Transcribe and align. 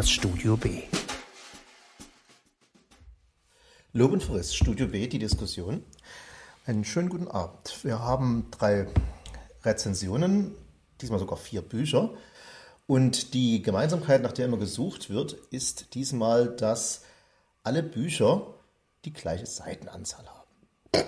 das 0.00 0.10
Studio 0.10 0.56
B. 0.56 0.84
Lob 3.92 4.12
und 4.12 4.22
Friss, 4.22 4.54
Studio 4.54 4.88
B, 4.88 5.06
die 5.06 5.18
Diskussion. 5.18 5.84
Einen 6.64 6.86
schönen 6.86 7.10
guten 7.10 7.28
Abend. 7.28 7.84
Wir 7.84 7.98
haben 7.98 8.46
drei 8.50 8.86
Rezensionen, 9.62 10.54
diesmal 11.02 11.18
sogar 11.18 11.36
vier 11.36 11.60
Bücher. 11.60 12.14
Und 12.86 13.34
die 13.34 13.60
Gemeinsamkeit, 13.60 14.22
nach 14.22 14.32
der 14.32 14.46
immer 14.46 14.56
gesucht 14.56 15.10
wird, 15.10 15.34
ist 15.50 15.92
diesmal, 15.92 16.48
dass 16.48 17.02
alle 17.62 17.82
Bücher 17.82 18.54
die 19.04 19.12
gleiche 19.12 19.44
Seitenanzahl 19.44 20.24
haben 20.26 21.04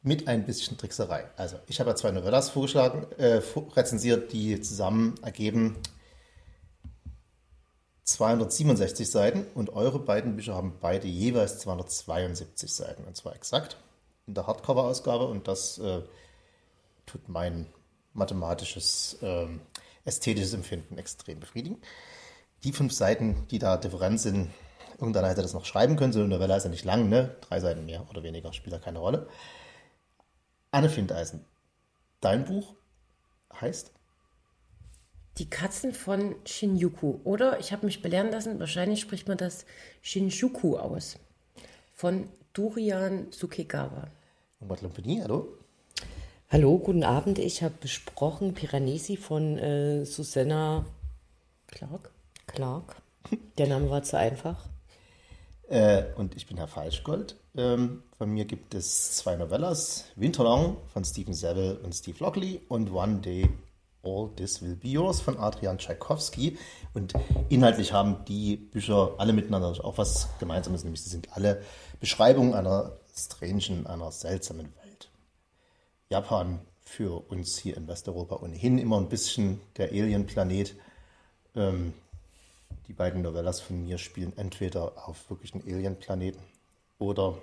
mit 0.00 0.26
ein 0.26 0.46
bisschen 0.46 0.78
Trickserei. 0.78 1.28
Also, 1.36 1.58
ich 1.66 1.80
habe 1.80 1.90
ja 1.90 1.96
zwei 1.96 2.12
Novellas 2.12 2.48
vorgeschlagen, 2.48 3.06
äh, 3.18 3.42
rezensiert, 3.76 4.32
die 4.32 4.58
zusammen 4.62 5.14
ergeben 5.22 5.76
267 8.12 9.10
Seiten 9.10 9.46
und 9.54 9.70
eure 9.70 9.98
beiden 9.98 10.36
Bücher 10.36 10.54
haben 10.54 10.74
beide 10.80 11.08
jeweils 11.08 11.58
272 11.60 12.72
Seiten 12.72 13.04
und 13.04 13.16
zwar 13.16 13.34
exakt 13.34 13.76
in 14.26 14.34
der 14.34 14.46
Hardcover-Ausgabe 14.46 15.26
und 15.26 15.48
das 15.48 15.78
äh, 15.78 16.02
tut 17.06 17.28
mein 17.28 17.66
mathematisches, 18.12 19.18
äh, 19.22 19.46
ästhetisches 20.04 20.54
Empfinden 20.54 20.98
extrem 20.98 21.40
befriedigen. 21.40 21.80
Die 22.64 22.72
fünf 22.72 22.92
Seiten, 22.92 23.46
die 23.50 23.58
da 23.58 23.76
Differenz 23.76 24.22
sind, 24.22 24.50
irgendeiner 24.98 25.28
hätte 25.28 25.42
das 25.42 25.54
noch 25.54 25.64
schreiben 25.64 25.96
können, 25.96 26.12
so 26.12 26.20
eine 26.20 26.28
Novelle 26.28 26.56
ist 26.56 26.64
ja 26.64 26.70
nicht 26.70 26.84
lang, 26.84 27.08
ne? 27.08 27.34
Drei 27.40 27.58
Seiten 27.60 27.84
mehr 27.86 28.08
oder 28.08 28.22
weniger, 28.22 28.52
spielt 28.52 28.74
da 28.74 28.78
keine 28.78 29.00
Rolle. 29.00 29.26
Anne 30.70 30.88
Findeisen, 30.88 31.44
dein 32.20 32.44
Buch 32.44 32.74
heißt? 33.60 33.92
Die 35.38 35.48
Katzen 35.48 35.92
von 35.94 36.34
Shinjuku. 36.44 37.20
Oder 37.24 37.58
ich 37.58 37.72
habe 37.72 37.86
mich 37.86 38.02
belehren 38.02 38.30
lassen, 38.30 38.60
wahrscheinlich 38.60 39.00
spricht 39.00 39.28
man 39.28 39.38
das 39.38 39.64
Shinjuku 40.02 40.76
aus. 40.76 41.18
Von 41.94 42.28
Durian 42.52 43.32
Sukegawa. 43.32 44.08
hallo. 45.22 45.48
Hallo, 46.50 46.78
guten 46.78 47.02
Abend. 47.02 47.38
Ich 47.38 47.62
habe 47.62 47.74
besprochen 47.80 48.52
Piranesi 48.52 49.16
von 49.16 49.56
äh, 49.58 50.04
Susanna 50.04 50.84
Clark. 51.66 52.10
Clark. 52.46 52.96
Der 53.56 53.68
Name 53.68 53.88
war 53.88 54.02
zu 54.02 54.18
einfach. 54.18 54.68
Äh, 55.68 56.04
und 56.16 56.36
ich 56.36 56.46
bin 56.46 56.58
Herr 56.58 56.68
Falschgold. 56.68 57.36
Ähm, 57.56 58.02
von 58.18 58.28
mir 58.28 58.44
gibt 58.44 58.74
es 58.74 59.16
zwei 59.16 59.36
Novellas: 59.36 60.04
Winterlong 60.16 60.76
von 60.92 61.04
Stephen 61.06 61.32
Seville 61.32 61.78
und 61.78 61.94
Steve 61.94 62.18
Lockley 62.20 62.60
und 62.68 62.92
One 62.92 63.20
Day 63.20 63.48
All 64.02 64.30
This 64.36 64.62
Will 64.62 64.76
Be 64.76 64.88
Yours 64.88 65.20
von 65.20 65.38
Adrian 65.38 65.78
Tchaikovsky. 65.78 66.58
Und 66.94 67.14
inhaltlich 67.48 67.92
haben 67.92 68.24
die 68.26 68.56
Bücher 68.56 69.14
alle 69.18 69.32
miteinander 69.32 69.84
auch 69.84 69.98
was 69.98 70.28
Gemeinsames, 70.38 70.84
nämlich 70.84 71.02
sie 71.02 71.10
sind 71.10 71.36
alle 71.36 71.62
Beschreibungen 72.00 72.54
einer 72.54 72.92
strangen, 73.14 73.86
einer 73.86 74.10
seltsamen 74.10 74.72
Welt. 74.82 75.10
Japan 76.08 76.60
für 76.84 77.30
uns 77.30 77.58
hier 77.58 77.76
in 77.76 77.88
Westeuropa 77.88 78.36
ohnehin 78.36 78.78
immer 78.78 78.98
ein 78.98 79.08
bisschen 79.08 79.60
der 79.76 79.90
Alien-Planet. 79.90 80.74
Ähm, 81.54 81.94
die 82.88 82.92
beiden 82.92 83.22
Novellas 83.22 83.60
von 83.60 83.82
mir 83.82 83.98
spielen 83.98 84.36
entweder 84.36 85.08
auf 85.08 85.30
wirklichen 85.30 85.62
Alien-Planeten 85.62 86.42
oder 86.98 87.38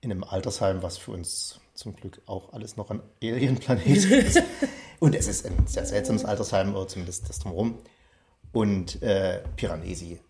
in 0.00 0.10
einem 0.10 0.24
Altersheim, 0.24 0.82
was 0.82 0.98
für 0.98 1.10
uns 1.12 1.60
zum 1.80 1.96
Glück 1.96 2.20
auch 2.26 2.52
alles 2.52 2.76
noch 2.76 2.90
ein 2.90 3.02
Alien-Planet. 3.22 4.42
Und 5.00 5.14
es 5.14 5.26
ist 5.26 5.46
ein 5.46 5.66
sehr 5.66 5.86
seltsames 5.86 6.26
Altersheim, 6.26 6.74
oder 6.74 6.86
zumindest 6.86 7.28
das 7.28 7.38
drumherum. 7.38 7.78
Und 8.52 9.02
äh, 9.02 9.42
Piranesi, 9.56 10.20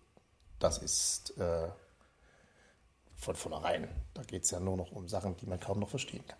das 0.59 0.77
ist 0.77 1.37
äh, 1.37 1.67
von 3.15 3.35
vornherein. 3.35 3.89
Da 4.13 4.21
geht 4.23 4.43
es 4.43 4.51
ja 4.51 4.61
nur 4.61 4.77
noch 4.77 4.93
um 4.93 5.09
Sachen, 5.09 5.35
die 5.37 5.45
man 5.45 5.59
kaum 5.59 5.79
noch 5.79 5.89
verstehen 5.89 6.23
kann. 6.25 6.39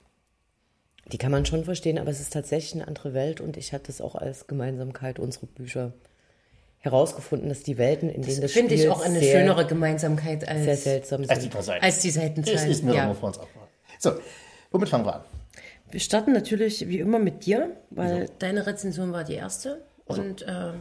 Die 1.11 1.17
kann 1.17 1.31
man 1.31 1.45
schon 1.45 1.65
verstehen, 1.65 1.97
aber 1.99 2.11
es 2.11 2.21
ist 2.21 2.31
tatsächlich 2.31 2.75
eine 2.75 2.87
andere 2.87 3.13
Welt 3.13 3.41
und 3.41 3.57
ich 3.57 3.73
hatte 3.73 3.91
es 3.91 3.99
auch 3.99 4.15
als 4.15 4.47
Gemeinsamkeit 4.47 5.19
unserer 5.19 5.47
Bücher 5.47 5.93
herausgefunden, 6.77 7.49
dass 7.49 7.63
die 7.63 7.77
Welten, 7.77 8.07
in 8.07 8.21
denen 8.21 8.39
das, 8.39 8.39
das 8.39 8.51
finde 8.53 8.75
ich 8.75 8.87
auch 8.87 9.01
eine 9.01 9.19
sehr, 9.19 9.39
schönere 9.39 9.67
Gemeinsamkeit 9.67 10.47
als, 10.47 10.63
sehr 10.63 10.77
seltsam 10.77 11.25
als 11.27 11.39
die, 11.39 11.51
als 11.81 11.99
die 11.99 12.11
Seitenzahl. 12.11 12.53
Das 12.53 12.65
ist 12.65 12.83
mir 12.83 12.95
ja. 12.95 13.13
vor 13.13 13.27
uns 13.27 13.39
abgefallen. 13.39 13.67
So, 13.99 14.13
womit 14.71 14.89
fangen 14.89 15.05
wir 15.05 15.15
an? 15.15 15.21
Wir 15.91 15.99
starten 15.99 16.31
natürlich 16.31 16.87
wie 16.87 16.99
immer 16.99 17.19
mit 17.19 17.45
dir, 17.45 17.75
weil 17.89 18.23
Wieso? 18.23 18.33
deine 18.39 18.65
Rezension 18.65 19.11
war 19.11 19.23
die 19.23 19.33
erste. 19.33 19.81
Also. 20.07 20.21
Und 20.21 20.41
äh, 20.43 20.73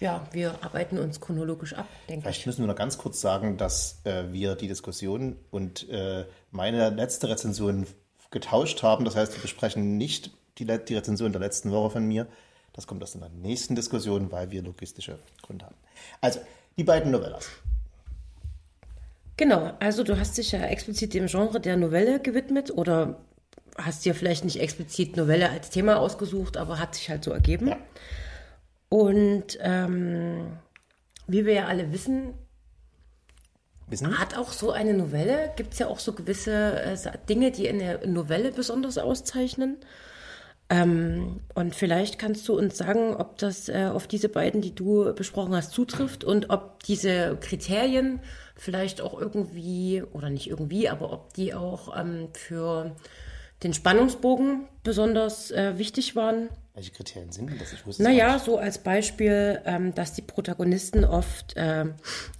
ja, 0.00 0.26
wir 0.32 0.64
arbeiten 0.64 0.98
uns 0.98 1.20
chronologisch 1.20 1.74
ab, 1.74 1.86
denke 2.08 2.22
Vielleicht 2.22 2.40
ich. 2.40 2.46
müssen 2.46 2.62
wir 2.62 2.66
noch 2.66 2.76
ganz 2.76 2.98
kurz 2.98 3.20
sagen, 3.20 3.56
dass 3.56 4.00
äh, 4.04 4.24
wir 4.32 4.56
die 4.56 4.66
Diskussion 4.66 5.36
und 5.50 5.88
äh, 5.90 6.24
meine 6.50 6.90
letzte 6.90 7.28
Rezension 7.28 7.86
getauscht 8.30 8.82
haben. 8.82 9.04
Das 9.04 9.14
heißt, 9.14 9.34
wir 9.34 9.42
besprechen 9.42 9.98
nicht 9.98 10.32
die, 10.58 10.66
die 10.66 10.96
Rezension 10.96 11.30
der 11.30 11.40
letzten 11.40 11.70
Woche 11.70 11.90
von 11.90 12.04
mir, 12.04 12.26
das 12.72 12.86
kommt 12.86 13.02
aus 13.02 13.14
einer 13.14 13.28
nächsten 13.28 13.76
Diskussion, 13.76 14.32
weil 14.32 14.50
wir 14.50 14.62
logistische 14.62 15.18
Gründe 15.42 15.66
haben. 15.66 15.76
Also, 16.20 16.40
die 16.76 16.84
beiden 16.84 17.12
Novellas. 17.12 17.48
Genau, 19.42 19.72
also 19.80 20.04
du 20.04 20.20
hast 20.20 20.38
dich 20.38 20.52
ja 20.52 20.60
explizit 20.60 21.14
dem 21.14 21.26
Genre 21.26 21.58
der 21.58 21.76
Novelle 21.76 22.20
gewidmet 22.20 22.70
oder 22.70 23.16
hast 23.76 24.04
dir 24.04 24.14
vielleicht 24.14 24.44
nicht 24.44 24.60
explizit 24.60 25.16
Novelle 25.16 25.50
als 25.50 25.68
Thema 25.68 25.98
ausgesucht, 25.98 26.56
aber 26.56 26.78
hat 26.78 26.94
sich 26.94 27.10
halt 27.10 27.24
so 27.24 27.32
ergeben. 27.32 27.66
Ja. 27.66 27.76
Und 28.88 29.58
ähm, 29.60 30.58
wie 31.26 31.44
wir 31.44 31.54
ja 31.54 31.66
alle 31.66 31.92
wissen, 31.92 32.34
wissen, 33.88 34.16
hat 34.16 34.38
auch 34.38 34.52
so 34.52 34.70
eine 34.70 34.94
Novelle, 34.94 35.50
gibt 35.56 35.72
es 35.72 35.80
ja 35.80 35.88
auch 35.88 35.98
so 35.98 36.12
gewisse 36.12 36.80
äh, 36.80 36.96
Dinge, 37.28 37.50
die 37.50 37.68
eine 37.68 37.98
Novelle 38.06 38.52
besonders 38.52 38.96
auszeichnen. 38.96 39.78
Ähm, 40.70 41.40
und 41.54 41.74
vielleicht 41.74 42.20
kannst 42.20 42.46
du 42.46 42.56
uns 42.56 42.78
sagen, 42.78 43.16
ob 43.16 43.38
das 43.38 43.68
äh, 43.68 43.90
auf 43.92 44.06
diese 44.06 44.28
beiden, 44.28 44.60
die 44.60 44.72
du 44.76 45.12
besprochen 45.12 45.56
hast, 45.56 45.72
zutrifft 45.72 46.22
und 46.22 46.50
ob 46.50 46.84
diese 46.84 47.36
Kriterien 47.40 48.20
vielleicht 48.56 49.00
auch 49.00 49.18
irgendwie, 49.18 50.02
oder 50.12 50.30
nicht 50.30 50.48
irgendwie, 50.48 50.88
aber 50.88 51.12
ob 51.12 51.32
die 51.34 51.54
auch 51.54 51.96
ähm, 51.98 52.28
für 52.32 52.94
den 53.62 53.74
Spannungsbogen 53.74 54.68
besonders 54.82 55.50
äh, 55.50 55.78
wichtig 55.78 56.16
waren. 56.16 56.48
Welche 56.74 56.90
Kriterien 56.90 57.30
sind 57.30 57.50
denn 57.50 57.58
das? 57.58 57.74
Ich 57.74 57.86
wusste 57.86 58.02
naja, 58.02 58.38
so 58.38 58.56
als 58.56 58.78
Beispiel, 58.78 59.60
ähm, 59.66 59.94
dass 59.94 60.14
die 60.14 60.22
Protagonisten 60.22 61.04
oft 61.04 61.54
äh, 61.54 61.84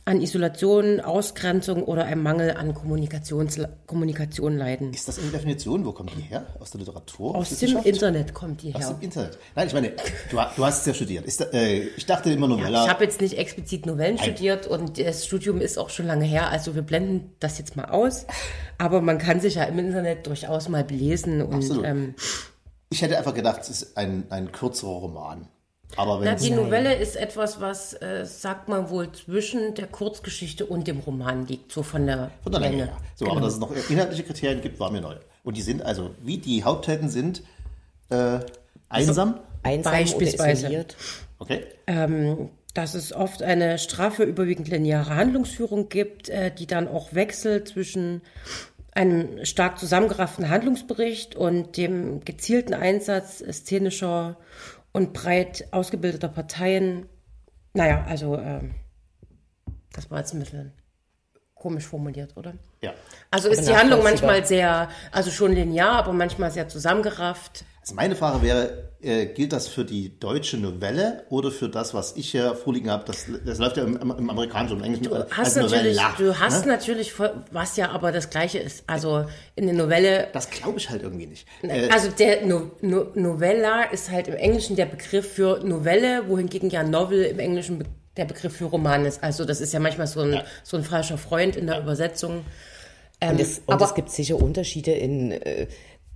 an 0.06 0.22
Isolation, 0.22 1.00
Ausgrenzung 1.00 1.82
oder 1.82 2.06
einem 2.06 2.22
Mangel 2.22 2.52
an 2.52 2.72
Kommunikations 2.72 3.60
Kommunikation 3.86 4.56
leiden. 4.56 4.94
Ist 4.94 5.06
das 5.06 5.18
eine 5.18 5.28
Definition? 5.28 5.84
Wo 5.84 5.92
kommt 5.92 6.12
die 6.16 6.22
her? 6.22 6.46
Aus 6.60 6.70
der 6.70 6.80
Literatur? 6.80 7.34
Aus 7.34 7.58
dem 7.58 7.76
Internet 7.84 8.32
kommt 8.32 8.62
die 8.62 8.70
her. 8.70 8.78
Aus 8.78 8.88
dem 8.88 9.02
Internet. 9.02 9.38
Nein, 9.54 9.66
ich 9.66 9.74
meine, 9.74 9.90
du, 9.90 10.36
du 10.56 10.64
hast 10.64 10.80
es 10.80 10.86
ja 10.86 10.94
studiert. 10.94 11.26
Ist, 11.26 11.42
äh, 11.52 11.80
ich 11.94 12.06
dachte 12.06 12.32
immer 12.32 12.48
Novella. 12.48 12.70
Ja, 12.78 12.84
ich 12.84 12.90
habe 12.90 13.04
jetzt 13.04 13.20
nicht 13.20 13.36
explizit 13.36 13.84
Novellen 13.84 14.14
Nein. 14.14 14.24
studiert 14.24 14.66
und 14.66 14.98
das 14.98 15.26
Studium 15.26 15.60
ist 15.60 15.76
auch 15.76 15.90
schon 15.90 16.06
lange 16.06 16.24
her. 16.24 16.48
Also 16.48 16.74
wir 16.74 16.82
blenden 16.82 17.34
das 17.38 17.58
jetzt 17.58 17.76
mal 17.76 17.84
aus. 17.84 18.26
Aber 18.78 19.02
man 19.02 19.18
kann 19.18 19.40
sich 19.40 19.56
ja 19.56 19.64
im 19.64 19.78
Internet 19.78 20.26
durchaus 20.26 20.70
mal 20.70 20.84
belesen 20.84 21.42
und 21.42 21.56
Absolut. 21.56 21.84
Ähm, 21.84 22.14
ich 22.92 23.02
hätte 23.02 23.18
einfach 23.18 23.34
gedacht, 23.34 23.62
es 23.62 23.70
ist 23.70 23.96
ein, 23.96 24.24
ein 24.30 24.52
kürzerer 24.52 24.90
Roman. 24.90 25.48
Aber 25.96 26.20
wenn 26.20 26.26
Na, 26.26 26.34
die 26.34 26.50
Novelle 26.50 26.94
ist 26.94 27.16
etwas, 27.16 27.60
was, 27.60 27.92
äh, 28.00 28.24
sagt 28.24 28.68
man 28.68 28.88
wohl, 28.88 29.12
zwischen 29.12 29.74
der 29.74 29.86
Kurzgeschichte 29.86 30.64
und 30.64 30.86
dem 30.86 31.00
Roman 31.00 31.46
liegt, 31.46 31.72
so 31.72 31.82
von 31.82 32.06
der, 32.06 32.30
von 32.42 32.52
der 32.52 32.60
Länge. 32.60 32.76
Länge. 32.76 32.92
So, 33.14 33.24
genau. 33.24 33.36
aber 33.36 33.46
dass 33.46 33.54
es 33.54 33.60
noch 33.60 33.72
inhaltliche 33.90 34.22
Kriterien 34.22 34.62
gibt, 34.62 34.80
war 34.80 34.90
mir 34.90 35.00
neu. 35.02 35.16
Und 35.44 35.56
die 35.56 35.62
sind 35.62 35.82
also, 35.82 36.10
wie 36.22 36.38
die 36.38 36.64
Haupthelden 36.64 37.10
sind, 37.10 37.42
äh, 38.08 38.38
einsam. 38.88 39.40
einsam 39.62 39.92
Beispielsweise. 39.92 40.68
Oder 40.68 40.84
okay. 41.38 41.66
Ähm, 41.86 42.50
dass 42.74 42.94
es 42.94 43.12
oft 43.12 43.42
eine 43.42 43.78
straffe, 43.78 44.22
überwiegend 44.24 44.68
lineare 44.68 45.14
Handlungsführung 45.14 45.88
gibt, 45.90 46.30
äh, 46.30 46.50
die 46.50 46.66
dann 46.66 46.88
auch 46.88 47.12
wechselt 47.12 47.68
zwischen 47.68 48.22
einem 48.92 49.44
stark 49.44 49.78
zusammengerafften 49.78 50.48
Handlungsbericht 50.48 51.34
und 51.34 51.76
dem 51.76 52.24
gezielten 52.24 52.74
Einsatz 52.74 53.38
szenischer 53.38 54.36
und 54.92 55.12
breit 55.12 55.66
ausgebildeter 55.70 56.28
Parteien. 56.28 57.08
Naja, 57.72 58.04
also 58.06 58.36
äh, 58.36 58.60
das 59.92 60.10
war 60.10 60.18
jetzt 60.18 60.34
ein 60.34 60.40
bisschen 60.40 60.72
komisch 61.54 61.86
formuliert, 61.86 62.36
oder? 62.36 62.54
Ja. 62.82 62.92
Also 63.30 63.48
ist 63.48 63.68
die 63.68 63.74
Handlung 63.74 64.02
manchmal 64.02 64.44
sehr, 64.44 64.90
also 65.12 65.30
schon 65.30 65.52
linear, 65.52 65.92
aber 65.92 66.12
manchmal 66.12 66.50
sehr 66.50 66.68
zusammengerafft. 66.68 67.64
Also 67.80 67.94
meine 67.94 68.16
Frage 68.16 68.42
wäre, 68.42 68.91
äh, 69.02 69.26
gilt 69.26 69.52
das 69.52 69.68
für 69.68 69.84
die 69.84 70.18
deutsche 70.18 70.56
Novelle 70.56 71.24
oder 71.28 71.50
für 71.50 71.68
das, 71.68 71.94
was 71.94 72.16
ich 72.16 72.30
hier 72.30 72.54
vorliegen 72.54 72.90
habe? 72.90 73.04
Das, 73.06 73.26
das 73.44 73.58
läuft 73.58 73.76
ja 73.76 73.84
im, 73.84 73.96
im 73.96 74.30
Amerikanischen 74.30 74.76
und 74.76 74.80
im 74.80 74.84
Englischen 74.84 75.04
Du 75.04 75.30
hast 75.30 75.56
natürlich, 75.56 75.96
Novella, 75.96 76.14
du 76.18 76.38
hast 76.38 76.66
ne? 76.66 76.72
natürlich, 76.72 77.12
was 77.50 77.76
ja 77.76 77.90
aber 77.90 78.12
das 78.12 78.30
Gleiche 78.30 78.58
ist. 78.58 78.84
Also 78.86 79.24
in 79.56 79.66
der 79.66 79.74
Novelle, 79.74 80.28
Das 80.32 80.50
glaube 80.50 80.78
ich 80.78 80.88
halt 80.90 81.02
irgendwie 81.02 81.26
nicht. 81.26 81.46
Äh, 81.62 81.88
also 81.90 82.10
der 82.10 82.46
no, 82.46 82.70
no, 82.80 83.06
Novella 83.14 83.84
ist 83.84 84.10
halt 84.10 84.28
im 84.28 84.34
Englischen 84.34 84.76
der 84.76 84.86
Begriff 84.86 85.32
für 85.32 85.60
Novelle, 85.64 86.28
wohingegen 86.28 86.70
ja 86.70 86.82
Novel 86.82 87.22
im 87.24 87.38
Englischen 87.38 87.78
be 87.78 87.86
der 88.16 88.26
Begriff 88.26 88.54
für 88.56 88.66
Roman 88.66 89.06
ist. 89.06 89.22
Also 89.22 89.46
das 89.46 89.62
ist 89.62 89.72
ja 89.72 89.80
manchmal 89.80 90.06
so 90.06 90.20
ein, 90.20 90.42
so 90.64 90.76
ein 90.76 90.84
falscher 90.84 91.16
Freund 91.16 91.56
in 91.56 91.66
der 91.66 91.80
Übersetzung. 91.80 92.44
Ähm, 93.22 93.30
Und, 93.30 93.40
es, 93.40 93.58
und 93.60 93.74
aber 93.74 93.86
es 93.86 93.94
gibt 93.94 94.10
sicher 94.10 94.36
Unterschiede 94.36 94.90
in 94.90 95.32
äh, 95.32 95.66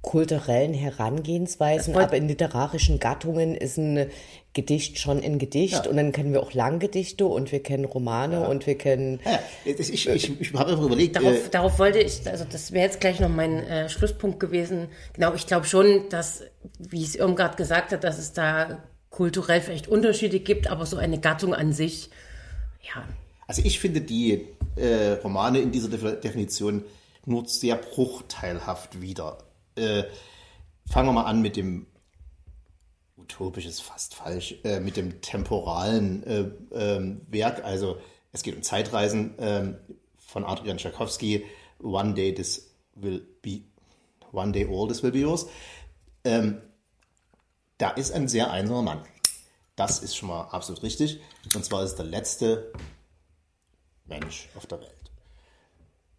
kulturellen 0.07 0.73
Herangehensweisen, 0.73 1.97
aber 1.97 2.17
in 2.17 2.29
literarischen 2.29 3.01
Gattungen 3.01 3.57
ist 3.57 3.77
ein 3.77 4.09
Gedicht 4.53 4.99
schon 5.01 5.21
ein 5.21 5.41
Gedicht 5.41 5.89
und 5.89 5.97
dann 5.97 6.13
kennen 6.13 6.33
wir 6.33 6.41
auch 6.41 6.55
Langgedichte 6.55 7.27
und 7.27 7.51
wir 7.51 7.61
kennen 7.61 7.85
Romane 7.85 8.49
und 8.49 8.69
wir 8.69 8.79
kennen 8.79 9.19
ja, 9.25 9.41
ich 9.65 9.79
ich, 9.81 10.09
ich, 10.09 10.41
ich 10.41 10.53
habe 10.55 10.71
einfach 10.71 10.85
überlegt, 10.85 11.17
Darauf, 11.17 11.35
äh, 11.35 11.49
darauf 11.51 11.79
wollte 11.81 11.99
ich, 11.99 12.25
also 12.31 12.47
das 12.49 12.71
wäre 12.71 12.87
jetzt 12.87 13.01
gleich 13.01 13.19
noch 13.19 13.29
mein 13.29 13.59
äh, 13.67 13.89
Schlusspunkt 13.89 14.39
gewesen. 14.39 14.87
Genau, 15.13 15.35
ich 15.35 15.49
glaube 15.49 15.67
schon, 15.67 16.09
dass, 16.09 16.45
wie 16.79 17.03
es 17.03 17.17
Irmgard 17.17 17.57
gesagt 17.57 17.91
hat, 17.91 18.05
dass 18.05 18.19
es 18.19 18.33
da 18.33 18.85
kulturell 19.11 19.61
vielleicht 19.61 19.89
Unterschiede 19.89 20.39
gibt, 20.39 20.69
aber 20.71 20.87
so 20.87 20.99
eine 20.99 21.19
Gattung 21.19 21.53
an 21.53 21.73
sich, 21.73 22.11
ja, 22.83 23.03
also 23.49 23.61
ich 23.65 23.81
finde 23.81 24.03
die 24.03 24.47
äh, 24.77 25.15
Romane 25.25 25.59
in 25.59 25.73
dieser 25.73 25.89
Def- 25.89 26.21
Definition 26.21 26.85
nur 27.25 27.49
sehr 27.49 27.75
bruchteilhaft 27.75 29.03
wieder. 29.03 29.39
Äh, 29.77 30.05
fangen 30.89 31.09
wir 31.09 31.13
mal 31.13 31.25
an 31.25 31.43
mit 31.43 31.57
dem 31.57 31.87
utopisch 33.17 33.67
ist 33.67 33.81
fast 33.81 34.15
falsch, 34.15 34.55
äh, 34.65 34.81
mit 34.81 34.97
dem 34.97 35.21
temporalen 35.21 36.23
äh, 36.25 36.51
ähm, 36.73 37.23
Werk. 37.29 37.65
Also 37.65 37.99
es 38.33 38.43
geht 38.43 38.55
um 38.55 38.63
Zeitreisen 38.63 39.35
ähm, 39.39 39.77
von 40.17 40.45
Adrian 40.45 40.79
Tchaikovsky. 40.79 41.45
One 41.81 42.15
day 42.15 42.35
this 42.35 42.71
will 42.95 43.27
be, 43.43 43.63
one 44.33 44.53
day 44.53 44.67
all 44.67 44.87
this 44.87 45.03
will 45.03 45.13
be 45.13 45.21
yours. 45.21 45.47
Ähm, 46.25 46.61
da 47.79 47.91
ist 47.91 48.13
ein 48.13 48.29
sehr 48.29 48.51
einsamer 48.51 48.83
Mann. 48.83 49.05
Das 49.75 49.99
ist 49.99 50.17
schon 50.17 50.29
mal 50.29 50.43
absolut 50.43 50.83
richtig. 50.83 51.21
Und 51.55 51.65
zwar 51.65 51.83
ist 51.85 51.91
es 51.91 51.97
der 51.97 52.07
letzte 52.07 52.73
Mensch 54.07 54.49
auf 54.55 54.67
der 54.67 54.81
Welt. 54.81 54.96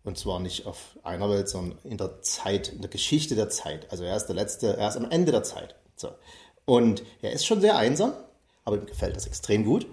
Und 0.08 0.18
zwar 0.18 0.40
nicht 0.40 0.66
auf 0.66 0.98
einer 1.04 1.30
Welt, 1.30 1.50
sondern 1.50 1.80
in 1.84 1.98
der 1.98 2.22
Zeit, 2.22 2.70
in 2.70 2.80
der 2.80 2.90
Geschichte 2.90 3.36
der 3.36 3.50
Zeit. 3.50 3.92
Also 3.92 4.06
er 4.06 4.16
ist 4.16 4.28
der 4.28 4.38
letzte, 4.38 4.78
er 4.78 4.88
ist 4.88 4.96
am 4.96 5.12
Ende 5.12 5.34
der 5.34 5.44
Zeit. 5.44 5.76
So. 5.98 6.12
Und 6.64 7.04
er 7.22 7.34
ist 7.34 7.46
schon 7.46 7.60
sehr 7.60 7.76
einsam, 7.76 8.14
aber 8.64 8.78
ihm 8.78 8.86
gefällt 8.86 9.18
das 9.18 9.28
extrem 9.28 9.66
gut. 9.66 9.86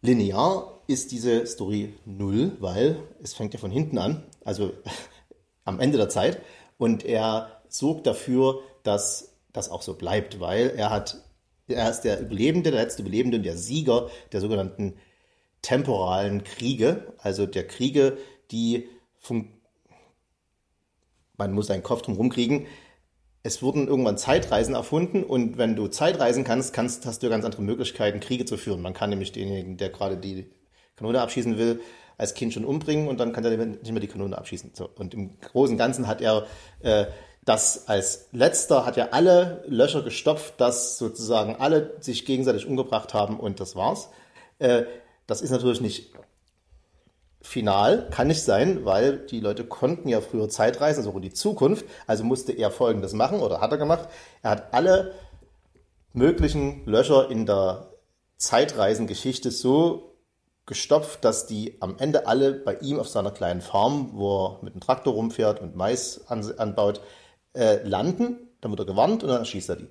Linear 0.00 0.80
ist 0.86 1.10
diese 1.10 1.44
Story 1.44 1.92
null, 2.04 2.52
weil 2.60 3.02
es 3.20 3.34
fängt 3.34 3.52
ja 3.52 3.58
von 3.58 3.72
hinten 3.72 3.98
an, 3.98 4.22
also 4.44 4.74
am 5.64 5.80
Ende 5.80 5.98
der 5.98 6.08
Zeit. 6.08 6.40
Und 6.78 7.04
er 7.04 7.62
sorgt 7.68 8.06
dafür, 8.06 8.60
dass 8.84 9.34
das 9.52 9.70
auch 9.70 9.82
so 9.82 9.94
bleibt, 9.94 10.38
weil 10.38 10.70
er 10.76 10.90
hat, 10.90 11.16
er 11.66 11.90
ist 11.90 12.02
der 12.02 12.20
Überlebende, 12.20 12.70
der 12.70 12.80
letzte 12.80 13.02
Überlebende 13.02 13.38
und 13.38 13.42
der 13.42 13.56
Sieger 13.56 14.08
der 14.30 14.40
sogenannten 14.40 14.94
temporalen 15.62 16.44
Kriege, 16.44 17.12
also 17.18 17.44
der 17.44 17.66
Kriege, 17.66 18.18
die 18.52 18.88
man 21.36 21.52
muss 21.52 21.66
seinen 21.66 21.82
Kopf 21.82 22.02
drum 22.02 22.16
rumkriegen. 22.16 22.66
Es 23.42 23.62
wurden 23.62 23.88
irgendwann 23.88 24.18
Zeitreisen 24.18 24.74
erfunden 24.74 25.24
und 25.24 25.58
wenn 25.58 25.74
du 25.74 25.88
Zeitreisen 25.88 26.44
kannst, 26.44 26.72
kannst 26.72 27.06
hast 27.06 27.22
du 27.22 27.28
ganz 27.28 27.44
andere 27.44 27.62
Möglichkeiten, 27.62 28.20
Kriege 28.20 28.44
zu 28.44 28.56
führen. 28.56 28.82
Man 28.82 28.94
kann 28.94 29.10
nämlich 29.10 29.32
denjenigen, 29.32 29.76
der 29.76 29.88
gerade 29.88 30.16
die 30.16 30.50
Kanone 30.96 31.20
abschießen 31.20 31.58
will, 31.58 31.80
als 32.18 32.34
Kind 32.34 32.52
schon 32.52 32.64
umbringen 32.64 33.08
und 33.08 33.18
dann 33.18 33.32
kann 33.32 33.44
er 33.44 33.56
nicht 33.56 33.90
mehr 33.90 34.00
die 34.00 34.06
Kanone 34.06 34.38
abschießen. 34.38 34.72
So. 34.74 34.88
Und 34.96 35.14
im 35.14 35.40
Großen 35.40 35.74
und 35.74 35.78
Ganzen 35.78 36.06
hat 36.06 36.20
er 36.20 36.46
äh, 36.80 37.06
das 37.44 37.88
als 37.88 38.28
letzter, 38.30 38.86
hat 38.86 38.96
er 38.96 39.12
alle 39.12 39.64
Löcher 39.66 40.02
gestopft, 40.02 40.60
dass 40.60 40.98
sozusagen 40.98 41.56
alle 41.56 41.96
sich 42.00 42.24
gegenseitig 42.24 42.66
umgebracht 42.66 43.14
haben 43.14 43.40
und 43.40 43.58
das 43.58 43.74
war's. 43.74 44.10
Äh, 44.60 44.84
das 45.26 45.42
ist 45.42 45.50
natürlich 45.50 45.80
nicht 45.80 46.12
final, 47.42 48.08
kann 48.10 48.28
nicht 48.28 48.42
sein, 48.42 48.84
weil 48.84 49.18
die 49.18 49.40
Leute 49.40 49.64
konnten 49.64 50.08
ja 50.08 50.20
früher 50.20 50.48
Zeitreisen, 50.48 51.00
also 51.00 51.10
auch 51.10 51.16
in 51.16 51.22
die 51.22 51.32
Zukunft. 51.32 51.84
Also 52.06 52.24
musste 52.24 52.52
er 52.52 52.70
Folgendes 52.70 53.12
machen 53.12 53.40
oder 53.40 53.60
hat 53.60 53.72
er 53.72 53.78
gemacht. 53.78 54.08
Er 54.42 54.52
hat 54.52 54.72
alle 54.72 55.14
möglichen 56.12 56.86
Löcher 56.86 57.30
in 57.30 57.46
der 57.46 57.90
Zeitreisengeschichte 58.36 59.50
so 59.50 60.16
gestopft, 60.66 61.24
dass 61.24 61.46
die 61.46 61.80
am 61.80 61.98
Ende 61.98 62.26
alle 62.26 62.52
bei 62.52 62.76
ihm 62.76 63.00
auf 63.00 63.08
seiner 63.08 63.32
kleinen 63.32 63.60
Farm, 63.60 64.10
wo 64.14 64.46
er 64.46 64.58
mit 64.62 64.74
dem 64.74 64.80
Traktor 64.80 65.14
rumfährt 65.14 65.60
und 65.60 65.76
Mais 65.76 66.22
an, 66.28 66.44
anbaut, 66.56 67.00
äh, 67.54 67.82
landen. 67.82 68.48
Dann 68.60 68.70
wird 68.70 68.80
er 68.80 68.86
gewarnt 68.86 69.24
und 69.24 69.30
dann 69.30 69.44
schießt 69.44 69.70
er 69.70 69.76
die. 69.76 69.88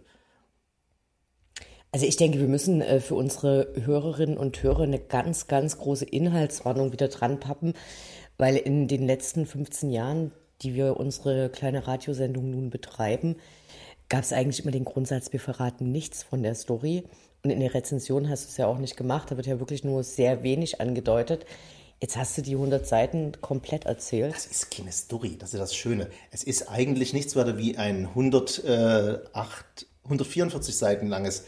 Also 1.93 2.05
ich 2.05 2.15
denke, 2.15 2.39
wir 2.39 2.47
müssen 2.47 2.81
äh, 2.81 3.01
für 3.01 3.15
unsere 3.15 3.67
Hörerinnen 3.75 4.37
und 4.37 4.63
Hörer 4.63 4.83
eine 4.83 4.99
ganz, 4.99 5.47
ganz 5.47 5.77
große 5.77 6.05
Inhaltswarnung 6.05 6.93
wieder 6.93 7.09
dran 7.09 7.39
pappen, 7.41 7.73
weil 8.37 8.55
in 8.55 8.87
den 8.87 9.05
letzten 9.05 9.45
15 9.45 9.89
Jahren, 9.89 10.31
die 10.61 10.73
wir 10.73 10.97
unsere 10.97 11.49
kleine 11.49 11.87
Radiosendung 11.87 12.49
nun 12.49 12.69
betreiben, 12.69 13.35
gab 14.07 14.23
es 14.23 14.31
eigentlich 14.31 14.61
immer 14.61 14.71
den 14.71 14.85
Grundsatz, 14.85 15.33
wir 15.33 15.41
verraten 15.41 15.91
nichts 15.91 16.23
von 16.23 16.43
der 16.43 16.55
Story. 16.55 17.03
Und 17.43 17.49
in 17.49 17.59
der 17.59 17.73
Rezension 17.73 18.29
hast 18.29 18.45
du 18.45 18.49
es 18.49 18.57
ja 18.57 18.67
auch 18.67 18.77
nicht 18.77 18.95
gemacht, 18.95 19.31
da 19.31 19.35
wird 19.35 19.47
ja 19.47 19.59
wirklich 19.59 19.83
nur 19.83 20.03
sehr 20.03 20.43
wenig 20.43 20.79
angedeutet. 20.79 21.45
Jetzt 21.99 22.15
hast 22.15 22.37
du 22.37 22.41
die 22.41 22.55
100 22.55 22.87
Seiten 22.87 23.33
komplett 23.41 23.85
erzählt. 23.85 24.33
Das 24.33 24.45
ist 24.45 24.71
keine 24.71 24.91
Story, 24.91 25.35
das 25.37 25.53
ist 25.53 25.59
das 25.59 25.75
Schöne. 25.75 26.07
Es 26.31 26.43
ist 26.43 26.69
eigentlich 26.69 27.13
nichts 27.13 27.35
weiter 27.35 27.57
wie 27.57 27.77
ein 27.77 28.07
108, 28.07 29.87
144 30.05 30.75
Seiten 30.75 31.07
langes 31.07 31.43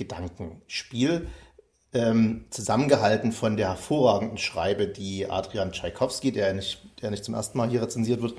Gedankenspiel, 0.00 1.28
ähm, 1.92 2.46
zusammengehalten 2.50 3.32
von 3.32 3.56
der 3.56 3.68
hervorragenden 3.68 4.38
Schreibe, 4.38 4.88
die 4.88 5.28
Adrian 5.28 5.72
Tschaikowski, 5.72 6.32
der 6.32 6.54
nicht, 6.54 6.80
der 7.02 7.10
nicht 7.10 7.24
zum 7.24 7.34
ersten 7.34 7.58
Mal 7.58 7.68
hier 7.68 7.82
rezensiert 7.82 8.22
wird, 8.22 8.34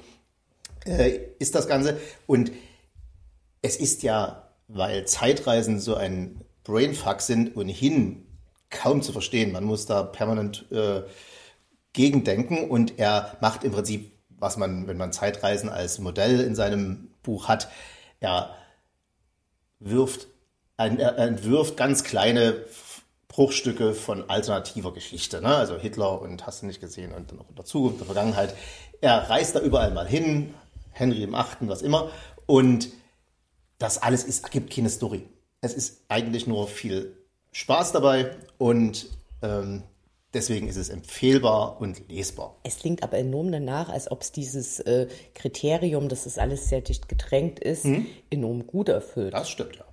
äh, 0.85 1.19
ist 1.37 1.53
das 1.53 1.67
Ganze. 1.67 1.99
Und 2.25 2.51
es 3.61 3.75
ist 3.75 4.03
ja, 4.03 4.49
weil 4.67 5.05
Zeitreisen 5.05 5.79
so 5.79 5.95
ein 5.95 6.41
Brainfuck 6.63 7.21
sind, 7.21 7.55
ohnehin 7.55 8.25
kaum 8.69 9.01
zu 9.01 9.11
verstehen. 9.11 9.51
Man 9.51 9.65
muss 9.65 9.85
da 9.85 10.01
permanent 10.01 10.65
äh, 10.71 11.03
gegendenken 11.93 12.69
und 12.69 12.97
er 12.99 13.37
macht 13.41 13.63
im 13.63 13.73
Prinzip, 13.73 14.11
was 14.29 14.57
man, 14.57 14.87
wenn 14.87 14.97
man 14.97 15.11
Zeitreisen 15.11 15.69
als 15.69 15.99
Modell 15.99 16.39
in 16.39 16.55
seinem 16.55 17.11
Buch 17.21 17.47
hat, 17.47 17.69
er 18.19 18.55
wirft, 19.79 20.27
er 20.87 21.17
entwirft 21.17 21.77
ganz 21.77 22.03
kleine 22.03 22.65
Bruchstücke 23.27 23.93
von 23.93 24.29
alternativer 24.29 24.93
Geschichte, 24.93 25.41
ne? 25.41 25.55
also 25.55 25.77
Hitler 25.77 26.21
und 26.21 26.45
hast 26.45 26.61
du 26.61 26.65
nicht 26.65 26.81
gesehen 26.81 27.13
und 27.13 27.31
dann 27.31 27.39
auch 27.39 27.49
in 27.49 27.55
der 27.55 27.65
Zukunft, 27.65 27.99
der 27.99 28.05
Vergangenheit. 28.05 28.53
Er 28.99 29.29
reist 29.29 29.55
da 29.55 29.61
überall 29.61 29.91
mal 29.91 30.07
hin, 30.07 30.53
Henry 30.91 31.23
im 31.23 31.33
Achten, 31.33 31.69
was 31.69 31.81
immer 31.81 32.11
und 32.45 32.89
das 33.77 33.97
alles 33.97 34.25
ist, 34.25 34.43
ergibt 34.43 34.73
keine 34.73 34.89
Story. 34.89 35.27
Es 35.61 35.73
ist 35.73 36.01
eigentlich 36.09 36.45
nur 36.45 36.67
viel 36.67 37.15
Spaß 37.53 37.93
dabei 37.93 38.35
und 38.57 39.07
ähm, 39.41 39.83
deswegen 40.33 40.67
ist 40.67 40.75
es 40.75 40.89
empfehlbar 40.89 41.79
und 41.79 42.09
lesbar. 42.09 42.57
Es 42.63 42.79
klingt 42.79 43.01
aber 43.01 43.17
enorm 43.17 43.51
danach, 43.51 43.89
als 43.89 44.11
ob 44.11 44.21
es 44.21 44.31
dieses 44.31 44.79
äh, 44.81 45.07
Kriterium, 45.35 46.09
dass 46.09 46.25
es 46.25 46.37
alles 46.37 46.67
sehr 46.67 46.81
dicht 46.81 47.07
gedrängt 47.07 47.59
ist, 47.59 47.85
enorm 48.29 48.67
gut 48.67 48.89
erfüllt. 48.89 49.33
Das 49.33 49.49
stimmt 49.49 49.77
ja. 49.77 49.85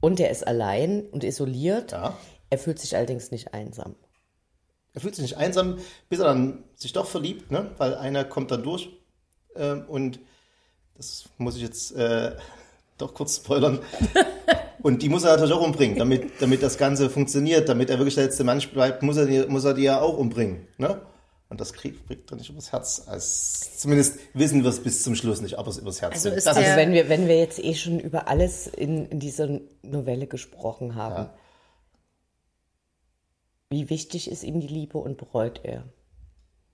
Und 0.00 0.20
er 0.20 0.30
ist 0.30 0.46
allein 0.46 1.06
und 1.06 1.24
isoliert. 1.24 1.92
Ja. 1.92 2.16
Er 2.50 2.58
fühlt 2.58 2.78
sich 2.78 2.96
allerdings 2.96 3.30
nicht 3.30 3.52
einsam. 3.52 3.94
Er 4.94 5.00
fühlt 5.00 5.14
sich 5.14 5.22
nicht 5.22 5.36
einsam, 5.36 5.78
bis 6.08 6.18
er 6.18 6.26
dann 6.26 6.64
sich 6.74 6.92
doch 6.92 7.06
verliebt, 7.06 7.50
ne? 7.50 7.70
weil 7.78 7.94
einer 7.94 8.24
kommt 8.24 8.50
dann 8.50 8.62
durch 8.62 8.90
ähm, 9.54 9.84
und 9.88 10.20
das 10.96 11.28
muss 11.36 11.56
ich 11.56 11.62
jetzt 11.62 11.92
äh, 11.92 12.34
doch 12.98 13.14
kurz 13.14 13.36
spoilern. 13.36 13.80
Und 14.80 15.02
die 15.02 15.08
muss 15.08 15.24
er 15.24 15.32
natürlich 15.32 15.52
auch 15.52 15.60
umbringen, 15.60 15.98
damit, 15.98 16.40
damit 16.40 16.62
das 16.62 16.78
Ganze 16.78 17.10
funktioniert, 17.10 17.68
damit 17.68 17.90
er 17.90 17.98
wirklich 17.98 18.14
der 18.14 18.24
letzte 18.24 18.44
Mensch 18.44 18.70
bleibt, 18.70 19.02
muss 19.02 19.16
er 19.16 19.26
die, 19.26 19.40
muss 19.48 19.64
er 19.64 19.74
die 19.74 19.82
ja 19.82 20.00
auch 20.00 20.16
umbringen. 20.16 20.68
Ne? 20.78 21.00
Und 21.50 21.60
das 21.62 21.72
kriegt, 21.72 22.06
kriegt 22.06 22.30
er 22.30 22.36
nicht 22.36 22.50
übers 22.50 22.72
Herz. 22.72 23.04
Also 23.06 23.66
zumindest 23.78 24.18
wissen 24.34 24.62
wir 24.62 24.68
es 24.70 24.82
bis 24.82 25.02
zum 25.02 25.14
Schluss 25.14 25.40
nicht, 25.40 25.56
ob 25.58 25.66
es 25.66 25.78
übers 25.78 26.02
Herz 26.02 26.12
Also 26.14 26.28
ist 26.28 26.46
das 26.46 26.56
der- 26.56 26.64
Also 26.64 26.76
wenn 26.76 26.92
wir, 26.92 27.08
wenn 27.08 27.26
wir 27.26 27.38
jetzt 27.38 27.58
eh 27.58 27.74
schon 27.74 27.98
über 28.00 28.28
alles 28.28 28.66
in, 28.66 29.06
in 29.06 29.18
dieser 29.18 29.48
Novelle 29.82 30.26
gesprochen 30.26 30.94
haben, 30.94 31.30
wie 33.70 33.90
wichtig 33.90 34.30
ist 34.30 34.44
ihm 34.44 34.60
die 34.60 34.66
Liebe 34.66 34.98
und 34.98 35.18
bereut 35.18 35.60
er? 35.62 35.84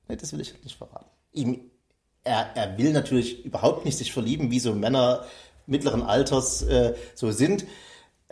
Nee, 0.09 0.17
das 0.17 0.33
will 0.33 0.41
ich 0.41 0.55
nicht 0.63 0.77
verraten. 0.77 1.07
Ihm, 1.33 1.71
er, 2.23 2.51
er 2.57 2.79
will 2.79 2.93
natürlich 2.93 3.45
überhaupt 3.45 3.85
nicht 3.85 3.99
sich 3.99 4.13
verlieben, 4.13 4.51
wie 4.51 4.61
so 4.61 4.75
Männer 4.75 5.25
mittleren 5.67 6.03
Alters 6.03 6.63
äh, 6.63 6.95
so 7.15 7.31
sind, 7.33 7.65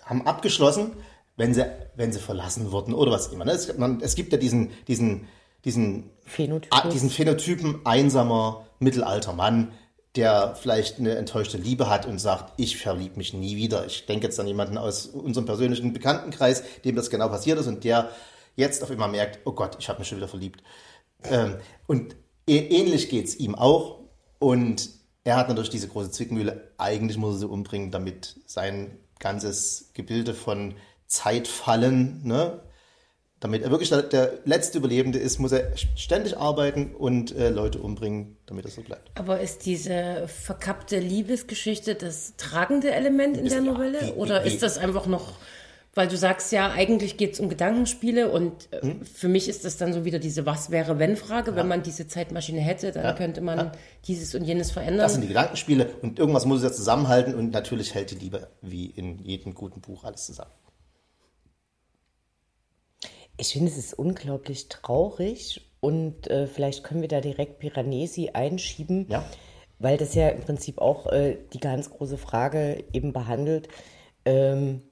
haben 0.03 0.27
abgeschlossen, 0.27 0.93
wenn 1.37 1.55
sie, 1.55 1.65
wenn 1.97 2.13
sie 2.13 2.21
verlassen 2.21 2.71
wurden 2.73 2.95
oder 2.95 3.11
was 3.11 3.29
immer. 3.29 3.45
Ne? 3.45 3.53
Es, 3.53 3.77
man, 3.79 4.01
es 4.01 4.15
gibt 4.15 4.33
ja 4.33 4.39
diesen, 4.39 4.71
diesen, 4.87 5.27
diesen, 5.65 6.11
Phänotypus. 6.25 6.79
ah, 6.79 6.89
diesen 6.89 7.11
Phänotypen 7.11 7.81
einsamer 7.85 8.67
mittelalter 8.79 9.33
Mann, 9.33 9.73
der 10.17 10.55
vielleicht 10.61 10.99
eine 10.99 11.15
enttäuschte 11.17 11.57
Liebe 11.57 11.89
hat 11.89 12.07
und 12.07 12.19
sagt, 12.19 12.53
ich 12.59 12.77
verliebe 12.77 13.17
mich 13.17 13.33
nie 13.33 13.57
wieder. 13.57 13.87
Ich 13.87 14.07
denke 14.07 14.27
jetzt 14.27 14.39
an 14.39 14.47
jemanden 14.47 14.77
aus 14.77 15.07
unserem 15.07 15.47
persönlichen 15.47 15.93
Bekanntenkreis, 15.93 16.63
dem 16.85 16.97
das 16.97 17.09
genau 17.09 17.29
passiert 17.29 17.59
ist 17.59 17.67
und 17.67 17.85
der 17.85 18.11
jetzt 18.55 18.83
auf 18.83 18.91
einmal 18.91 19.09
merkt, 19.09 19.41
oh 19.47 19.53
Gott, 19.53 19.77
ich 19.79 19.89
habe 19.89 20.01
mich 20.01 20.09
schon 20.09 20.19
wieder 20.19 20.29
verliebt. 20.29 20.63
Ähm, 21.25 21.57
und 21.87 22.17
ähnlich 22.47 23.09
geht's 23.09 23.37
ihm 23.37 23.55
auch. 23.55 24.01
Und 24.39 24.91
er 25.25 25.37
hat 25.37 25.49
natürlich 25.49 25.71
diese 25.71 25.89
große 25.89 26.11
Zwickmühle. 26.11 26.73
Eigentlich 26.77 27.17
muss 27.17 27.37
er 27.37 27.39
sie 27.39 27.49
umbringen, 27.49 27.91
damit 27.91 28.41
sein 28.45 28.99
ganzes 29.19 29.91
Gebilde 29.95 30.35
von 30.35 30.75
Zeitfallen, 31.07 32.21
ne, 32.25 32.63
damit 33.43 33.63
er 33.63 33.71
wirklich 33.71 33.89
der, 33.91 34.03
der 34.03 34.33
letzte 34.45 34.79
Überlebende 34.79 35.19
ist, 35.19 35.39
muss 35.41 35.51
er 35.53 35.73
ständig 35.97 36.39
arbeiten 36.39 36.95
und 36.95 37.37
äh, 37.37 37.51
Leute 37.51 37.79
umbringen, 37.81 38.37
damit 38.47 38.65
es 38.67 38.77
so 38.77 38.83
bleibt. 38.83 39.11
Aber 39.19 39.41
ist 39.41 39.67
diese 39.67 40.29
verkappte 40.29 40.99
Liebesgeschichte 41.01 41.97
das 41.97 42.35
tragende 42.37 42.93
Element 42.93 43.37
in 43.37 43.45
der 43.47 43.55
Ja, 43.59 43.61
Novelle? 43.61 44.01
wie- 44.01 44.07
wie- 44.07 44.11
Oder 44.13 44.45
wie- 44.45 44.49
ist 44.49 44.63
das 44.63 44.79
einfach 44.79 45.07
noch, 45.07 45.33
weil 45.95 46.07
du 46.07 46.17
sagst 46.17 46.53
ja, 46.53 46.71
eigentlich 46.71 47.17
geht 47.17 47.35
es 47.35 47.41
um 47.41 47.49
Gedankenspiele 47.49 48.31
und 48.31 48.69
äh, 48.73 48.81
Hm? 48.81 49.05
für 49.05 49.27
mich 49.29 49.49
ist 49.49 49.65
das 49.65 49.77
dann 49.77 49.93
so 49.93 50.05
wieder 50.05 50.21
diese 50.21 50.47
Was 50.47 50.71
wäre 50.71 51.01
wenn 51.01 51.17
Frage. 51.17 51.57
Wenn 51.57 51.67
man 51.69 51.83
diese 51.83 52.07
Zeitmaschine 52.07 52.61
hätte, 52.61 52.93
dann 52.93 53.17
könnte 53.17 53.41
man 53.41 53.73
dieses 54.07 54.35
und 54.37 54.45
jenes 54.45 54.71
verändern. 54.71 55.01
Das 55.01 55.13
sind 55.15 55.23
die 55.23 55.29
Gedankenspiele 55.29 55.91
und 56.01 56.19
irgendwas 56.19 56.47
muss 56.47 56.59
es 56.59 56.65
ja 56.65 56.73
zusammenhalten 56.73 57.35
und 57.35 57.51
natürlich 57.53 57.93
hält 57.95 58.13
die 58.13 58.15
Liebe 58.15 58.47
wie 58.63 58.87
in 58.87 59.19
jedem 59.19 59.53
guten 59.53 59.81
Buch 59.81 60.05
alles 60.05 60.27
zusammen. 60.27 60.53
Ich 63.37 63.53
finde, 63.53 63.71
es 63.71 63.79
ist 63.79 63.95
unglaublich 63.95 64.69
traurig 64.69 65.63
und 65.81 66.29
äh, 66.31 66.47
vielleicht 66.47 66.85
können 66.85 67.01
wir 67.01 67.09
da 67.09 67.21
direkt 67.21 67.59
Piranesi 67.59 68.31
einschieben, 68.33 69.07
Ja. 69.11 69.25
weil 69.79 69.97
das 69.97 70.15
ja 70.15 70.29
im 70.29 70.41
Prinzip 70.41 70.79
auch 70.79 71.07
äh, 71.07 71.39
die 71.53 71.61
ganz 71.61 71.91
große 71.91 72.19
Frage 72.19 72.85
eben 72.93 73.13
behandelt. 73.13 73.69
Ähm, 74.25 74.83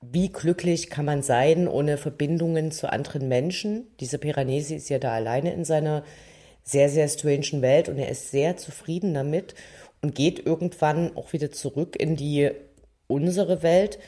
wie 0.00 0.30
glücklich 0.30 0.88
kann 0.90 1.04
man 1.04 1.22
sein 1.22 1.68
ohne 1.68 1.96
Verbindungen 1.96 2.70
zu 2.70 2.90
anderen 2.92 3.28
Menschen? 3.28 3.86
Dieser 4.00 4.18
Piranesi 4.18 4.74
ist 4.74 4.88
ja 4.88 4.98
da 4.98 5.12
alleine 5.12 5.52
in 5.52 5.64
seiner 5.64 6.04
sehr, 6.62 6.88
sehr 6.88 7.08
strangen 7.08 7.62
Welt 7.62 7.88
und 7.88 7.98
er 7.98 8.08
ist 8.08 8.30
sehr 8.30 8.56
zufrieden 8.56 9.14
damit 9.14 9.54
und 10.02 10.14
geht 10.14 10.44
irgendwann 10.44 11.16
auch 11.16 11.32
wieder 11.32 11.50
zurück 11.50 11.96
in 11.96 12.16
die 12.16 12.50
unsere 13.06 13.62
Welt 13.62 13.98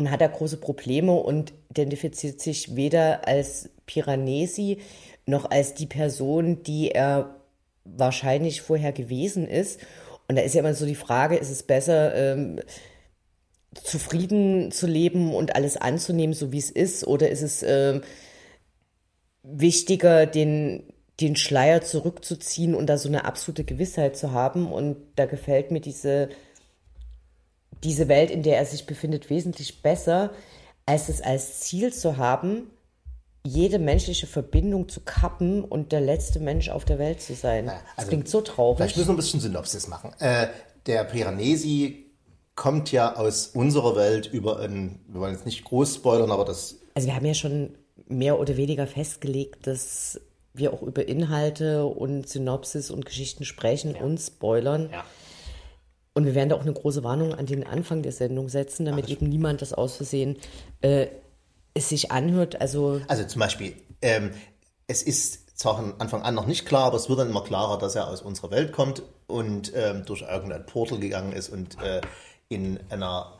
und 0.00 0.10
hat 0.10 0.22
da 0.22 0.28
große 0.28 0.56
Probleme 0.56 1.12
und 1.12 1.52
identifiziert 1.68 2.40
sich 2.40 2.74
weder 2.74 3.28
als 3.28 3.68
Piranesi 3.84 4.78
noch 5.26 5.50
als 5.50 5.74
die 5.74 5.84
Person, 5.84 6.62
die 6.62 6.90
er 6.90 7.36
wahrscheinlich 7.84 8.62
vorher 8.62 8.92
gewesen 8.92 9.46
ist. 9.46 9.78
Und 10.26 10.36
da 10.36 10.42
ist 10.42 10.54
ja 10.54 10.60
immer 10.60 10.72
so 10.72 10.86
die 10.86 10.94
Frage, 10.94 11.36
ist 11.36 11.50
es 11.50 11.62
besser, 11.64 12.14
ähm, 12.14 12.60
zufrieden 13.74 14.72
zu 14.72 14.86
leben 14.86 15.34
und 15.34 15.54
alles 15.54 15.76
anzunehmen, 15.76 16.32
so 16.32 16.50
wie 16.50 16.58
es 16.58 16.70
ist, 16.70 17.06
oder 17.06 17.28
ist 17.28 17.42
es 17.42 17.62
ähm, 17.62 18.00
wichtiger, 19.42 20.24
den, 20.24 20.94
den 21.20 21.36
Schleier 21.36 21.82
zurückzuziehen 21.82 22.74
und 22.74 22.86
da 22.86 22.96
so 22.96 23.08
eine 23.08 23.26
absolute 23.26 23.64
Gewissheit 23.64 24.16
zu 24.16 24.32
haben? 24.32 24.72
Und 24.72 24.96
da 25.16 25.26
gefällt 25.26 25.70
mir 25.70 25.80
diese, 25.80 26.30
diese 27.84 28.08
Welt, 28.08 28.30
in 28.30 28.42
der 28.42 28.58
er 28.58 28.66
sich 28.66 28.86
befindet, 28.86 29.30
wesentlich 29.30 29.82
besser, 29.82 30.30
als 30.86 31.08
es 31.08 31.20
als 31.20 31.60
Ziel 31.60 31.92
zu 31.92 32.16
haben, 32.16 32.70
jede 33.44 33.78
menschliche 33.78 34.26
Verbindung 34.26 34.88
zu 34.88 35.00
kappen 35.00 35.64
und 35.64 35.92
der 35.92 36.00
letzte 36.00 36.40
Mensch 36.40 36.68
auf 36.68 36.84
der 36.84 36.98
Welt 36.98 37.22
zu 37.22 37.34
sein. 37.34 37.66
das 37.66 37.74
also 37.96 38.08
klingt 38.08 38.28
so 38.28 38.40
traurig. 38.42 38.78
Vielleicht 38.78 38.96
müssen 38.96 39.08
wir 39.08 39.14
ein 39.14 39.16
bisschen 39.16 39.40
Synopsis 39.40 39.88
machen. 39.88 40.12
Äh, 40.18 40.48
der 40.86 41.04
Piranesi 41.04 42.10
kommt 42.54 42.92
ja 42.92 43.16
aus 43.16 43.46
unserer 43.48 43.96
Welt 43.96 44.26
über 44.26 44.58
einen, 44.60 45.00
wir 45.08 45.20
wollen 45.20 45.32
jetzt 45.32 45.46
nicht 45.46 45.64
groß 45.64 45.94
spoilern, 45.94 46.30
aber 46.30 46.44
das 46.44 46.76
Also 46.94 47.08
wir 47.08 47.14
haben 47.14 47.24
ja 47.24 47.34
schon 47.34 47.76
mehr 48.06 48.38
oder 48.38 48.56
weniger 48.56 48.86
festgelegt, 48.86 49.66
dass 49.66 50.20
wir 50.52 50.74
auch 50.74 50.82
über 50.82 51.08
Inhalte 51.08 51.86
und 51.86 52.28
Synopsis 52.28 52.90
und 52.90 53.06
Geschichten 53.06 53.44
sprechen 53.44 53.94
und 53.94 54.18
spoilern. 54.18 54.90
Ja. 54.92 55.04
Und 56.20 56.26
wir 56.26 56.34
werden 56.34 56.50
da 56.50 56.56
auch 56.56 56.60
eine 56.60 56.74
große 56.74 57.02
Warnung 57.02 57.34
an 57.34 57.46
den 57.46 57.66
Anfang 57.66 58.02
der 58.02 58.12
Sendung 58.12 58.50
setzen, 58.50 58.84
damit 58.84 59.08
eben 59.08 59.26
niemand 59.26 59.62
das 59.62 59.72
aus 59.72 59.96
Versehen 59.96 60.36
äh, 60.82 61.06
es 61.72 61.88
sich 61.88 62.12
anhört. 62.12 62.60
Also 62.60 63.00
Also 63.08 63.24
zum 63.24 63.40
Beispiel, 63.40 63.74
ähm, 64.02 64.30
es 64.86 65.02
ist 65.02 65.58
zwar 65.58 65.76
von 65.76 65.98
Anfang 65.98 66.20
an 66.20 66.34
noch 66.34 66.44
nicht 66.44 66.66
klar, 66.66 66.84
aber 66.84 66.98
es 66.98 67.08
wird 67.08 67.20
dann 67.20 67.30
immer 67.30 67.42
klarer, 67.42 67.78
dass 67.78 67.94
er 67.94 68.06
aus 68.08 68.20
unserer 68.20 68.50
Welt 68.50 68.72
kommt 68.72 69.02
und 69.28 69.72
ähm, 69.74 70.04
durch 70.04 70.20
irgendein 70.20 70.66
Portal 70.66 70.98
gegangen 70.98 71.32
ist 71.32 71.48
und 71.48 71.80
äh, 71.80 72.02
in 72.50 72.78
einer 72.90 73.38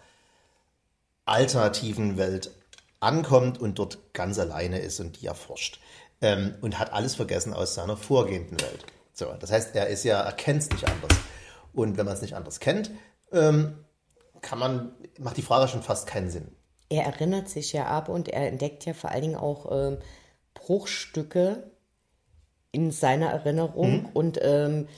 alternativen 1.26 2.16
Welt 2.16 2.50
ankommt 2.98 3.60
und 3.60 3.78
dort 3.78 4.14
ganz 4.14 4.38
alleine 4.38 4.78
ist 4.78 5.00
und 5.00 5.20
die 5.20 5.26
erforscht. 5.26 5.80
Ähm, 6.22 6.54
und 6.62 6.78
hat 6.78 6.94
alles 6.94 7.14
vergessen 7.14 7.52
aus 7.52 7.74
seiner 7.74 7.98
vorgehenden 7.98 8.58
Welt. 8.58 8.86
So, 9.12 9.26
das 9.38 9.52
heißt, 9.52 9.76
er 9.76 9.88
ist 9.88 10.04
ja, 10.04 10.22
er 10.22 10.32
kennt 10.32 10.62
es 10.62 10.70
nicht 10.70 10.88
anders. 10.88 11.18
Und 11.72 11.96
wenn 11.96 12.06
man 12.06 12.14
es 12.14 12.22
nicht 12.22 12.34
anders 12.34 12.60
kennt, 12.60 12.90
ähm, 13.32 13.84
kann 14.40 14.58
man, 14.58 14.94
macht 15.18 15.36
die 15.36 15.42
Frage 15.42 15.68
schon 15.68 15.82
fast 15.82 16.06
keinen 16.06 16.30
Sinn. 16.30 16.48
er 16.90 17.04
erinnert 17.04 17.48
sich 17.48 17.72
ja 17.72 17.86
ab 17.86 18.08
und 18.08 18.28
er 18.28 18.48
entdeckt 18.48 18.84
ja 18.84 18.94
vor 18.94 19.10
allen 19.10 19.22
Dingen 19.22 19.36
auch 19.36 19.70
ähm, 19.70 19.98
Bruchstücke 20.54 21.70
in 22.72 22.90
seiner 22.90 23.30
Erinnerung 23.30 24.08
und 24.12 24.38
ähm, 24.42 24.88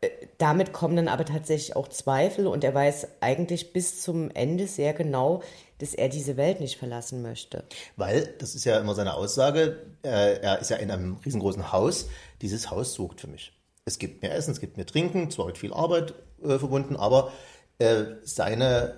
äh, 0.00 0.08
damit 0.38 0.72
kommen 0.72 0.96
dann 0.96 1.08
aber 1.08 1.24
tatsächlich 1.24 1.76
auch 1.76 1.88
Zweifel 1.88 2.46
und 2.46 2.64
er 2.64 2.74
weiß 2.74 3.08
eigentlich 3.20 3.72
bis 3.72 4.02
zum 4.02 4.30
Ende 4.30 4.66
sehr 4.66 4.92
genau, 4.94 5.42
dass 5.78 5.94
er 5.94 6.08
diese 6.08 6.36
Welt 6.36 6.60
nicht 6.60 6.78
verlassen 6.78 7.22
möchte. 7.22 7.64
Weil, 7.96 8.34
das 8.38 8.54
ist 8.54 8.64
ja 8.64 8.78
immer 8.78 8.94
seine 8.94 9.14
Aussage, 9.14 9.78
äh, 10.02 10.40
er 10.40 10.60
ist 10.60 10.70
ja 10.70 10.76
in 10.76 10.90
einem 10.90 11.16
riesengroßen 11.24 11.72
Haus. 11.72 12.08
Dieses 12.42 12.70
Haus 12.70 12.94
sucht 12.94 13.20
für 13.20 13.28
mich. 13.28 13.52
Es 13.90 13.98
gibt 13.98 14.22
mir 14.22 14.30
Essen, 14.30 14.52
es 14.52 14.60
gibt 14.60 14.76
mir 14.76 14.86
Trinken, 14.86 15.30
zwar 15.30 15.46
mit 15.46 15.58
viel 15.58 15.72
Arbeit 15.74 16.14
äh, 16.42 16.58
verbunden, 16.58 16.96
aber 16.96 17.32
äh, 17.78 18.04
seine 18.22 18.94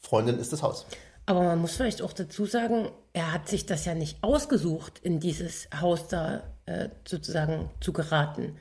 Freundin 0.00 0.38
ist 0.38 0.52
das 0.52 0.62
Haus. 0.62 0.86
Aber 1.26 1.42
man 1.42 1.58
muss 1.58 1.76
vielleicht 1.76 2.02
auch 2.02 2.12
dazu 2.12 2.44
sagen, 2.46 2.88
er 3.12 3.32
hat 3.32 3.48
sich 3.48 3.64
das 3.66 3.84
ja 3.84 3.94
nicht 3.94 4.18
ausgesucht, 4.22 4.98
in 5.02 5.20
dieses 5.20 5.68
Haus 5.80 6.08
da 6.08 6.42
äh, 6.66 6.88
sozusagen 7.06 7.70
zu 7.80 7.92
geraten. 7.92 8.56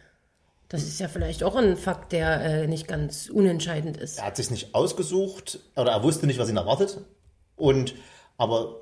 Das 0.69 0.83
ist 0.83 0.99
ja 0.99 1.07
vielleicht 1.07 1.43
auch 1.43 1.55
ein 1.55 1.77
Fakt, 1.77 2.11
der 2.13 2.41
äh, 2.63 2.67
nicht 2.67 2.87
ganz 2.87 3.29
unentscheidend 3.29 3.97
ist. 3.97 4.17
Er 4.17 4.25
hat 4.25 4.37
sich 4.37 4.49
nicht 4.49 4.73
ausgesucht 4.75 5.59
oder 5.75 5.91
er 5.91 6.03
wusste 6.03 6.25
nicht, 6.25 6.39
was 6.39 6.49
ihn 6.49 6.57
erwartet. 6.57 6.99
Und 7.55 7.95
aber 8.37 8.81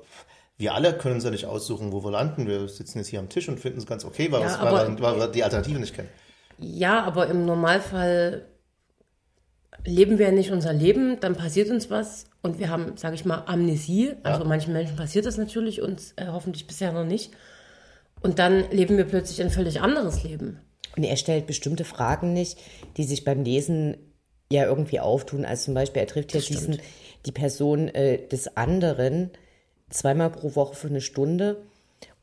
wir 0.56 0.74
alle 0.74 0.96
können 0.96 1.16
uns 1.16 1.24
ja 1.24 1.30
nicht 1.30 1.46
aussuchen, 1.46 1.92
wo 1.92 2.02
wir 2.04 2.10
landen. 2.12 2.46
Wir 2.46 2.68
sitzen 2.68 2.98
jetzt 2.98 3.08
hier 3.08 3.18
am 3.18 3.28
Tisch 3.28 3.48
und 3.48 3.58
finden 3.58 3.78
es 3.80 3.86
ganz 3.86 4.04
okay, 4.04 4.30
weil, 4.30 4.40
Ja, 4.42 4.46
wir's- 4.46 4.60
weil, 4.72 4.88
wir, 4.96 5.00
weil 5.02 5.16
wir 5.18 5.26
die 5.28 5.42
Alternative 5.44 5.78
nicht 5.80 5.94
kennen. 5.94 6.08
Ja, 6.62 7.02
aber 7.02 7.26
im 7.28 7.44
Normalfall 7.44 8.46
leben 9.84 10.18
wir 10.18 10.26
ja 10.26 10.32
nicht 10.32 10.52
unser 10.52 10.72
Leben, 10.72 11.18
dann 11.20 11.34
passiert 11.34 11.70
uns 11.70 11.90
was 11.90 12.26
und 12.40 12.58
wir 12.58 12.68
haben, 12.68 12.96
sage 12.96 13.14
ich 13.14 13.24
mal, 13.24 13.44
Amnesie. 13.46 14.12
Also 14.22 14.44
manchen 14.44 14.72
Menschen 14.72 14.96
passiert 14.96 15.26
das 15.26 15.38
natürlich, 15.38 15.82
uns 15.82 16.12
äh, 16.16 16.26
hoffentlich 16.28 16.66
bisher 16.66 16.92
noch 16.92 17.04
nicht. 17.04 17.32
Und 18.20 18.38
dann 18.38 18.70
leben 18.70 18.96
wir 18.96 19.04
plötzlich 19.04 19.42
ein 19.42 19.50
völlig 19.50 19.80
anderes 19.80 20.22
Leben. 20.22 20.60
Und 20.96 21.04
er 21.04 21.16
stellt 21.16 21.46
bestimmte 21.46 21.84
Fragen 21.84 22.32
nicht, 22.32 22.58
die 22.96 23.04
sich 23.04 23.24
beim 23.24 23.42
Lesen 23.42 23.96
ja 24.52 24.64
irgendwie 24.64 25.00
auftun. 25.00 25.44
Also 25.44 25.66
zum 25.66 25.74
Beispiel, 25.74 26.02
er 26.02 26.06
trifft 26.06 26.34
ja 26.34 26.40
diesen, 26.40 26.78
die 27.26 27.32
Person 27.32 27.88
äh, 27.88 28.26
des 28.28 28.56
anderen 28.56 29.30
zweimal 29.90 30.30
pro 30.30 30.54
Woche 30.54 30.74
für 30.74 30.88
eine 30.88 31.00
Stunde 31.00 31.62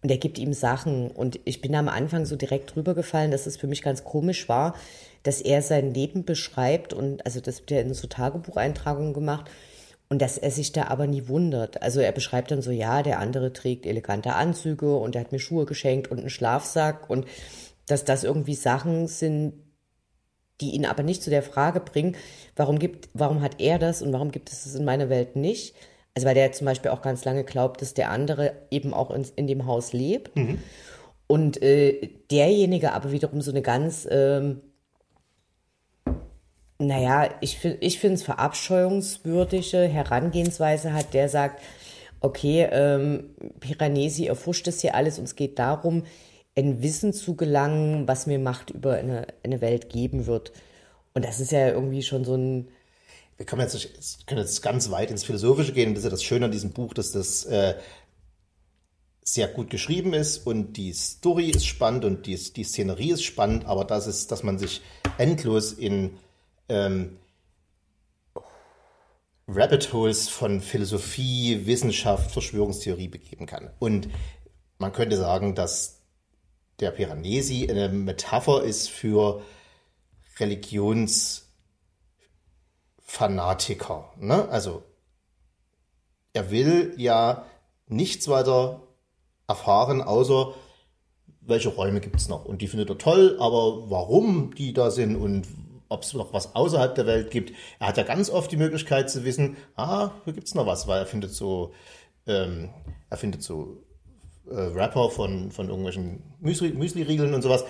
und 0.02 0.12
er 0.12 0.18
gibt 0.18 0.38
ihm 0.38 0.54
Sachen. 0.54 1.12
Und 1.12 1.40
ich 1.46 1.62
bin 1.62 1.76
am 1.76 1.90
Anfang 1.90 2.26
so 2.26 2.36
direkt 2.36 2.76
drüber 2.76 2.96
gefallen, 2.96 3.32
dass 3.32 3.48
es 3.48 3.58
für 3.58 3.68
mich 3.68 3.82
ganz 3.82 4.04
komisch 4.04 4.48
war, 4.48 4.76
dass 5.24 5.42
er 5.42 5.62
sein 5.62 5.94
Leben 5.94 6.24
beschreibt 6.24 6.94
und 6.94 7.26
also 7.26 7.42
das 7.42 7.60
wird 7.60 7.72
ja 7.72 7.82
in 7.82 7.94
so 7.94 8.08
Tagebucheintragungen 8.08 9.14
gemacht 9.14 9.50
und 10.08 10.22
dass 10.22 10.38
er 10.38 10.52
sich 10.52 10.72
da 10.72 10.88
aber 10.88 11.08
nie 11.08 11.28
wundert. 11.28 11.82
Also 11.82 12.00
er 12.00 12.12
beschreibt 12.12 12.52
dann 12.52 12.62
so, 12.62 12.72
ja, 12.72 13.04
der 13.04 13.20
andere 13.20 13.52
trägt 13.52 13.86
elegante 13.86 14.34
Anzüge 14.36 14.96
und 14.96 15.16
er 15.16 15.22
hat 15.22 15.32
mir 15.32 15.40
Schuhe 15.40 15.66
geschenkt 15.66 16.10
und 16.10 16.20
einen 16.20 16.30
Schlafsack 16.30 17.10
und 17.10 17.26
dass 17.86 18.06
das 18.06 18.24
irgendwie 18.24 18.56
Sachen 18.56 19.08
sind, 19.08 19.54
die 20.62 20.72
ihn 20.72 20.86
aber 20.86 21.04
nicht 21.04 21.24
zu 21.24 21.30
der 21.30 21.44
Frage 21.44 21.80
bringen, 21.80 22.16
warum 22.56 22.80
gibt, 22.80 23.10
warum 23.14 23.42
hat 23.42 23.60
er 23.60 23.80
das 23.80 24.02
und 24.02 24.14
warum 24.14 24.32
gibt 24.32 24.52
es 24.52 24.64
das 24.64 24.76
in 24.76 24.86
meiner 24.86 25.10
Welt 25.10 25.36
nicht? 25.36 25.76
Also 26.20 26.28
weil 26.28 26.36
der 26.36 26.52
zum 26.52 26.66
Beispiel 26.66 26.92
auch 26.92 27.02
ganz 27.02 27.24
lange 27.24 27.46
glaubt, 27.46 27.82
dass 27.82 27.94
der 27.94 28.12
andere 28.12 28.52
eben 28.72 28.94
auch 28.94 29.10
in, 29.10 29.26
in 29.38 29.48
dem 29.48 29.66
Haus 29.66 29.94
lebt. 29.94 30.36
Und 31.28 31.62
äh, 31.62 32.10
derjenige 32.30 32.92
aber 32.92 33.14
wiederum 33.14 33.42
so 33.42 33.52
eine 33.52 33.62
ganz, 33.62 34.06
ähm, 34.12 34.62
naja, 36.78 37.30
ich, 37.40 37.64
ich 37.64 38.00
finde 38.00 38.16
es 38.16 38.24
verabscheuungswürdige 38.24 39.78
Herangehensweise 39.88 40.92
hat, 40.92 41.14
der 41.14 41.30
sagt, 41.30 41.62
okay, 42.20 42.68
ähm, 42.70 43.30
Piranesi 43.62 44.26
erfuscht 44.26 44.68
das 44.68 44.82
hier 44.82 44.96
alles 44.96 45.20
und 45.20 45.24
es 45.26 45.38
geht 45.38 45.58
darum, 45.58 46.04
ein 46.58 46.82
Wissen 46.82 47.14
zu 47.14 47.36
gelangen, 47.38 48.10
was 48.10 48.28
mir 48.28 48.40
Macht 48.40 48.72
über 48.72 48.96
eine, 48.96 49.28
eine 49.44 49.62
Welt 49.62 49.90
geben 49.90 50.26
wird. 50.26 50.52
Und 51.14 51.24
das 51.24 51.40
ist 51.40 51.54
ja 51.54 51.70
irgendwie 51.70 52.04
schon 52.04 52.26
so 52.26 52.36
ein. 52.36 52.68
Wir 53.40 53.46
können 53.46 53.62
jetzt, 53.62 54.28
können 54.28 54.42
jetzt 54.42 54.62
ganz 54.62 54.92
weit 54.92 55.12
ins 55.12 55.24
Philosophische 55.24 55.72
gehen. 55.72 55.94
Das 55.94 56.00
ist 56.00 56.04
ja 56.04 56.10
das 56.10 56.24
Schöne 56.24 56.46
an 56.46 56.52
diesem 56.52 56.72
Buch, 56.72 56.94
dass 56.94 57.14
das 57.14 57.46
äh, 57.46 57.76
sehr 59.24 59.48
gut 59.48 59.70
geschrieben 59.70 60.12
ist 60.12 60.46
und 60.46 60.74
die 60.74 60.92
Story 60.92 61.50
ist 61.50 61.66
spannend 61.66 62.04
und 62.04 62.26
die, 62.26 62.36
die 62.36 62.66
Szenerie 62.66 63.12
ist 63.12 63.24
spannend, 63.24 63.66
aber 63.66 63.86
das 63.86 64.08
ist, 64.08 64.34
dass 64.34 64.44
man 64.44 64.60
sich 64.60 64.82
endlos 65.18 65.72
in 65.72 66.18
ähm, 66.68 67.18
Rabbit 69.48 69.94
Holes 69.94 70.28
von 70.28 70.60
Philosophie, 70.60 71.66
Wissenschaft, 71.66 72.32
Verschwörungstheorie 72.32 73.08
begeben 73.08 73.46
kann. 73.46 73.70
Und 73.80 74.10
man 74.80 74.92
könnte 74.92 75.16
sagen, 75.16 75.56
dass 75.56 76.02
der 76.82 76.92
Piranesi 76.92 77.70
eine 77.70 77.88
Metapher 77.88 78.64
ist 78.64 78.90
für 78.90 79.42
Religionsfanatiker. 83.10 84.12
Ne? 84.20 84.48
Also 84.50 84.84
er 86.34 86.52
will 86.52 86.94
ja 86.98 87.46
nichts 87.88 88.28
weiter 88.28 88.82
erfahren, 89.48 90.02
außer 90.02 90.54
welche 91.42 91.70
Räume 91.70 92.02
gibt 92.02 92.18
es 92.18 92.30
noch. 92.30 92.46
Und 92.46 92.62
die 92.62 92.68
findet 92.68 92.90
er 92.90 92.98
toll, 92.98 93.38
aber 93.40 93.90
warum 93.90 94.54
die 94.54 94.74
da 94.74 94.92
sind 94.92 95.16
und 95.16 95.48
ob 95.92 96.04
es 96.04 96.14
noch 96.14 96.34
was 96.34 96.54
außerhalb 96.56 96.94
der 96.94 97.08
Welt 97.08 97.32
gibt. 97.32 97.52
Er 97.80 97.88
hat 97.88 97.98
ja 97.98 98.04
ganz 98.04 98.30
oft 98.30 98.52
die 98.52 98.58
Möglichkeit 98.58 99.10
zu 99.10 99.24
wissen, 99.24 99.58
ah, 99.76 100.12
hier 100.24 100.34
gibt 100.34 100.48
es 100.48 100.54
noch 100.54 100.68
was, 100.68 100.88
weil 100.88 101.00
er 101.00 101.08
findet 101.08 101.32
so, 101.32 101.74
ähm, 102.28 102.70
er 103.10 103.18
findet 103.18 103.42
so 103.42 103.84
äh, 104.52 104.54
Rapper 104.54 105.10
von, 105.10 105.50
von 105.50 105.68
irgendwelchen 105.68 106.22
Müsli, 106.40 106.74
Müsli-Riegeln 106.74 107.34
und 107.34 107.42
sowas. 107.42 107.66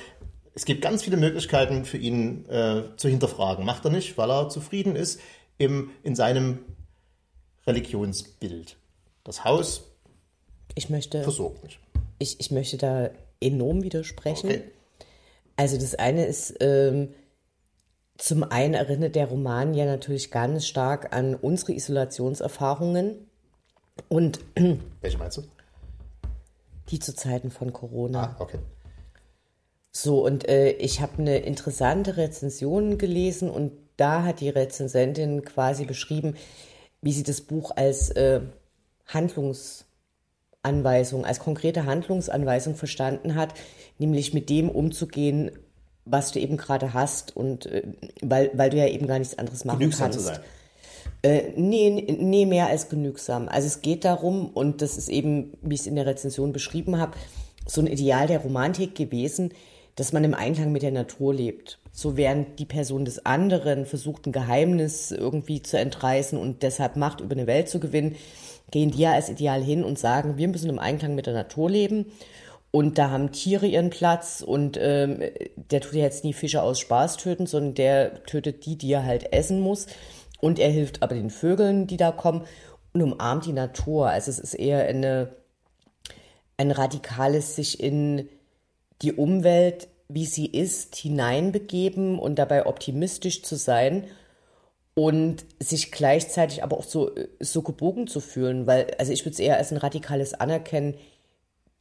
Es 0.55 0.65
gibt 0.65 0.81
ganz 0.81 1.03
viele 1.03 1.17
Möglichkeiten 1.17 1.85
für 1.85 1.97
ihn 1.97 2.47
äh, 2.49 2.83
zu 2.97 3.07
hinterfragen. 3.07 3.65
Macht 3.65 3.85
er 3.85 3.91
nicht, 3.91 4.17
weil 4.17 4.29
er 4.29 4.49
zufrieden 4.49 4.95
ist 4.95 5.19
im, 5.57 5.91
in 6.03 6.15
seinem 6.15 6.59
Religionsbild. 7.65 8.77
Das 9.23 9.43
Haus 9.45 9.83
ich 10.75 10.89
möchte, 10.89 11.23
versorgt 11.23 11.63
nicht. 11.63 11.79
Ich, 12.19 12.39
ich 12.39 12.51
möchte 12.51 12.77
da 12.77 13.09
enorm 13.41 13.83
widersprechen. 13.83 14.49
Okay. 14.49 14.63
Also 15.55 15.77
das 15.77 15.95
eine 15.95 16.25
ist, 16.25 16.55
ähm, 16.61 17.13
zum 18.17 18.43
einen 18.43 18.73
erinnert 18.73 19.15
der 19.15 19.27
Roman 19.27 19.73
ja 19.73 19.85
natürlich 19.85 20.31
ganz 20.31 20.65
stark 20.65 21.13
an 21.13 21.35
unsere 21.35 21.73
Isolationserfahrungen. 21.73 23.27
Und 24.07 24.39
welche 25.01 25.17
meinst 25.17 25.37
du? 25.37 25.43
Die 26.89 26.99
zu 26.99 27.13
Zeiten 27.13 27.51
von 27.51 27.73
Corona. 27.73 28.35
Ah, 28.37 28.41
okay. 28.41 28.59
So, 29.91 30.23
und 30.23 30.47
äh, 30.47 30.71
ich 30.71 31.01
habe 31.01 31.19
eine 31.19 31.39
interessante 31.39 32.17
Rezension 32.17 32.97
gelesen 32.97 33.49
und 33.49 33.71
da 33.97 34.23
hat 34.23 34.39
die 34.39 34.49
Rezensentin 34.49 35.43
quasi 35.43 35.85
beschrieben, 35.85 36.35
wie 37.01 37.11
sie 37.11 37.23
das 37.23 37.41
Buch 37.41 37.71
als 37.75 38.11
äh, 38.11 38.41
Handlungsanweisung, 39.07 41.25
als 41.25 41.39
konkrete 41.39 41.85
Handlungsanweisung 41.85 42.75
verstanden 42.75 43.35
hat, 43.35 43.55
nämlich 43.97 44.33
mit 44.33 44.49
dem 44.49 44.69
umzugehen, 44.69 45.51
was 46.05 46.31
du 46.31 46.39
eben 46.39 46.55
gerade 46.57 46.93
hast 46.93 47.35
und 47.35 47.65
äh, 47.65 47.83
weil, 48.21 48.51
weil 48.53 48.69
du 48.69 48.77
ja 48.77 48.87
eben 48.87 49.07
gar 49.07 49.19
nichts 49.19 49.37
anderes 49.37 49.65
machen 49.65 49.79
Genügsam 49.79 50.11
kannst. 50.11 50.19
Zu 50.19 50.25
sein. 50.25 50.39
Äh, 51.21 51.51
nee, 51.57 52.15
nee, 52.19 52.45
mehr 52.45 52.67
als 52.67 52.87
genügsam. 52.87 53.49
Also 53.49 53.67
es 53.67 53.81
geht 53.81 54.05
darum, 54.05 54.51
und 54.51 54.81
das 54.81 54.97
ist 54.97 55.09
eben, 55.09 55.57
wie 55.61 55.75
ich 55.75 55.81
es 55.81 55.87
in 55.87 55.95
der 55.95 56.05
Rezension 56.05 56.53
beschrieben 56.53 56.97
habe, 56.97 57.17
so 57.67 57.81
ein 57.81 57.87
Ideal 57.87 58.27
der 58.27 58.39
Romantik 58.39 58.95
gewesen, 58.95 59.51
dass 59.99 60.13
man 60.13 60.23
im 60.23 60.33
Einklang 60.33 60.71
mit 60.71 60.81
der 60.81 60.91
Natur 60.91 61.33
lebt. 61.33 61.79
So 61.91 62.15
während 62.15 62.59
die 62.59 62.65
Person 62.65 63.03
des 63.03 63.25
anderen 63.25 63.85
versucht, 63.85 64.25
ein 64.25 64.31
Geheimnis 64.31 65.11
irgendwie 65.11 65.61
zu 65.61 65.77
entreißen 65.77 66.39
und 66.39 66.63
deshalb 66.63 66.95
Macht 66.95 67.19
über 67.19 67.33
eine 67.35 67.47
Welt 67.47 67.67
zu 67.67 67.79
gewinnen, 67.79 68.15
gehen 68.71 68.91
die 68.91 68.99
ja 68.99 69.13
als 69.13 69.29
Ideal 69.29 69.61
hin 69.61 69.83
und 69.83 69.99
sagen, 69.99 70.37
wir 70.37 70.47
müssen 70.47 70.69
im 70.69 70.79
Einklang 70.79 71.15
mit 71.15 71.25
der 71.25 71.33
Natur 71.33 71.69
leben 71.69 72.05
und 72.71 72.97
da 72.97 73.09
haben 73.09 73.31
Tiere 73.31 73.65
ihren 73.65 73.89
Platz 73.89 74.43
und 74.45 74.77
ähm, 74.79 75.21
der 75.55 75.81
tut 75.81 75.93
ja 75.93 76.03
jetzt 76.03 76.23
nie 76.23 76.33
Fische 76.33 76.61
aus 76.61 76.79
Spaß 76.79 77.17
töten, 77.17 77.47
sondern 77.47 77.73
der 77.73 78.23
tötet 78.23 78.65
die, 78.65 78.77
die 78.77 78.91
er 78.91 79.05
halt 79.05 79.33
essen 79.33 79.59
muss. 79.59 79.87
Und 80.39 80.59
er 80.59 80.69
hilft 80.69 81.01
aber 81.01 81.15
den 81.15 81.31
Vögeln, 81.31 81.87
die 81.87 81.97
da 81.97 82.11
kommen 82.11 82.45
und 82.93 83.01
umarmt 83.01 83.45
die 83.45 83.53
Natur. 83.53 84.09
Also 84.09 84.29
es 84.29 84.39
ist 84.39 84.53
eher 84.53 84.87
eine, 84.87 85.35
ein 86.57 86.71
radikales 86.71 87.55
sich 87.55 87.81
in 87.81 88.29
die 89.01 89.13
Umwelt, 89.13 89.87
wie 90.07 90.25
sie 90.25 90.47
ist, 90.47 90.95
hineinbegeben 90.95 92.19
und 92.19 92.35
dabei 92.35 92.65
optimistisch 92.65 93.43
zu 93.43 93.55
sein 93.55 94.05
und 94.95 95.45
sich 95.59 95.91
gleichzeitig 95.91 96.63
aber 96.63 96.77
auch 96.77 96.83
so, 96.83 97.11
so 97.39 97.61
gebogen 97.61 98.07
zu 98.07 98.19
fühlen, 98.19 98.67
weil, 98.67 98.93
also 98.97 99.11
ich 99.11 99.23
würde 99.23 99.33
es 99.33 99.39
eher 99.39 99.57
als 99.57 99.71
ein 99.71 99.77
radikales 99.77 100.33
Anerkennen 100.33 100.95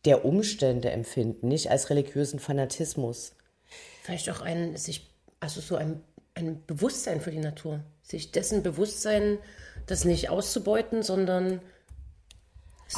der 0.04 0.24
Umstände 0.24 0.90
empfinden, 0.90 1.48
nicht 1.48 1.70
als 1.70 1.90
religiösen 1.90 2.38
Fanatismus. 2.38 3.33
Vielleicht 4.02 4.31
auch 4.31 4.40
ein, 4.40 4.76
sich, 4.76 5.11
also 5.40 5.61
so 5.61 5.76
ein, 5.76 6.00
ein 6.35 6.62
Bewusstsein 6.66 7.20
für 7.20 7.31
die 7.31 7.40
Natur. 7.40 7.81
Sich 8.02 8.31
dessen 8.31 8.62
Bewusstsein, 8.62 9.38
das 9.87 10.04
nicht 10.04 10.31
auszubeuten, 10.31 11.02
sondern. 11.02 11.61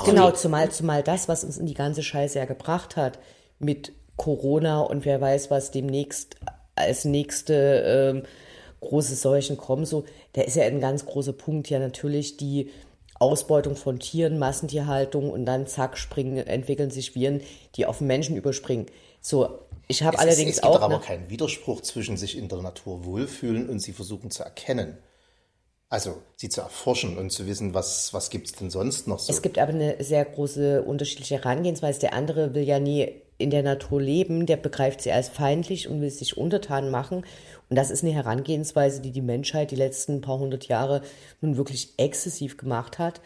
Genau, 0.05 0.31
zumal, 0.31 0.71
zumal 0.71 1.03
das, 1.03 1.29
was 1.29 1.43
uns 1.43 1.57
in 1.57 1.67
die 1.67 1.75
ganze 1.75 2.03
Scheiße 2.03 2.39
ja 2.39 2.45
gebracht 2.45 2.97
hat, 2.97 3.19
mit 3.59 3.93
Corona 4.21 4.81
und 4.81 5.07
wer 5.07 5.19
weiß, 5.19 5.51
was 5.51 5.71
demnächst 5.71 6.37
als 6.75 7.07
nächste 7.07 7.55
ähm, 8.15 8.23
große 8.81 9.15
Seuchen 9.15 9.57
kommen, 9.57 9.87
so, 9.87 10.05
da 10.35 10.43
ist 10.43 10.57
ja 10.57 10.65
ein 10.65 10.79
ganz 10.79 11.07
großer 11.07 11.33
Punkt 11.33 11.71
ja 11.71 11.79
natürlich 11.79 12.37
die 12.37 12.71
Ausbeutung 13.19 13.77
von 13.77 13.99
Tieren, 13.99 14.39
Massentierhaltung 14.39 15.31
und 15.31 15.47
dann 15.47 15.67
zack, 15.67 15.97
springen, 15.97 16.37
entwickeln 16.37 16.91
sich 16.91 17.15
Viren, 17.15 17.41
die 17.77 17.87
auf 17.87 18.03
Menschen 18.03 18.37
überspringen. 18.37 18.85
So, 19.23 19.61
ich 19.89 20.03
habe 20.03 20.19
allerdings 20.19 20.57
es 20.57 20.61
gibt 20.61 20.67
auch. 20.67 20.83
aber 20.83 21.01
keinen 21.01 21.31
Widerspruch 21.31 21.81
zwischen 21.81 22.19
sich 22.19 22.37
in 22.37 22.49
der 22.49 22.61
Natur 22.61 23.07
wohlfühlen 23.07 23.71
und 23.71 23.81
sie 23.81 23.95
versuchen 23.95 24.31
zu 24.31 24.43
erkennen. 24.43 24.99
Also 25.89 26.19
sie 26.37 26.51
zu 26.51 26.61
erforschen 26.61 27.17
und 27.17 27.31
zu 27.31 27.47
wissen, 27.47 27.73
was, 27.73 28.13
was 28.13 28.29
gibt 28.29 28.49
es 28.49 28.53
denn 28.53 28.69
sonst 28.69 29.09
noch 29.09 29.19
so. 29.19 29.33
Es 29.33 29.41
gibt 29.41 29.59
aber 29.59 29.73
eine 29.73 30.05
sehr 30.05 30.27
große 30.27 30.83
unterschiedliche 30.83 31.37
Herangehensweise. 31.37 32.01
Der 32.01 32.13
andere 32.13 32.55
will 32.55 32.65
ja 32.65 32.79
nie 32.79 33.23
in 33.41 33.51
der 33.51 33.63
Natur 33.63 34.01
leben, 34.01 34.47
der 34.47 34.57
begreift 34.57 35.01
sie 35.01 35.13
als 35.13 35.29
feindlich 35.29 35.89
und 35.89 36.01
will 36.01 36.11
sich 36.11 36.37
untertan 36.37 36.91
machen. 36.91 37.25
Und 37.69 37.77
das 37.77 37.91
ist 37.91 38.05
eine 38.05 38.13
Herangehensweise, 38.13 39.01
die 39.01 39.13
die 39.13 39.23
Menschheit 39.23 39.71
die 39.71 39.77
letzten 39.77 40.21
paar 40.21 40.39
hundert 40.39 40.69
Jahre 40.69 41.03
nun 41.41 41.57
wirklich 41.57 41.95
exzessiv 41.97 42.57
gemacht 42.57 42.99
hat. 42.99 43.21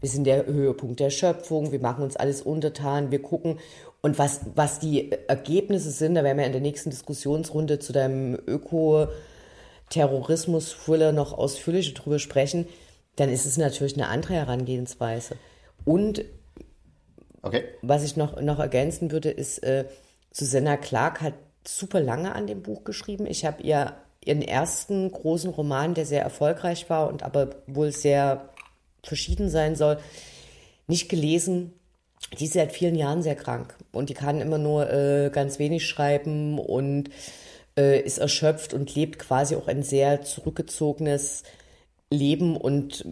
Wir 0.00 0.08
sind 0.08 0.24
der 0.24 0.46
Höhepunkt 0.46 1.00
der 1.00 1.10
Schöpfung, 1.10 1.72
wir 1.72 1.80
machen 1.80 2.04
uns 2.04 2.16
alles 2.16 2.42
untertan, 2.42 3.10
wir 3.10 3.22
gucken. 3.22 3.58
Und 4.02 4.18
was, 4.18 4.40
was 4.54 4.78
die 4.78 5.10
Ergebnisse 5.26 5.90
sind, 5.90 6.14
da 6.14 6.22
werden 6.22 6.38
wir 6.38 6.46
in 6.46 6.52
der 6.52 6.60
nächsten 6.60 6.90
Diskussionsrunde 6.90 7.78
zu 7.78 7.92
deinem 7.92 8.38
Öko-Terrorismus-Thriller 8.46 11.12
noch 11.12 11.32
ausführlicher 11.32 11.94
drüber 11.94 12.18
sprechen, 12.18 12.66
dann 13.16 13.30
ist 13.30 13.46
es 13.46 13.56
natürlich 13.56 13.94
eine 13.94 14.08
andere 14.08 14.34
Herangehensweise. 14.34 15.36
Und 15.84 16.24
okay. 17.46 17.64
was 17.82 18.02
ich 18.02 18.16
noch, 18.16 18.40
noch 18.40 18.58
ergänzen 18.58 19.10
würde, 19.10 19.30
ist, 19.30 19.62
äh, 19.62 19.86
Susanna 20.32 20.76
Clark 20.76 21.20
hat 21.20 21.34
super 21.66 22.00
lange 22.00 22.34
an 22.34 22.46
dem 22.46 22.62
Buch 22.62 22.84
geschrieben. 22.84 23.26
Ich 23.26 23.44
habe 23.44 23.62
ihr 23.62 23.94
ihren 24.24 24.42
ersten 24.42 25.10
großen 25.10 25.50
Roman, 25.50 25.94
der 25.94 26.04
sehr 26.04 26.22
erfolgreich 26.22 26.90
war 26.90 27.08
und 27.08 27.22
aber 27.22 27.50
wohl 27.66 27.92
sehr 27.92 28.48
verschieden 29.02 29.48
sein 29.48 29.76
soll, 29.76 29.98
nicht 30.88 31.08
gelesen. 31.08 31.72
Die 32.38 32.46
ist 32.46 32.54
seit 32.54 32.72
vielen 32.72 32.96
Jahren 32.96 33.22
sehr 33.22 33.36
krank 33.36 33.76
und 33.92 34.10
die 34.10 34.14
kann 34.14 34.40
immer 34.40 34.58
nur 34.58 34.90
äh, 34.90 35.30
ganz 35.30 35.58
wenig 35.58 35.86
schreiben 35.86 36.58
und 36.58 37.10
äh, 37.78 38.00
ist 38.00 38.18
erschöpft 38.18 38.74
und 38.74 38.94
lebt 38.94 39.18
quasi 39.18 39.54
auch 39.54 39.68
ein 39.68 39.82
sehr 39.82 40.22
zurückgezogenes 40.22 41.44
Leben 42.10 42.56
und 42.56 43.04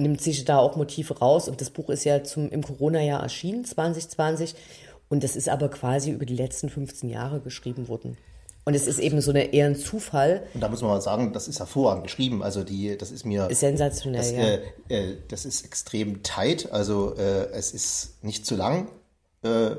nimmt 0.00 0.20
sich 0.20 0.44
da 0.44 0.58
auch 0.58 0.76
Motive 0.76 1.18
raus. 1.18 1.48
Und 1.48 1.60
das 1.60 1.70
Buch 1.70 1.90
ist 1.90 2.04
ja 2.04 2.22
zum, 2.24 2.50
im 2.50 2.62
Corona-Jahr 2.62 3.22
erschienen, 3.22 3.64
2020. 3.64 4.54
Und 5.08 5.24
das 5.24 5.36
ist 5.36 5.48
aber 5.48 5.68
quasi 5.68 6.10
über 6.10 6.24
die 6.24 6.36
letzten 6.36 6.68
15 6.68 7.08
Jahre 7.10 7.40
geschrieben 7.40 7.88
worden. 7.88 8.16
Und 8.64 8.74
es 8.74 8.86
ist 8.86 8.98
eben 8.98 9.20
so 9.20 9.30
eine, 9.30 9.52
eher 9.52 9.66
ein 9.66 9.76
Zufall. 9.76 10.42
Und 10.54 10.60
da 10.60 10.68
muss 10.68 10.82
man 10.82 10.90
mal 10.90 11.00
sagen, 11.00 11.32
das 11.32 11.48
ist 11.48 11.58
hervorragend 11.58 12.04
geschrieben. 12.04 12.42
Also 12.42 12.62
die, 12.62 12.96
das 12.96 13.10
ist 13.10 13.24
mir 13.24 13.48
sensationell. 13.50 14.20
Das, 14.20 14.30
ja. 14.32 14.38
äh, 14.38 15.12
äh, 15.12 15.16
das 15.28 15.44
ist 15.44 15.64
extrem 15.64 16.22
tight. 16.22 16.70
Also 16.70 17.16
äh, 17.16 17.50
es 17.52 17.72
ist 17.72 18.22
nicht 18.22 18.46
zu 18.46 18.56
lang. 18.56 18.88
Äh, 19.42 19.76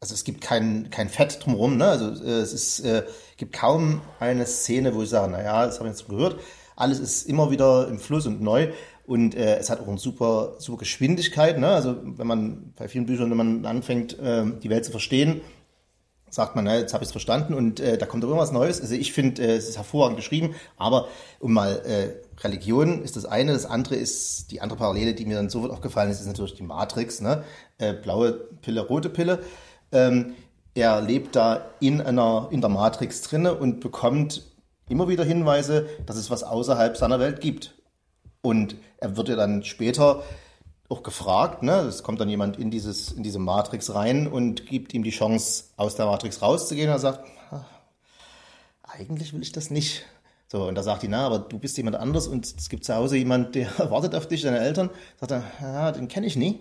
also 0.00 0.12
es 0.12 0.24
gibt 0.24 0.42
kein, 0.42 0.90
kein 0.90 1.08
Fett 1.08 1.42
drumherum, 1.42 1.78
ne? 1.78 1.86
Also 1.86 2.24
äh, 2.24 2.40
es 2.40 2.52
ist, 2.52 2.80
äh, 2.80 3.04
gibt 3.38 3.54
kaum 3.54 4.02
eine 4.20 4.44
Szene, 4.44 4.94
wo 4.94 5.02
ich 5.02 5.08
sage, 5.08 5.32
naja, 5.32 5.64
das 5.64 5.78
habe 5.78 5.88
ich 5.88 5.96
jetzt 5.96 6.08
gehört. 6.08 6.38
Alles 6.76 6.98
ist 6.98 7.26
immer 7.26 7.50
wieder 7.50 7.88
im 7.88 7.98
Fluss 7.98 8.26
und 8.26 8.42
neu. 8.42 8.70
Und 9.06 9.34
äh, 9.34 9.56
es 9.58 9.68
hat 9.68 9.80
auch 9.80 9.88
eine 9.88 9.98
super, 9.98 10.54
super 10.58 10.78
Geschwindigkeit. 10.78 11.58
Ne? 11.58 11.68
Also 11.68 11.96
wenn 12.02 12.26
man 12.26 12.72
bei 12.76 12.88
vielen 12.88 13.06
Büchern, 13.06 13.30
wenn 13.30 13.36
man 13.36 13.66
anfängt, 13.66 14.18
äh, 14.18 14.44
die 14.62 14.70
Welt 14.70 14.84
zu 14.84 14.90
verstehen, 14.90 15.42
sagt 16.34 16.56
man, 16.56 16.64
na, 16.64 16.76
jetzt 16.76 16.92
habe 16.92 17.04
ich 17.04 17.08
es 17.08 17.12
verstanden 17.12 17.54
und 17.54 17.80
äh, 17.80 17.96
da 17.96 18.06
kommt 18.06 18.24
auch 18.24 18.28
irgendwas 18.28 18.50
Neues. 18.50 18.80
Also 18.80 18.94
ich 18.94 19.12
finde, 19.12 19.42
äh, 19.42 19.56
es 19.56 19.68
ist 19.68 19.76
hervorragend 19.76 20.16
geschrieben, 20.16 20.54
aber 20.76 21.06
um 21.38 21.52
mal 21.52 21.82
äh, 21.86 22.42
Religion 22.42 23.02
ist 23.02 23.16
das 23.16 23.24
eine, 23.24 23.52
das 23.52 23.66
andere 23.66 23.94
ist 23.94 24.50
die 24.50 24.60
andere 24.60 24.78
Parallele, 24.78 25.14
die 25.14 25.26
mir 25.26 25.36
dann 25.36 25.48
sofort 25.48 25.70
aufgefallen 25.70 26.10
ist, 26.10 26.20
ist 26.20 26.26
natürlich 26.26 26.54
die 26.54 26.64
Matrix, 26.64 27.20
ne? 27.20 27.44
Äh, 27.78 27.94
blaue 27.94 28.32
Pille, 28.32 28.80
rote 28.80 29.10
Pille. 29.10 29.40
Ähm, 29.92 30.34
er 30.74 31.00
lebt 31.00 31.36
da 31.36 31.66
in 31.78 32.00
einer 32.00 32.48
in 32.50 32.60
der 32.60 32.70
Matrix 32.70 33.22
drinne 33.22 33.54
und 33.54 33.78
bekommt 33.80 34.42
immer 34.88 35.08
wieder 35.08 35.24
Hinweise, 35.24 35.86
dass 36.04 36.16
es 36.16 36.30
was 36.30 36.42
außerhalb 36.42 36.96
seiner 36.96 37.20
Welt 37.20 37.40
gibt. 37.40 37.74
Und 38.44 38.76
er 38.98 39.16
wird 39.16 39.30
ja 39.30 39.36
dann 39.36 39.64
später 39.64 40.22
auch 40.90 41.02
gefragt, 41.02 41.62
ne? 41.62 41.76
Es 41.80 42.02
kommt 42.02 42.20
dann 42.20 42.28
jemand 42.28 42.58
in 42.58 42.70
dieses, 42.70 43.10
in 43.10 43.22
diese 43.22 43.38
Matrix 43.38 43.94
rein 43.94 44.26
und 44.26 44.66
gibt 44.66 44.92
ihm 44.92 45.02
die 45.02 45.12
Chance, 45.12 45.64
aus 45.78 45.96
der 45.96 46.04
Matrix 46.04 46.42
rauszugehen. 46.42 46.90
Er 46.90 46.98
sagt, 46.98 47.26
ah, 47.50 47.64
eigentlich 48.82 49.32
will 49.32 49.40
ich 49.40 49.52
das 49.52 49.70
nicht. 49.70 50.04
So, 50.46 50.68
und 50.68 50.74
da 50.74 50.82
sagt 50.82 51.02
die, 51.02 51.08
na, 51.08 51.24
aber 51.24 51.38
du 51.38 51.58
bist 51.58 51.78
jemand 51.78 51.96
anders 51.96 52.28
und 52.28 52.44
es 52.44 52.68
gibt 52.68 52.84
zu 52.84 52.94
Hause 52.94 53.16
jemand, 53.16 53.54
der 53.54 53.70
wartet 53.90 54.14
auf 54.14 54.28
dich, 54.28 54.42
deine 54.42 54.58
Eltern. 54.58 54.90
Sagt 55.18 55.32
er, 55.32 55.42
ja, 55.62 55.92
den 55.92 56.08
kenne 56.08 56.26
ich 56.26 56.36
nie. 56.36 56.60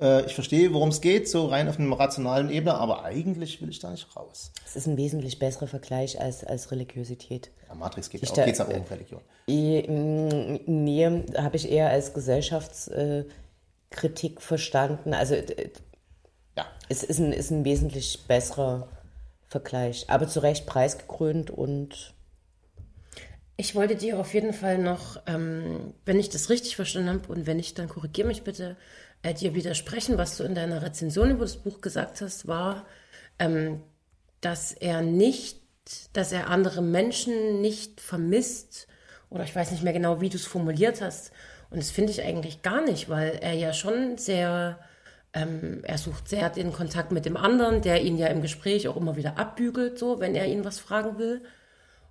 Äh, 0.00 0.26
ich 0.26 0.34
verstehe, 0.34 0.72
worum 0.72 0.90
es 0.90 1.00
geht, 1.00 1.28
so 1.28 1.46
rein 1.46 1.68
auf 1.68 1.78
einer 1.78 1.98
rationalen 1.98 2.50
Ebene, 2.50 2.74
aber 2.74 3.04
eigentlich 3.04 3.62
will 3.62 3.68
ich 3.68 3.78
da 3.78 3.90
nicht 3.90 4.16
raus. 4.16 4.52
Es 4.66 4.74
ist 4.76 4.86
ein 4.86 4.96
wesentlich 4.96 5.38
besserer 5.38 5.66
Vergleich 5.66 6.18
als, 6.20 6.44
als 6.44 6.70
Religiosität. 6.70 7.50
Ja, 7.68 7.74
Matrix 7.74 8.08
geht 8.10 8.22
es 8.22 8.36
ja 8.36 8.44
auch 8.44 8.68
um 8.68 8.84
Religion. 8.84 9.20
Äh, 9.48 10.60
nee, 10.66 11.24
habe 11.36 11.56
ich 11.56 11.68
eher 11.70 11.90
als 11.90 12.14
Gesellschaftskritik 12.14 14.36
äh, 14.36 14.40
verstanden. 14.40 15.14
Also 15.14 15.34
ja. 15.34 16.66
es 16.88 17.02
ist 17.02 17.18
ein, 17.18 17.32
ist 17.32 17.50
ein 17.50 17.64
wesentlich 17.64 18.24
besserer 18.26 18.88
Vergleich, 19.48 20.08
aber 20.08 20.28
zu 20.28 20.40
Recht 20.40 20.66
preisgekrönt 20.66 21.50
und 21.50 22.14
ich 23.58 23.74
wollte 23.74 23.94
dir 23.94 24.18
auf 24.18 24.32
jeden 24.34 24.54
Fall 24.54 24.78
noch, 24.78 25.20
ähm, 25.26 25.94
wenn 26.04 26.18
ich 26.18 26.30
das 26.30 26.48
richtig 26.48 26.74
verstanden 26.74 27.10
habe 27.10 27.32
und 27.32 27.46
wenn 27.46 27.58
nicht, 27.58 27.78
dann 27.78 27.88
korrigiere 27.88 28.26
mich 28.26 28.42
bitte, 28.42 28.76
äh, 29.22 29.34
dir 29.34 29.54
widersprechen. 29.54 30.18
Was 30.18 30.36
du 30.36 30.44
in 30.44 30.54
deiner 30.54 30.82
Rezension 30.82 31.30
über 31.30 31.44
das 31.44 31.56
Buch 31.56 31.80
gesagt 31.80 32.20
hast, 32.20 32.46
war, 32.46 32.86
ähm, 33.38 33.82
dass 34.40 34.72
er 34.72 35.02
nicht, 35.02 35.60
dass 36.12 36.32
er 36.32 36.48
andere 36.48 36.82
Menschen 36.82 37.60
nicht 37.60 38.00
vermisst 38.00 38.86
oder 39.32 39.44
ich 39.44 39.56
weiß 39.56 39.70
nicht 39.70 39.82
mehr 39.82 39.92
genau, 39.94 40.20
wie 40.20 40.28
du 40.28 40.36
es 40.36 40.46
formuliert 40.46 41.00
hast. 41.00 41.32
Und 41.70 41.78
das 41.78 41.90
finde 41.90 42.12
ich 42.12 42.22
eigentlich 42.22 42.60
gar 42.60 42.82
nicht, 42.84 43.08
weil 43.08 43.38
er 43.40 43.54
ja 43.54 43.72
schon 43.72 44.18
sehr, 44.18 44.78
ähm, 45.32 45.80
er 45.84 45.96
sucht 45.96 46.28
sehr 46.28 46.50
den 46.50 46.72
Kontakt 46.72 47.12
mit 47.12 47.24
dem 47.24 47.38
anderen, 47.38 47.80
der 47.80 48.02
ihn 48.02 48.18
ja 48.18 48.26
im 48.26 48.42
Gespräch 48.42 48.88
auch 48.88 48.96
immer 48.96 49.16
wieder 49.16 49.38
abbügelt, 49.38 49.98
so, 49.98 50.20
wenn 50.20 50.34
er 50.34 50.46
ihn 50.46 50.66
was 50.66 50.78
fragen 50.78 51.18
will. 51.18 51.42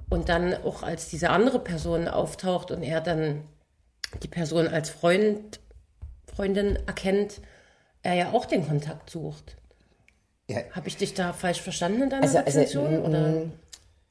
Und 0.09 0.29
dann 0.29 0.55
auch 0.63 0.81
als 0.81 1.09
diese 1.09 1.29
andere 1.29 1.59
Person 1.59 2.07
auftaucht 2.07 2.71
und 2.71 2.81
er 2.81 3.01
dann 3.01 3.43
die 4.23 4.27
Person 4.27 4.67
als 4.67 4.89
Freund 4.89 5.60
Freundin 6.35 6.77
erkennt, 6.87 7.41
er 8.03 8.13
ja 8.13 8.31
auch 8.31 8.45
den 8.45 8.67
Kontakt 8.67 9.09
sucht. 9.09 9.55
Ja. 10.49 10.57
Habe 10.71 10.87
ich 10.87 10.97
dich 10.97 11.13
da 11.13 11.33
falsch 11.33 11.61
verstanden 11.61 12.03
in 12.03 12.09
deiner 12.09 12.23
also, 12.23 12.37
also 12.39 12.59
Rezension? 12.59 12.87
Also, 12.87 13.07
oder? 13.07 13.43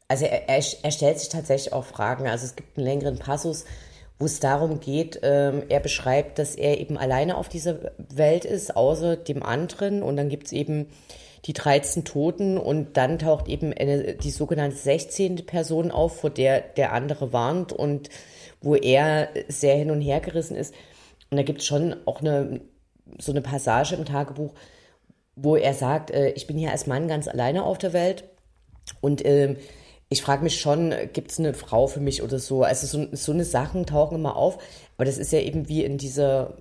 also 0.08 0.24
er, 0.24 0.48
er, 0.48 0.64
er, 0.82 0.90
stellt 0.90 1.18
sich 1.18 1.28
tatsächlich 1.28 1.72
auch 1.72 1.84
Fragen. 1.84 2.28
Also 2.28 2.46
es 2.46 2.56
gibt 2.56 2.78
einen 2.78 2.86
längeren 2.86 3.18
Passus, 3.18 3.64
wo 4.18 4.26
es 4.26 4.40
darum 4.40 4.80
geht, 4.80 5.20
ähm, 5.22 5.62
er 5.68 5.80
beschreibt, 5.80 6.38
dass 6.38 6.54
er 6.54 6.78
eben 6.78 6.98
alleine 6.98 7.36
auf 7.36 7.48
dieser 7.48 7.92
Welt 7.96 8.44
ist, 8.44 8.76
außer 8.76 9.16
dem 9.16 9.42
anderen. 9.42 10.02
Und 10.02 10.16
dann 10.16 10.28
gibt 10.28 10.46
es 10.46 10.52
eben 10.52 10.88
die 11.46 11.54
13 11.54 12.04
Toten 12.04 12.58
und 12.58 12.96
dann 12.98 13.18
taucht 13.18 13.48
eben 13.48 13.72
eine, 13.72 14.14
die 14.14 14.30
sogenannte 14.30 14.76
16. 14.76 15.46
Person 15.46 15.90
auf, 15.90 16.20
vor 16.20 16.30
der 16.30 16.60
der 16.60 16.92
andere 16.92 17.32
warnt 17.32 17.72
und 17.72 18.10
wo 18.60 18.74
er 18.74 19.28
sehr 19.48 19.76
hin 19.76 19.90
und 19.90 20.02
her 20.02 20.20
gerissen 20.20 20.54
ist. 20.56 20.74
Und 21.30 21.36
da 21.36 21.42
gibt 21.42 21.60
es 21.60 21.66
schon 21.66 21.96
auch 22.06 22.20
eine, 22.20 22.60
so 23.18 23.32
eine 23.32 23.40
Passage 23.40 23.94
im 23.94 24.04
Tagebuch, 24.04 24.54
wo 25.36 25.56
er 25.56 25.74
sagt, 25.74 26.10
äh, 26.10 26.30
ich 26.30 26.46
bin 26.46 26.58
hier 26.58 26.70
als 26.70 26.86
Mann 26.86 27.08
ganz 27.08 27.28
alleine 27.28 27.64
auf 27.64 27.78
der 27.78 27.92
Welt. 27.92 28.24
Und 29.00 29.24
äh, 29.24 29.56
ich 30.08 30.22
frage 30.22 30.42
mich 30.42 30.60
schon, 30.60 30.92
gibt 31.12 31.30
es 31.30 31.38
eine 31.38 31.54
Frau 31.54 31.86
für 31.86 32.00
mich 32.00 32.22
oder 32.22 32.40
so? 32.40 32.64
Also 32.64 32.86
so, 32.86 33.08
so 33.12 33.32
eine 33.32 33.44
Sachen 33.44 33.86
tauchen 33.86 34.16
immer 34.16 34.36
auf, 34.36 34.58
aber 34.96 35.04
das 35.04 35.18
ist 35.18 35.32
ja 35.32 35.38
eben 35.38 35.68
wie 35.68 35.84
in 35.84 35.98
dieser, 35.98 36.54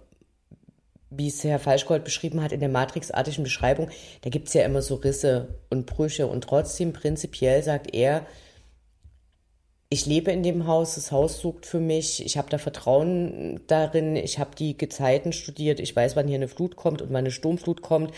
wie 1.09 1.27
es 1.27 1.43
Herr 1.43 1.57
Falschgold 1.57 2.03
beschrieben 2.03 2.43
hat, 2.43 2.51
in 2.51 2.59
der 2.59 2.69
matrixartigen 2.69 3.43
Beschreibung, 3.43 3.89
da 4.21 4.29
gibt 4.29 4.49
es 4.49 4.53
ja 4.53 4.63
immer 4.63 4.83
so 4.83 4.95
Risse 4.95 5.55
und 5.71 5.87
Brüche. 5.87 6.27
Und 6.27 6.43
trotzdem 6.43 6.93
prinzipiell 6.93 7.63
sagt 7.63 7.95
er, 7.95 8.27
ich 9.91 10.05
lebe 10.05 10.31
in 10.31 10.43
dem 10.43 10.67
Haus, 10.67 10.95
das 10.95 11.11
Haus 11.11 11.39
sucht 11.39 11.65
für 11.65 11.79
mich, 11.79 12.23
ich 12.23 12.37
habe 12.37 12.49
da 12.49 12.59
Vertrauen 12.59 13.59
darin, 13.65 14.15
ich 14.15 14.37
habe 14.37 14.51
die 14.55 14.77
Gezeiten 14.77 15.33
studiert, 15.33 15.79
ich 15.79 15.95
weiß, 15.95 16.15
wann 16.15 16.27
hier 16.27 16.35
eine 16.35 16.47
Flut 16.47 16.75
kommt 16.75 17.01
und 17.01 17.09
wann 17.09 17.17
eine 17.17 17.31
Sturmflut 17.31 17.81
kommt. 17.81 18.13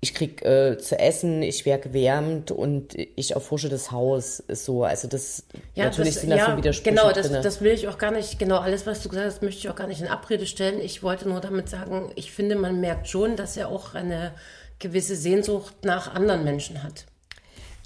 Ich 0.00 0.14
krieg 0.14 0.44
äh, 0.44 0.76
zu 0.78 0.98
essen, 0.98 1.42
ich 1.42 1.64
werde 1.64 1.88
gewärmt 1.88 2.50
und 2.50 2.94
ich 2.94 3.32
erforsche 3.32 3.70
das 3.70 3.90
Haus 3.90 4.44
so. 4.48 4.84
Also 4.84 5.08
das 5.08 5.46
ja, 5.74 5.84
natürlich 5.84 6.12
das, 6.12 6.20
sind 6.20 6.30
das 6.30 6.38
ja, 6.40 6.50
so 6.50 6.56
Widersprüche. 6.58 6.90
Genau, 6.94 7.10
das, 7.10 7.30
das 7.30 7.60
will 7.62 7.72
ich 7.72 7.88
auch 7.88 7.98
gar 7.98 8.10
nicht, 8.12 8.38
genau 8.38 8.58
alles, 8.58 8.86
was 8.86 9.02
du 9.02 9.08
gesagt 9.08 9.26
hast, 9.26 9.42
möchte 9.42 9.60
ich 9.60 9.68
auch 9.70 9.76
gar 9.76 9.86
nicht 9.88 10.02
in 10.02 10.06
Abrede 10.06 10.46
stellen. 10.46 10.78
Ich 10.78 11.02
wollte 11.02 11.28
nur 11.28 11.40
damit 11.40 11.70
sagen, 11.70 12.12
ich 12.14 12.30
finde, 12.30 12.54
man 12.54 12.80
merkt 12.80 13.08
schon, 13.08 13.34
dass 13.34 13.56
er 13.56 13.68
auch 13.68 13.94
eine 13.94 14.32
gewisse 14.78 15.16
Sehnsucht 15.16 15.74
nach 15.84 16.14
anderen 16.14 16.44
Menschen 16.44 16.82
hat. 16.82 17.06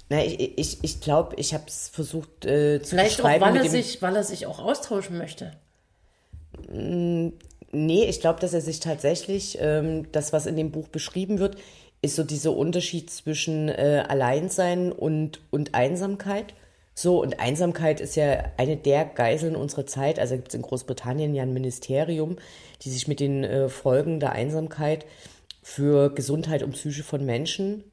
Na, 0.09 0.25
ich 0.25 0.57
ich, 0.57 0.83
ich 0.83 1.01
glaube, 1.01 1.35
ich 1.37 1.53
habe 1.53 1.65
es 1.67 1.87
versucht 1.89 2.45
äh, 2.45 2.81
zu 2.81 2.89
Vielleicht 2.89 3.17
beschreiben. 3.17 3.43
Auch, 3.43 3.49
weil, 3.49 3.57
er 3.57 3.69
sich, 3.69 4.01
weil 4.01 4.15
er 4.15 4.23
sich 4.23 4.47
auch 4.47 4.59
austauschen 4.59 5.17
möchte. 5.17 5.53
Mm, 6.67 7.29
nee, 7.71 8.05
ich 8.05 8.19
glaube, 8.19 8.39
dass 8.39 8.53
er 8.53 8.61
sich 8.61 8.79
tatsächlich, 8.79 9.59
ähm, 9.61 10.11
das, 10.11 10.33
was 10.33 10.47
in 10.47 10.55
dem 10.55 10.71
Buch 10.71 10.87
beschrieben 10.87 11.37
wird, 11.37 11.57
ist 12.01 12.15
so 12.15 12.23
dieser 12.23 12.55
Unterschied 12.55 13.11
zwischen 13.11 13.69
äh, 13.69 14.03
Alleinsein 14.07 14.91
und, 14.91 15.41
und 15.51 15.75
Einsamkeit. 15.75 16.55
So, 16.95 17.21
und 17.21 17.39
Einsamkeit 17.39 18.01
ist 18.01 18.15
ja 18.15 18.45
eine 18.57 18.77
der 18.77 19.05
Geiseln 19.05 19.55
unserer 19.55 19.85
Zeit. 19.85 20.17
Also 20.17 20.35
gibt 20.35 20.49
es 20.49 20.55
in 20.55 20.63
Großbritannien 20.63 21.35
ja 21.35 21.43
ein 21.43 21.53
Ministerium, 21.53 22.37
die 22.81 22.89
sich 22.89 23.07
mit 23.07 23.19
den 23.19 23.43
äh, 23.43 23.69
Folgen 23.69 24.19
der 24.19 24.31
Einsamkeit 24.31 25.05
für 25.61 26.09
Gesundheit 26.13 26.63
und 26.63 26.71
Psyche 26.71 27.03
von 27.03 27.25
Menschen 27.25 27.83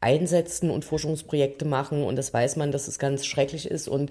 einsetzen 0.00 0.70
und 0.70 0.84
Forschungsprojekte 0.84 1.64
machen. 1.64 2.02
Und 2.02 2.16
das 2.16 2.32
weiß 2.32 2.56
man, 2.56 2.72
dass 2.72 2.88
es 2.88 2.98
ganz 2.98 3.26
schrecklich 3.26 3.70
ist. 3.70 3.88
Und 3.88 4.10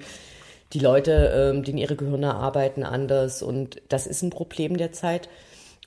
die 0.74 0.80
Leute, 0.80 1.52
ähm, 1.54 1.64
denen 1.64 1.78
ihre 1.78 1.96
Gehirne 1.96 2.36
arbeiten 2.36 2.84
anders. 2.84 3.42
Und 3.42 3.82
das 3.90 4.08
ist 4.08 4.22
ein 4.22 4.30
Problem 4.30 4.78
der 4.78 4.92
Zeit. 4.92 5.30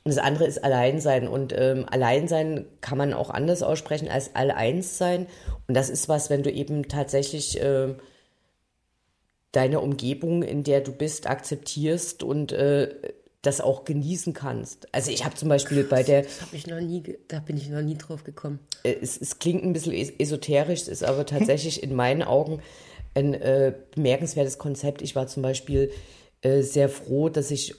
Und 0.04 0.12
das 0.14 0.18
andere 0.18 0.46
ist 0.46 0.64
Alleinsein. 0.64 1.28
Und 1.28 1.54
ähm, 1.56 1.86
Alleinsein 1.88 2.66
kann 2.80 2.98
man 2.98 3.12
auch 3.12 3.30
anders 3.30 3.62
aussprechen 3.62 4.08
als 4.08 4.34
All-Eins 4.34 4.98
sein. 4.98 5.26
Und 5.68 5.76
das 5.76 5.88
ist 5.88 6.08
was, 6.08 6.30
wenn 6.30 6.42
du 6.42 6.50
eben 6.50 6.88
tatsächlich 6.88 7.60
äh, 7.62 7.94
deine 9.52 9.80
Umgebung, 9.80 10.42
in 10.42 10.64
der 10.64 10.80
du 10.80 10.92
bist, 10.92 11.28
akzeptierst 11.28 12.24
und 12.24 12.50
äh, 12.52 12.88
das 13.42 13.61
auch 13.61 13.85
genießen 13.85 14.33
kannst. 14.33 14.92
Also 14.94 15.11
ich 15.11 15.24
habe 15.24 15.35
zum 15.35 15.48
Beispiel 15.48 15.83
bei 15.83 16.05
der... 16.05 16.22
Das 16.22 16.42
habe 16.42 16.57
ich 16.57 16.66
noch 16.68 16.81
nie, 16.81 17.02
da 17.26 17.40
bin 17.40 17.57
ich 17.57 17.68
noch 17.68 17.83
nie 17.83 17.96
drauf 17.96 18.22
gekommen. 18.22 18.61
Äh, 18.85 18.94
es, 19.02 19.20
es 19.20 19.40
klingt 19.40 19.64
ein 19.64 19.72
bisschen 19.72 19.92
esoterisch, 19.92 20.87
ist 20.87 21.05
aber 21.05 21.26
tatsächlich 21.26 21.83
in 21.83 21.94
meinen 21.94 22.22
Augen 22.22 22.62
ein 23.14 23.35
äh, 23.35 23.74
bemerkenswertes 23.94 24.59
Konzept. 24.59 25.02
Ich 25.02 25.16
war 25.16 25.26
zum 25.26 25.42
Beispiel 25.42 25.90
äh, 26.42 26.62
sehr 26.62 26.88
froh, 26.88 27.28
dass 27.28 27.50
ich 27.50 27.74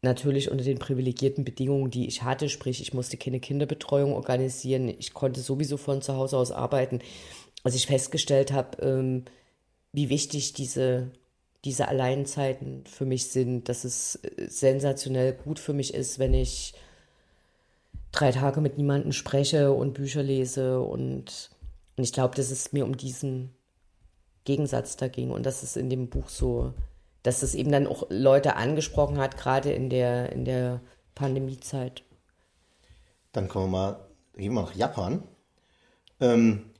natürlich 0.00 0.50
unter 0.50 0.64
den 0.64 0.78
privilegierten 0.78 1.44
Bedingungen, 1.44 1.90
die 1.90 2.08
ich 2.08 2.22
hatte, 2.22 2.48
sprich 2.48 2.80
ich 2.80 2.92
musste 2.92 3.16
keine 3.16 3.38
Kinderbetreuung 3.38 4.14
organisieren, 4.14 4.88
ich 4.88 5.14
konnte 5.14 5.40
sowieso 5.40 5.76
von 5.76 6.02
zu 6.02 6.16
Hause 6.16 6.36
aus 6.38 6.50
arbeiten, 6.50 7.00
als 7.62 7.76
ich 7.76 7.86
festgestellt 7.86 8.50
habe, 8.50 8.82
ähm, 8.82 9.24
wie 9.92 10.08
wichtig 10.08 10.54
diese 10.54 11.12
diese 11.64 11.88
Alleinzeiten 11.88 12.84
für 12.86 13.04
mich 13.04 13.30
sind, 13.30 13.68
dass 13.68 13.84
es 13.84 14.16
äh, 14.16 14.48
sensationell 14.48 15.32
gut 15.32 15.58
für 15.58 15.72
mich 15.72 15.94
ist, 15.94 16.18
wenn 16.18 16.34
ich 16.34 16.74
drei 18.10 18.32
Tage 18.32 18.60
mit 18.60 18.76
niemandem 18.76 19.12
spreche 19.12 19.72
und 19.72 19.94
Bücher 19.94 20.22
lese 20.22 20.80
und, 20.80 21.50
und 21.96 22.04
ich 22.04 22.12
glaube, 22.12 22.34
dass 22.34 22.50
es 22.50 22.72
mir 22.72 22.84
um 22.84 22.96
diesen 22.96 23.54
Gegensatz 24.44 24.96
da 24.96 25.08
ging 25.08 25.30
und 25.30 25.46
dass 25.46 25.62
es 25.62 25.76
in 25.76 25.88
dem 25.88 26.08
Buch 26.08 26.28
so, 26.28 26.74
dass 27.22 27.42
es 27.42 27.54
eben 27.54 27.70
dann 27.70 27.86
auch 27.86 28.06
Leute 28.10 28.56
angesprochen 28.56 29.18
hat, 29.18 29.36
gerade 29.36 29.72
in 29.72 29.88
der, 29.88 30.32
in 30.32 30.44
der 30.44 30.80
Pandemiezeit. 31.14 32.02
Dann 33.32 33.48
kommen 33.48 33.66
wir 33.66 33.78
mal, 33.78 34.08
gehen 34.36 34.52
wir 34.52 34.62
nach 34.62 34.74
Japan. 34.74 35.22
ähm, 36.20 36.70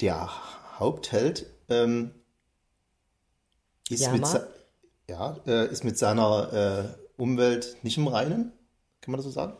der 0.00 0.28
Hauptheld 0.78 1.46
ähm, 1.68 2.10
ist, 3.88 4.10
mit, 4.10 4.24
ja, 5.08 5.36
äh, 5.46 5.70
ist 5.70 5.84
mit 5.84 5.98
seiner 5.98 6.52
äh, 6.86 7.20
Umwelt 7.20 7.76
nicht 7.82 7.98
im 7.98 8.06
Reinen. 8.06 8.52
Kann 9.00 9.12
man 9.12 9.18
das 9.18 9.24
so 9.24 9.30
sagen? 9.30 9.54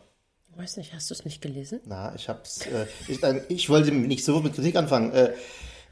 Weiß 0.57 0.77
nicht, 0.77 0.95
hast 0.95 1.11
du 1.11 1.15
es 1.15 1.25
nicht 1.25 1.43
gelesen? 1.43 1.81
Na, 1.85 2.15
ich 2.15 2.29
hab's. 2.29 2.67
Äh, 2.67 2.87
ich, 3.09 3.21
ich 3.49 3.69
wollte 3.69 3.93
nicht 3.93 4.25
so 4.25 4.41
mit 4.41 4.55
Kritik 4.55 4.77
anfangen. 4.77 5.13
Äh, 5.13 5.35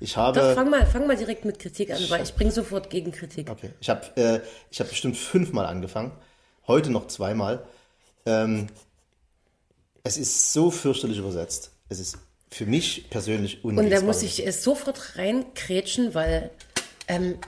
ich 0.01 0.17
habe. 0.17 0.39
Doch, 0.39 0.55
fang 0.55 0.71
mal, 0.71 0.87
fang 0.87 1.07
mal 1.07 1.17
direkt 1.17 1.45
mit 1.45 1.59
Kritik 1.59 1.91
an, 1.91 2.01
weil 2.09 2.23
ich 2.23 2.35
bringe 2.35 2.51
sofort 2.51 2.91
Gegenkritik. 2.91 3.51
Okay, 3.51 3.71
ich 3.81 3.91
habe 3.91 4.17
äh, 4.17 4.41
ich 4.71 4.81
hab 4.81 4.89
bestimmt 4.89 5.17
fünfmal 5.17 5.67
angefangen. 5.67 6.13
Heute 6.67 6.91
noch 6.91 7.09
zweimal. 7.09 7.65
Ähm, 8.25 8.69
es 10.05 10.17
ist 10.17 10.53
so 10.53 10.71
fürchterlich 10.71 11.19
übersetzt. 11.19 11.73
Es 11.89 11.99
ist 11.99 12.19
für 12.51 12.67
mich 12.67 13.09
persönlich 13.11 13.65
Und 13.65 13.91
da 13.91 14.01
muss 14.03 14.23
ich 14.23 14.47
äh, 14.47 14.53
sofort 14.53 15.17
reinkrätschen, 15.17 16.15
weil, 16.15 16.51
ähm, 17.09 17.39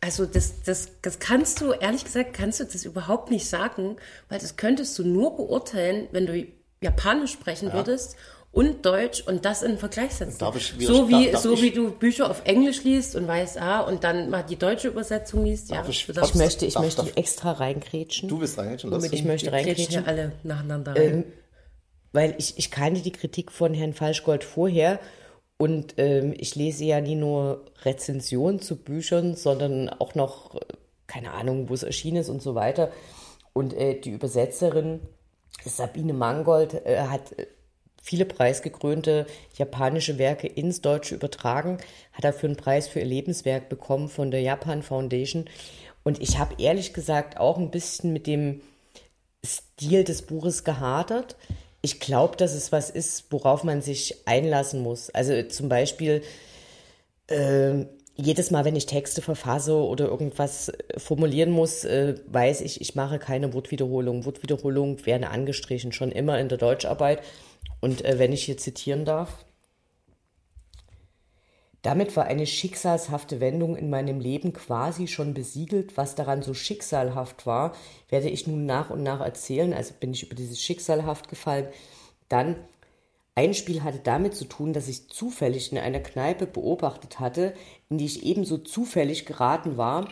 also 0.00 0.26
das, 0.26 0.62
das, 0.62 0.88
das 1.02 1.18
kannst 1.18 1.60
du, 1.60 1.72
ehrlich 1.72 2.04
gesagt, 2.04 2.32
kannst 2.32 2.60
du 2.60 2.64
das 2.64 2.84
überhaupt 2.84 3.30
nicht 3.30 3.46
sagen, 3.48 3.96
weil 4.28 4.38
das 4.38 4.56
könntest 4.56 4.98
du 4.98 5.04
nur 5.04 5.36
beurteilen, 5.36 6.08
wenn 6.12 6.26
du 6.26 6.46
Japanisch 6.80 7.32
sprechen 7.32 7.72
würdest 7.72 8.14
und 8.52 8.86
Deutsch 8.86 9.20
und 9.26 9.44
das 9.44 9.62
in 9.62 9.72
den 9.72 9.78
Vergleich 9.78 10.12
setzen. 10.12 10.38
Darf 10.38 10.56
so 10.78 11.08
wie, 11.08 11.24
darf- 11.24 11.32
darf 11.32 11.42
so 11.42 11.52
ich- 11.54 11.62
wie 11.62 11.70
du 11.72 11.90
Bücher 11.90 12.30
auf 12.30 12.42
Englisch 12.44 12.84
liest 12.84 13.16
und 13.16 13.26
weißt, 13.26 13.60
ah, 13.60 13.80
und 13.80 14.04
dann 14.04 14.30
mal 14.30 14.42
die 14.42 14.56
deutsche 14.56 14.88
Übersetzung 14.88 15.44
liest. 15.44 15.70
Ja, 15.70 15.78
Darf 15.78 15.88
ich- 15.88 16.06
darf 16.06 16.28
Ich 16.28 16.34
möchte, 16.36 16.64
ich 16.64 16.74
Darf- 16.74 16.84
möchte 16.84 17.02
darf- 17.02 17.12
extra 17.16 17.52
reingrätschen. 17.52 18.28
Du 18.28 18.38
bist 18.38 18.58
eigentlich 18.58 18.80
schon 18.80 18.90
los. 18.90 19.04
Ich 19.12 19.24
möchte 19.24 19.50
reingrätschen. 19.52 19.92
ja 19.92 20.02
alle 20.04 20.32
nacheinander 20.44 20.94
rein. 20.94 21.24
weil 22.12 22.34
ich, 22.38 22.56
ich 22.56 22.70
kannte 22.70 23.02
die 23.02 23.12
Kritik 23.12 23.52
von 23.52 23.74
Herrn 23.74 23.92
Falschgold 23.92 24.42
vorher 24.44 24.98
und 25.58 25.94
ähm, 25.98 26.34
ich 26.38 26.54
lese 26.54 26.84
ja 26.84 27.00
nie 27.00 27.16
nur 27.16 27.66
Rezensionen 27.82 28.60
zu 28.60 28.76
Büchern, 28.76 29.34
sondern 29.34 29.88
auch 29.88 30.14
noch, 30.14 30.54
äh, 30.54 30.60
keine 31.08 31.32
Ahnung, 31.32 31.68
wo 31.68 31.74
es 31.74 31.82
erschienen 31.82 32.18
ist 32.18 32.28
und 32.28 32.40
so 32.40 32.54
weiter. 32.54 32.92
Und 33.52 33.74
äh, 33.74 34.00
die 34.00 34.10
Übersetzerin 34.10 35.00
Sabine 35.64 36.12
Mangold 36.12 36.74
äh, 36.86 37.00
hat 37.08 37.36
äh, 37.38 37.48
viele 38.00 38.24
preisgekrönte 38.24 39.26
japanische 39.56 40.16
Werke 40.16 40.46
ins 40.46 40.80
Deutsche 40.80 41.16
übertragen, 41.16 41.78
hat 42.12 42.24
dafür 42.24 42.50
einen 42.50 42.56
Preis 42.56 42.86
für 42.86 43.00
ihr 43.00 43.06
Lebenswerk 43.06 43.68
bekommen 43.68 44.08
von 44.08 44.30
der 44.30 44.42
Japan 44.42 44.82
Foundation. 44.82 45.46
Und 46.04 46.22
ich 46.22 46.38
habe 46.38 46.54
ehrlich 46.62 46.94
gesagt 46.94 47.38
auch 47.38 47.58
ein 47.58 47.72
bisschen 47.72 48.12
mit 48.12 48.28
dem 48.28 48.60
Stil 49.44 50.04
des 50.04 50.22
Buches 50.22 50.62
gehadert. 50.62 51.36
Ich 51.88 52.00
glaube, 52.00 52.36
dass 52.36 52.52
es 52.54 52.70
was 52.70 52.90
ist, 52.90 53.24
worauf 53.30 53.64
man 53.64 53.80
sich 53.80 54.26
einlassen 54.26 54.82
muss. 54.82 55.08
Also 55.08 55.42
zum 55.44 55.70
Beispiel 55.70 56.20
äh, 57.28 57.86
jedes 58.14 58.50
Mal, 58.50 58.66
wenn 58.66 58.76
ich 58.76 58.84
Texte 58.84 59.22
verfasse 59.22 59.74
oder 59.74 60.04
irgendwas 60.04 60.68
äh, 60.68 61.00
formulieren 61.00 61.50
muss, 61.50 61.84
äh, 61.84 62.16
weiß 62.26 62.60
ich, 62.60 62.82
ich 62.82 62.94
mache 62.94 63.18
keine 63.18 63.54
Wortwiederholung. 63.54 64.26
Wortwiederholung 64.26 65.06
werden 65.06 65.24
angestrichen, 65.24 65.92
schon 65.92 66.12
immer 66.12 66.38
in 66.38 66.50
der 66.50 66.58
Deutscharbeit. 66.58 67.22
Und 67.80 68.04
äh, 68.04 68.18
wenn 68.18 68.34
ich 68.34 68.44
hier 68.44 68.58
zitieren 68.58 69.06
darf. 69.06 69.46
Damit 71.88 72.18
war 72.18 72.26
eine 72.26 72.46
schicksalshafte 72.46 73.40
Wendung 73.40 73.74
in 73.74 73.88
meinem 73.88 74.20
Leben 74.20 74.52
quasi 74.52 75.06
schon 75.06 75.32
besiegelt. 75.32 75.96
Was 75.96 76.14
daran 76.14 76.42
so 76.42 76.52
schicksalhaft 76.52 77.46
war, 77.46 77.74
werde 78.10 78.28
ich 78.28 78.46
nun 78.46 78.66
nach 78.66 78.90
und 78.90 79.02
nach 79.02 79.20
erzählen. 79.22 79.72
Also 79.72 79.94
bin 79.98 80.12
ich 80.12 80.24
über 80.24 80.34
dieses 80.34 80.60
schicksalhaft 80.60 81.30
gefallen. 81.30 81.66
Dann 82.28 82.56
ein 83.34 83.54
Spiel 83.54 83.84
hatte 83.84 84.00
damit 84.04 84.34
zu 84.34 84.44
tun, 84.44 84.74
dass 84.74 84.86
ich 84.86 85.08
zufällig 85.08 85.72
in 85.72 85.78
einer 85.78 86.00
Kneipe 86.00 86.46
beobachtet 86.46 87.20
hatte, 87.20 87.54
in 87.88 87.96
die 87.96 88.04
ich 88.04 88.22
ebenso 88.22 88.58
zufällig 88.58 89.24
geraten 89.24 89.78
war. 89.78 90.08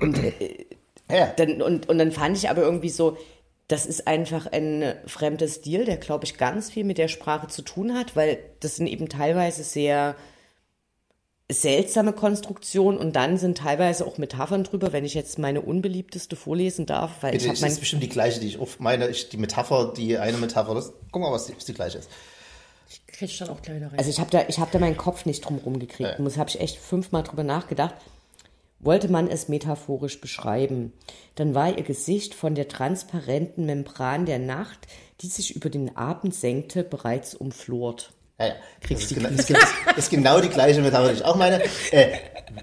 Und, 0.00 0.22
äh, 0.22 0.66
Ja. 1.10 1.32
dann, 1.36 1.62
und, 1.62 1.88
und 1.88 1.98
dann 1.98 2.12
fand 2.12 2.36
ich 2.36 2.48
aber 2.48 2.62
irgendwie 2.62 2.90
so, 2.90 3.16
das 3.66 3.86
ist 3.86 4.06
einfach 4.06 4.46
ein 4.52 4.94
fremder 5.04 5.48
Stil, 5.48 5.84
der, 5.84 5.96
glaube 5.96 6.26
ich, 6.26 6.38
ganz 6.38 6.70
viel 6.70 6.84
mit 6.84 6.98
der 6.98 7.08
Sprache 7.08 7.48
zu 7.48 7.62
tun 7.62 7.94
hat, 7.94 8.14
weil 8.14 8.38
das 8.60 8.76
sind 8.76 8.86
eben 8.86 9.08
teilweise 9.08 9.64
sehr 9.64 10.14
seltsame 11.50 12.12
Konstruktionen 12.12 12.98
und 12.98 13.14
dann 13.14 13.38
sind 13.38 13.58
teilweise 13.58 14.06
auch 14.06 14.18
Metaphern 14.18 14.64
drüber, 14.64 14.92
wenn 14.92 15.04
ich 15.04 15.14
jetzt 15.14 15.38
meine 15.38 15.60
unbeliebteste 15.60 16.34
vorlesen 16.34 16.86
darf, 16.86 17.22
weil 17.22 17.32
Bitte, 17.32 17.44
ich 17.44 17.50
habe 17.50 17.60
das 17.60 17.72
ist 17.74 17.80
bestimmt 17.80 18.02
die 18.02 18.08
gleiche, 18.08 18.40
die 18.40 18.48
ich 18.48 18.58
oft 18.58 18.80
meine. 18.80 19.08
Ich, 19.08 19.28
die 19.28 19.36
Metapher, 19.36 19.92
die 19.96 20.18
eine 20.18 20.38
Metapher, 20.38 20.74
das, 20.74 20.92
guck 21.12 21.22
mal, 21.22 21.30
was 21.30 21.46
die, 21.46 21.56
was 21.56 21.64
die 21.64 21.74
gleiche 21.74 21.98
ist. 21.98 22.10
Ich 22.88 23.06
krätsch 23.06 23.40
dann 23.40 23.50
auch 23.50 23.62
gleich 23.62 23.80
rein. 23.80 23.94
Also 23.96 24.10
ich 24.10 24.18
habe 24.18 24.30
da, 24.30 24.44
ich 24.48 24.58
habe 24.58 24.70
da 24.72 24.78
meinen 24.78 24.96
Kopf 24.96 25.24
nicht 25.24 25.44
drum 25.44 25.58
rumgekriegt. 25.58 26.16
Das 26.18 26.36
habe 26.36 26.50
ich 26.50 26.60
echt 26.60 26.78
fünfmal 26.78 27.22
drüber 27.22 27.44
nachgedacht. 27.44 27.94
Wollte 28.78 29.08
man 29.08 29.28
es 29.28 29.48
metaphorisch 29.48 30.20
beschreiben, 30.20 30.92
dann 31.34 31.54
war 31.54 31.76
ihr 31.76 31.82
Gesicht 31.82 32.34
von 32.34 32.54
der 32.54 32.68
transparenten 32.68 33.64
Membran 33.64 34.26
der 34.26 34.38
Nacht, 34.38 34.86
die 35.22 35.28
sich 35.28 35.56
über 35.56 35.70
den 35.70 35.96
Abend 35.96 36.34
senkte, 36.34 36.84
bereits 36.84 37.34
umflort. 37.34 38.12
Ja, 38.38 38.46
ja. 38.46 38.54
Das 38.88 39.02
ist, 39.02 39.14
genau, 39.14 39.28
ist, 39.30 39.50
ist, 39.96 40.10
genau 40.10 40.40
die 40.40 40.48
gleiche 40.48 40.80
Metapher, 40.82 41.08
die 41.08 41.14
ich 41.14 41.24
auch 41.24 41.36
meine. 41.36 41.62
Äh, 41.90 42.18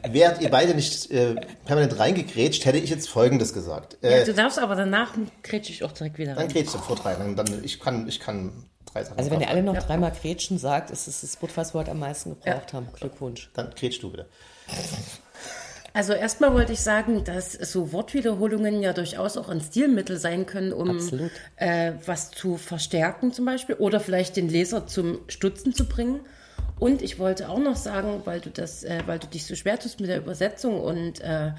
wärt 0.10 0.42
ihr 0.42 0.50
beide 0.50 0.76
nicht 0.76 1.10
äh, 1.12 1.36
permanent 1.66 1.98
reingegrätscht, 1.98 2.66
hätte 2.66 2.78
ich 2.78 2.90
jetzt 2.90 3.10
Folgendes 3.10 3.54
gesagt. 3.54 3.98
Äh, 4.04 4.20
ja, 4.20 4.26
du 4.26 4.34
darfst 4.34 4.60
aber 4.60 4.76
danach 4.76 5.14
krätsch 5.42 5.70
ich 5.70 5.84
auch 5.84 5.92
direkt 5.92 6.18
wieder 6.18 6.36
dann 6.36 6.46
rein. 6.46 6.54
grätsch 6.54 6.70
sofort 6.70 7.04
rein. 7.06 7.18
Dann, 7.20 7.36
dann, 7.36 7.64
ich, 7.64 7.80
kann, 7.80 8.08
ich 8.08 8.20
kann 8.20 8.70
drei 8.86 9.04
Sachen 9.04 9.18
Also 9.18 9.32
wenn 9.32 9.42
ihr 9.42 9.50
alle 9.50 9.64
noch 9.64 9.78
dreimal 9.78 10.12
Gretchen 10.12 10.58
sagt, 10.58 10.92
ist 10.92 11.08
es 11.08 11.22
das 11.22 11.42
Wort, 11.42 11.56
was 11.58 11.74
wir 11.74 11.80
heute 11.80 11.92
am 11.92 12.00
meisten 12.00 12.30
gebraucht 12.32 12.74
haben. 12.74 12.88
Glückwunsch. 12.94 13.50
Dann 13.54 13.72
grätsch 13.72 14.00
du 14.02 14.14
wieder. 14.14 14.28
Also 15.96 16.14
erstmal 16.14 16.54
wollte 16.54 16.74
ich 16.74 16.82
sagen, 16.82 17.24
dass 17.24 17.54
so 17.54 17.94
Wortwiederholungen 17.94 18.82
ja 18.82 18.94
durchaus 18.94 19.38
auch 19.38 19.48
ein 19.50 19.62
Stilmittel 19.62 20.18
sein 20.18 20.48
können, 20.48 20.74
um 20.74 21.00
äh, 21.58 21.94
was 22.06 22.32
zu 22.32 22.58
verstärken 22.58 23.32
zum 23.32 23.46
Beispiel 23.46 23.76
oder 23.76 24.00
vielleicht 24.00 24.36
den 24.36 24.50
Leser 24.50 24.88
zum 24.88 25.20
Stutzen 25.28 25.74
zu 25.74 25.88
bringen. 25.88 26.22
Und 26.80 27.04
ich 27.04 27.20
wollte 27.20 27.48
auch 27.48 27.60
noch 27.60 27.76
sagen, 27.76 28.22
weil 28.26 28.40
du 28.40 28.50
das, 28.50 28.84
äh, 28.84 29.04
weil 29.06 29.20
du 29.20 29.28
dich 29.28 29.46
so 29.46 29.54
schwer 29.54 29.80
tust 29.80 30.00
mit 30.00 30.10
der 30.10 30.18
Übersetzung 30.18 30.82
und 30.82 31.22
äh, 31.22 31.52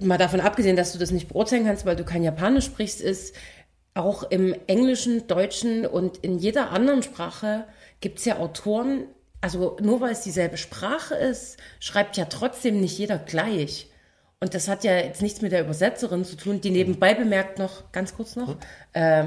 mal 0.00 0.18
davon 0.18 0.40
abgesehen, 0.40 0.76
dass 0.76 0.92
du 0.92 0.98
das 0.98 1.12
nicht 1.12 1.28
beurteilen 1.28 1.64
kannst, 1.64 1.86
weil 1.86 1.96
du 1.96 2.04
kein 2.04 2.24
Japanisch 2.24 2.64
sprichst, 2.64 3.00
ist 3.00 3.36
auch 3.94 4.24
im 4.24 4.56
Englischen, 4.66 5.28
Deutschen 5.28 5.86
und 5.86 6.16
in 6.18 6.38
jeder 6.38 6.70
anderen 6.70 7.04
Sprache 7.04 7.64
gibt 8.00 8.18
es 8.18 8.24
ja 8.24 8.38
Autoren, 8.38 9.04
also 9.42 9.76
nur 9.82 10.00
weil 10.00 10.12
es 10.12 10.22
dieselbe 10.22 10.56
Sprache 10.56 11.14
ist, 11.14 11.58
schreibt 11.80 12.16
ja 12.16 12.24
trotzdem 12.24 12.80
nicht 12.80 12.96
jeder 12.96 13.18
gleich. 13.18 13.90
Und 14.40 14.54
das 14.54 14.68
hat 14.68 14.82
ja 14.84 14.96
jetzt 14.96 15.20
nichts 15.20 15.42
mit 15.42 15.52
der 15.52 15.62
Übersetzerin 15.62 16.24
zu 16.24 16.36
tun, 16.36 16.60
die 16.60 16.70
nebenbei 16.70 17.14
bemerkt 17.14 17.58
noch, 17.58 17.92
ganz 17.92 18.16
kurz 18.16 18.34
noch, 18.36 18.56
äh, 18.92 19.26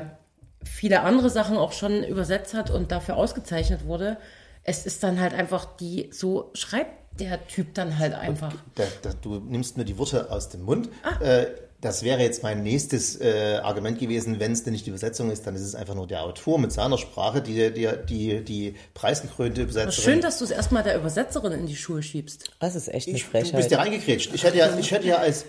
viele 0.64 1.02
andere 1.02 1.30
Sachen 1.30 1.58
auch 1.58 1.74
schon 1.74 2.04
übersetzt 2.04 2.54
hat 2.54 2.72
und 2.72 2.92
dafür 2.92 3.18
ausgezeichnet 3.18 3.86
wurde. 3.86 4.18
Es 4.64 4.86
ist 4.86 5.04
dann 5.04 5.20
halt 5.20 5.34
einfach 5.34 5.66
die, 5.78 6.10
so 6.12 6.50
schreibt 6.54 7.20
der 7.20 7.48
Typ 7.48 7.74
dann 7.76 7.98
halt 7.98 8.14
einfach. 8.14 8.54
Da, 8.76 8.84
da, 9.02 9.12
du 9.22 9.36
nimmst 9.36 9.78
mir 9.78 9.86
die 9.86 9.98
Worte 9.98 10.32
aus 10.32 10.50
dem 10.50 10.64
Mund. 10.64 10.90
Äh, 11.22 11.46
das 11.86 12.02
wäre 12.02 12.20
jetzt 12.20 12.42
mein 12.42 12.64
nächstes 12.64 13.22
äh, 13.22 13.60
Argument 13.62 14.00
gewesen, 14.00 14.40
wenn 14.40 14.54
es 14.54 14.64
denn 14.64 14.74
nicht 14.74 14.88
die 14.88 14.90
Übersetzung 14.90 15.30
ist, 15.30 15.46
dann 15.46 15.56
ist 15.56 15.62
es 15.62 15.76
einfach 15.76 15.94
nur 15.94 16.08
der 16.08 16.24
Autor 16.24 16.58
mit 16.58 16.72
seiner 16.72 16.98
Sprache, 16.98 17.44
die 17.44 17.72
die, 17.72 17.88
die, 18.10 18.44
die 18.44 18.76
preisgekrönte 18.96 19.62
Übersetzerin. 19.62 20.14
Schön, 20.14 20.22
dass 20.22 20.40
du 20.40 20.46
es 20.46 20.52
erstmal 20.52 20.82
der 20.82 20.98
Übersetzerin 20.98 21.52
in 21.52 21.68
die 21.68 21.76
Schuhe 21.76 22.02
schiebst. 22.02 22.50
Das 22.60 22.76
ist 22.76 22.88
echt 22.88 23.08
eine 23.08 23.18
Ich, 23.18 23.26
du 23.26 23.32
bist 23.32 23.52
Frechheit. 23.52 23.72
ja 23.72 23.78
reingekrätscht. 23.78 24.34
Ich 24.34 24.44
hätte 24.44 24.58
ja, 24.58 24.76
ich 24.76 24.90
hätte 24.90 25.06
ja 25.08 25.18
als, 25.18 25.46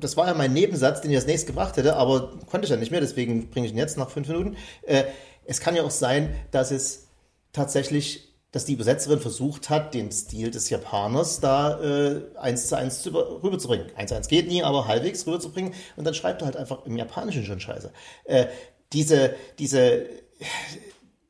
das 0.00 0.16
war 0.16 0.26
ja 0.26 0.34
mein 0.34 0.52
Nebensatz, 0.52 1.00
den 1.00 1.12
ich 1.12 1.16
als 1.16 1.26
nächstes 1.26 1.46
gebracht 1.46 1.76
hätte, 1.76 1.94
aber 1.94 2.36
konnte 2.50 2.64
ich 2.64 2.70
ja 2.70 2.76
nicht 2.76 2.90
mehr, 2.90 3.00
deswegen 3.00 3.48
bringe 3.48 3.66
ich 3.66 3.72
ihn 3.72 3.78
jetzt 3.78 3.96
nach 3.96 4.10
fünf 4.10 4.26
Minuten. 4.26 4.56
Äh, 4.82 5.04
es 5.44 5.60
kann 5.60 5.76
ja 5.76 5.84
auch 5.84 5.90
sein, 5.90 6.34
dass 6.50 6.72
es 6.72 7.06
tatsächlich, 7.52 8.27
dass 8.52 8.64
die 8.64 8.72
Übersetzerin 8.72 9.20
versucht 9.20 9.68
hat, 9.68 9.92
den 9.92 10.10
Stil 10.10 10.50
des 10.50 10.70
Japaners 10.70 11.40
da 11.40 11.80
äh, 11.80 12.22
eins 12.36 12.68
zu 12.68 12.76
eins 12.76 13.02
zu 13.02 13.10
über, 13.10 13.42
rüberzubringen. 13.42 13.86
Eins 13.94 14.08
zu 14.08 14.16
eins 14.16 14.28
geht 14.28 14.48
nie, 14.48 14.62
aber 14.62 14.86
halbwegs 14.86 15.26
rüberzubringen 15.26 15.74
und 15.96 16.06
dann 16.06 16.14
schreibt 16.14 16.42
er 16.42 16.46
halt 16.46 16.56
einfach 16.56 16.86
im 16.86 16.96
Japanischen 16.96 17.44
schon 17.44 17.60
Scheiße. 17.60 17.92
Äh, 18.24 18.46
diese, 18.92 19.34
diese, 19.58 20.06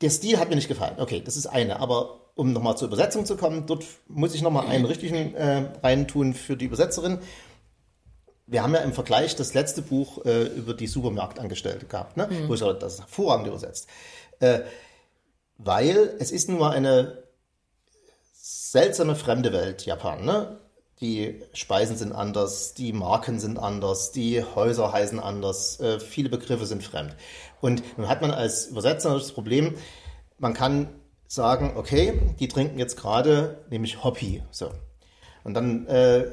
der 0.00 0.10
Stil 0.10 0.38
hat 0.38 0.48
mir 0.48 0.54
nicht 0.54 0.68
gefallen. 0.68 0.94
Okay, 0.98 1.20
das 1.24 1.36
ist 1.36 1.46
eine. 1.46 1.80
Aber 1.80 2.20
um 2.36 2.52
nochmal 2.52 2.76
zur 2.76 2.86
Übersetzung 2.86 3.26
zu 3.26 3.36
kommen, 3.36 3.66
dort 3.66 3.84
muss 4.06 4.32
ich 4.34 4.42
nochmal 4.42 4.68
einen 4.68 4.84
richtigen 4.84 5.34
äh, 5.34 5.64
reintun 5.82 6.34
für 6.34 6.56
die 6.56 6.66
Übersetzerin. 6.66 7.18
Wir 8.46 8.62
haben 8.62 8.72
ja 8.72 8.80
im 8.80 8.92
Vergleich 8.92 9.34
das 9.34 9.54
letzte 9.54 9.82
Buch 9.82 10.24
äh, 10.24 10.44
über 10.44 10.72
die 10.72 10.86
Supermarktangestellte 10.86 11.86
gehabt, 11.86 12.16
ne? 12.16 12.28
wo 12.46 12.54
ich 12.54 12.60
sage, 12.60 12.78
das 12.78 12.94
ist 12.94 13.00
hervorragend 13.00 13.48
übersetzt. 13.48 13.88
Äh, 14.38 14.60
weil 15.58 16.14
es 16.18 16.30
ist 16.30 16.48
nun 16.48 16.60
mal 16.60 16.70
eine 16.70 17.24
seltsame 18.34 19.14
fremde 19.14 19.52
Welt, 19.52 19.84
Japan. 19.84 20.24
Ne? 20.24 20.60
Die 21.00 21.42
Speisen 21.52 21.96
sind 21.96 22.12
anders, 22.12 22.74
die 22.74 22.92
Marken 22.92 23.38
sind 23.38 23.58
anders, 23.58 24.12
die 24.12 24.42
Häuser 24.42 24.92
heißen 24.92 25.20
anders, 25.20 25.78
äh, 25.80 26.00
viele 26.00 26.28
Begriffe 26.28 26.66
sind 26.66 26.82
fremd. 26.82 27.14
Und 27.60 27.82
nun 27.98 28.08
hat 28.08 28.22
man 28.22 28.30
als 28.30 28.66
Übersetzer 28.66 29.14
das 29.14 29.32
Problem, 29.32 29.74
man 30.38 30.54
kann 30.54 30.88
sagen, 31.26 31.74
okay, 31.76 32.20
die 32.40 32.48
trinken 32.48 32.78
jetzt 32.78 32.96
gerade 32.96 33.64
nämlich 33.70 34.02
Hoppy. 34.02 34.42
So. 34.50 34.70
Und 35.44 35.54
dann 35.54 35.86
äh, 35.86 36.26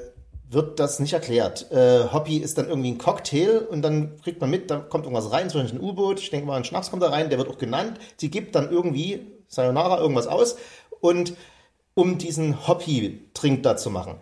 wird 0.56 0.80
das 0.80 1.00
nicht 1.00 1.14
erklärt. 1.14 1.72
Äh, 1.72 2.06
Hoppy 2.12 2.38
ist 2.38 2.58
dann 2.58 2.68
irgendwie 2.68 2.92
ein 2.92 2.98
Cocktail 2.98 3.60
und 3.70 3.84
dann 3.84 4.20
kriegt 4.22 4.42
man 4.42 4.50
mit, 4.50 4.72
da 4.72 4.78
kommt 4.78 5.04
irgendwas 5.04 5.32
rein, 5.32 5.50
zum 5.50 5.62
Beispiel 5.62 5.80
ein 5.80 5.84
U-Boot, 5.84 6.20
ich 6.20 6.32
denke 6.32 6.48
mal, 6.48 6.56
ein 6.56 6.64
Schnaps 6.64 6.90
kommt 6.90 7.04
da 7.04 7.10
rein, 7.10 7.30
der 7.30 7.38
wird 7.38 7.50
auch 7.50 7.58
genannt. 7.58 8.00
Sie 8.18 8.32
gibt 8.32 8.56
dann 8.56 8.72
irgendwie 8.72 9.28
Sayonara 9.48 10.00
irgendwas 10.00 10.28
aus 10.28 10.56
und 11.02 11.34
um 11.94 12.18
diesen 12.18 12.68
Hoppy-Trink 12.68 13.64
da 13.64 13.78
zu 13.78 13.92
machen. 13.92 14.16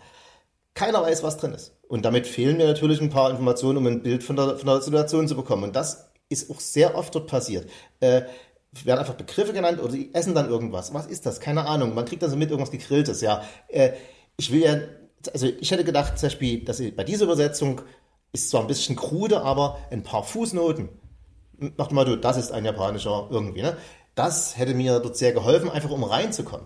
Keiner 0.73 1.01
weiß, 1.01 1.23
was 1.23 1.37
drin 1.37 1.53
ist. 1.53 1.75
Und 1.87 2.03
damit 2.03 2.27
fehlen 2.27 2.57
mir 2.57 2.65
natürlich 2.67 2.99
ein 2.99 3.09
paar 3.09 3.29
Informationen, 3.29 3.77
um 3.77 3.87
ein 3.87 4.01
Bild 4.01 4.23
von 4.23 4.35
der, 4.35 4.57
von 4.57 4.67
der 4.67 4.81
Situation 4.81 5.27
zu 5.27 5.35
bekommen. 5.35 5.63
Und 5.63 5.75
das 5.75 6.09
ist 6.29 6.49
auch 6.49 6.59
sehr 6.59 6.95
oft 6.95 7.13
dort 7.13 7.27
passiert. 7.27 7.69
Äh, 7.99 8.23
werden 8.83 8.99
einfach 8.99 9.13
Begriffe 9.13 9.53
genannt 9.53 9.79
oder 9.79 9.91
die 9.91 10.13
essen 10.13 10.33
dann 10.33 10.49
irgendwas. 10.49 10.93
Was 10.93 11.05
ist 11.05 11.27
das? 11.27 11.39
Keine 11.39 11.67
Ahnung. 11.67 11.93
Man 11.93 12.05
kriegt 12.05 12.23
dann 12.23 12.31
so 12.31 12.35
mit 12.35 12.49
irgendwas 12.49 12.71
Gegrilltes. 12.71 13.21
Ja, 13.21 13.43
äh, 13.67 13.91
ich 14.37 14.51
will 14.51 14.61
ja, 14.61 14.77
also 15.31 15.47
ich 15.47 15.71
hätte 15.71 15.83
gedacht, 15.83 16.17
zum 16.17 16.27
Beispiel, 16.27 16.63
dass 16.63 16.81
bei 16.95 17.03
dieser 17.03 17.25
Übersetzung 17.25 17.81
ist 18.31 18.49
zwar 18.49 18.61
ein 18.61 18.67
bisschen 18.67 18.95
krude, 18.95 19.41
aber 19.41 19.79
ein 19.91 20.03
paar 20.03 20.23
Fußnoten. 20.23 20.89
Nach 21.77 21.87
dem 21.87 21.95
Motto, 21.95 22.15
das 22.15 22.37
ist 22.37 22.51
ein 22.51 22.65
japanischer 22.65 23.27
irgendwie. 23.31 23.61
Ne? 23.61 23.77
Das 24.15 24.57
hätte 24.57 24.73
mir 24.73 24.99
dort 24.99 25.17
sehr 25.17 25.31
geholfen, 25.31 25.69
einfach 25.69 25.91
um 25.91 26.03
reinzukommen. 26.03 26.65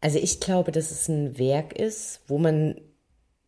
Also 0.00 0.18
ich 0.18 0.40
glaube, 0.40 0.70
dass 0.70 0.90
es 0.90 1.08
ein 1.08 1.38
Werk 1.38 1.72
ist, 1.72 2.20
wo 2.26 2.38
man, 2.38 2.80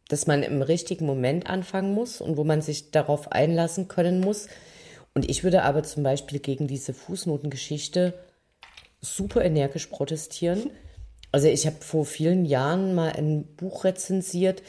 dass 0.09 0.27
man 0.27 0.42
im 0.42 0.62
richtigen 0.62 1.07
Moment 1.07 1.47
anfangen 1.49 1.95
muss 1.95 2.21
und 2.21 2.37
wo 2.37 2.45
man 2.45 2.62
sich 2.62 2.90
darauf 2.90 3.31
einlassen 3.31 3.88
können 3.88 4.21
muss. 4.21 4.49
Und 5.14 5.29
ich 5.29 5.45
würde 5.45 5.62
aber 5.62 5.83
zum 5.83 6.03
Beispiel 6.03 6.40
gegen 6.40 6.66
diese 6.66 6.95
Fußnotengeschichte 6.95 8.14
super 9.01 9.45
energisch 9.45 9.87
protestieren. 9.87 10.71
Also 11.37 11.49
ich 11.49 11.66
habe 11.66 11.77
vor 11.81 12.07
vielen 12.07 12.46
Jahren 12.46 12.94
mal 12.94 13.12
ein 13.12 13.44
Buch 13.44 13.85
rezensiert 13.85 14.62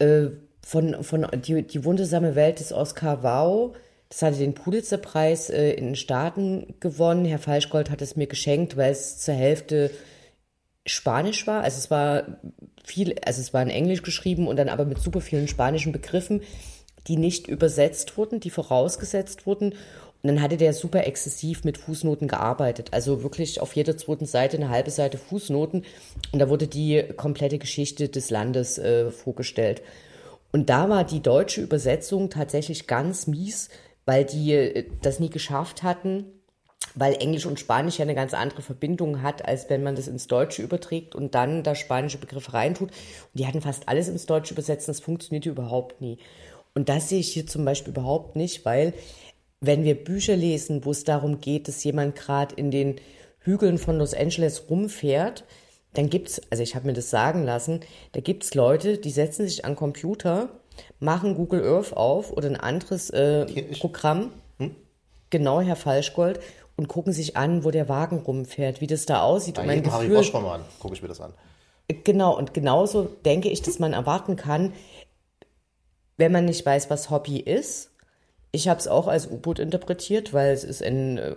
äh, 0.00 0.26
von, 0.60 1.04
von 1.04 1.24
die, 1.36 1.62
die 1.62 1.84
wundersame 1.84 2.34
Welt 2.34 2.58
des 2.58 2.72
Oscar 2.72 3.22
Wau. 3.22 3.74
Das 4.08 4.22
hatte 4.22 4.38
den 4.38 4.54
Pulitzerpreis 4.54 5.50
äh, 5.50 5.70
in 5.70 5.84
den 5.84 5.94
Staaten 5.94 6.74
gewonnen. 6.80 7.24
Herr 7.24 7.38
Falschgold 7.38 7.90
hat 7.90 8.02
es 8.02 8.16
mir 8.16 8.26
geschenkt, 8.26 8.76
weil 8.76 8.90
es 8.90 9.20
zur 9.20 9.34
Hälfte 9.34 9.92
Spanisch 10.84 11.46
war. 11.46 11.62
Also 11.62 11.78
es 11.78 11.92
war 11.92 12.38
viel, 12.82 13.14
also 13.24 13.40
es 13.40 13.54
war 13.54 13.62
in 13.62 13.70
Englisch 13.70 14.02
geschrieben 14.02 14.48
und 14.48 14.56
dann 14.56 14.70
aber 14.70 14.86
mit 14.86 14.98
super 14.98 15.20
vielen 15.20 15.46
spanischen 15.46 15.92
Begriffen, 15.92 16.42
die 17.06 17.16
nicht 17.16 17.46
übersetzt 17.46 18.18
wurden, 18.18 18.40
die 18.40 18.50
vorausgesetzt 18.50 19.46
wurden. 19.46 19.76
Und 20.24 20.28
dann 20.28 20.40
hatte 20.40 20.56
der 20.56 20.72
super 20.72 21.06
exzessiv 21.06 21.64
mit 21.64 21.76
Fußnoten 21.76 22.28
gearbeitet. 22.28 22.88
Also 22.94 23.22
wirklich 23.22 23.60
auf 23.60 23.76
jeder 23.76 23.98
zweiten 23.98 24.24
Seite 24.24 24.56
eine 24.56 24.70
halbe 24.70 24.90
Seite 24.90 25.18
Fußnoten. 25.18 25.84
Und 26.32 26.38
da 26.38 26.48
wurde 26.48 26.66
die 26.66 27.04
komplette 27.14 27.58
Geschichte 27.58 28.08
des 28.08 28.30
Landes 28.30 28.78
äh, 28.78 29.10
vorgestellt. 29.10 29.82
Und 30.50 30.70
da 30.70 30.88
war 30.88 31.04
die 31.04 31.20
deutsche 31.20 31.60
Übersetzung 31.60 32.30
tatsächlich 32.30 32.86
ganz 32.86 33.26
mies, 33.26 33.68
weil 34.06 34.24
die 34.24 34.54
äh, 34.54 34.86
das 35.02 35.20
nie 35.20 35.28
geschafft 35.28 35.82
hatten, 35.82 36.24
weil 36.94 37.16
Englisch 37.16 37.44
und 37.44 37.60
Spanisch 37.60 37.98
ja 37.98 38.04
eine 38.04 38.14
ganz 38.14 38.32
andere 38.32 38.62
Verbindung 38.62 39.20
hat, 39.20 39.46
als 39.46 39.68
wenn 39.68 39.82
man 39.82 39.94
das 39.94 40.08
ins 40.08 40.26
Deutsche 40.26 40.62
überträgt 40.62 41.14
und 41.14 41.34
dann 41.34 41.62
da 41.62 41.74
spanische 41.74 42.16
Begriffe 42.16 42.54
reintut. 42.54 42.88
Und 42.92 43.38
die 43.38 43.46
hatten 43.46 43.60
fast 43.60 43.90
alles 43.90 44.08
ins 44.08 44.24
Deutsche 44.24 44.54
übersetzt, 44.54 44.88
das 44.88 45.00
funktionierte 45.00 45.50
überhaupt 45.50 46.00
nie. 46.00 46.16
Und 46.74 46.88
das 46.88 47.10
sehe 47.10 47.20
ich 47.20 47.30
hier 47.30 47.46
zum 47.46 47.66
Beispiel 47.66 47.92
überhaupt 47.92 48.36
nicht, 48.36 48.64
weil 48.64 48.94
wenn 49.66 49.84
wir 49.84 49.94
Bücher 49.94 50.36
lesen, 50.36 50.84
wo 50.84 50.90
es 50.90 51.04
darum 51.04 51.40
geht, 51.40 51.68
dass 51.68 51.84
jemand 51.84 52.16
gerade 52.16 52.54
in 52.54 52.70
den 52.70 52.96
Hügeln 53.40 53.78
von 53.78 53.98
Los 53.98 54.14
Angeles 54.14 54.64
rumfährt, 54.68 55.44
dann 55.92 56.10
gibt's, 56.10 56.40
also 56.50 56.62
ich 56.62 56.74
habe 56.74 56.86
mir 56.86 56.92
das 56.92 57.10
sagen 57.10 57.44
lassen, 57.44 57.80
da 58.12 58.20
gibt's 58.20 58.54
Leute, 58.54 58.98
die 58.98 59.10
setzen 59.10 59.46
sich 59.46 59.64
an 59.64 59.76
Computer, 59.76 60.48
machen 60.98 61.36
Google 61.36 61.64
Earth 61.64 61.96
auf 61.96 62.32
oder 62.32 62.48
ein 62.48 62.56
anderes 62.56 63.10
äh, 63.10 63.46
Programm, 63.78 64.32
hm? 64.58 64.74
genau 65.30 65.60
Herr 65.60 65.76
Falschgold, 65.76 66.40
und 66.76 66.88
gucken 66.88 67.12
sich 67.12 67.36
an, 67.36 67.64
wo 67.64 67.70
der 67.70 67.88
Wagen 67.88 68.18
rumfährt, 68.18 68.80
wie 68.80 68.88
das 68.88 69.06
da 69.06 69.22
aussieht. 69.22 69.54
Bei 69.54 69.62
und 69.62 69.68
mein 69.68 69.82
Gefühl, 69.82 69.92
Harry 69.92 70.08
Bosch 70.08 70.34
an, 70.34 70.62
gucke 70.80 70.94
ich 70.94 71.02
mir 71.02 71.08
das 71.08 71.20
an. 71.20 71.32
Genau, 72.02 72.36
und 72.36 72.54
genauso 72.54 73.04
denke 73.04 73.48
ich, 73.48 73.62
dass 73.62 73.78
man 73.78 73.92
erwarten 73.92 74.36
kann, 74.36 74.72
wenn 76.16 76.32
man 76.32 76.46
nicht 76.46 76.64
weiß, 76.64 76.90
was 76.90 77.10
Hobby 77.10 77.38
ist. 77.38 77.90
Ich 78.54 78.68
habe 78.68 78.78
es 78.78 78.86
auch 78.86 79.08
als 79.08 79.26
U-Boot 79.26 79.58
interpretiert, 79.58 80.32
weil 80.32 80.52
es 80.52 80.62
ist 80.62 80.80
ein 80.80 81.18
äh, 81.18 81.34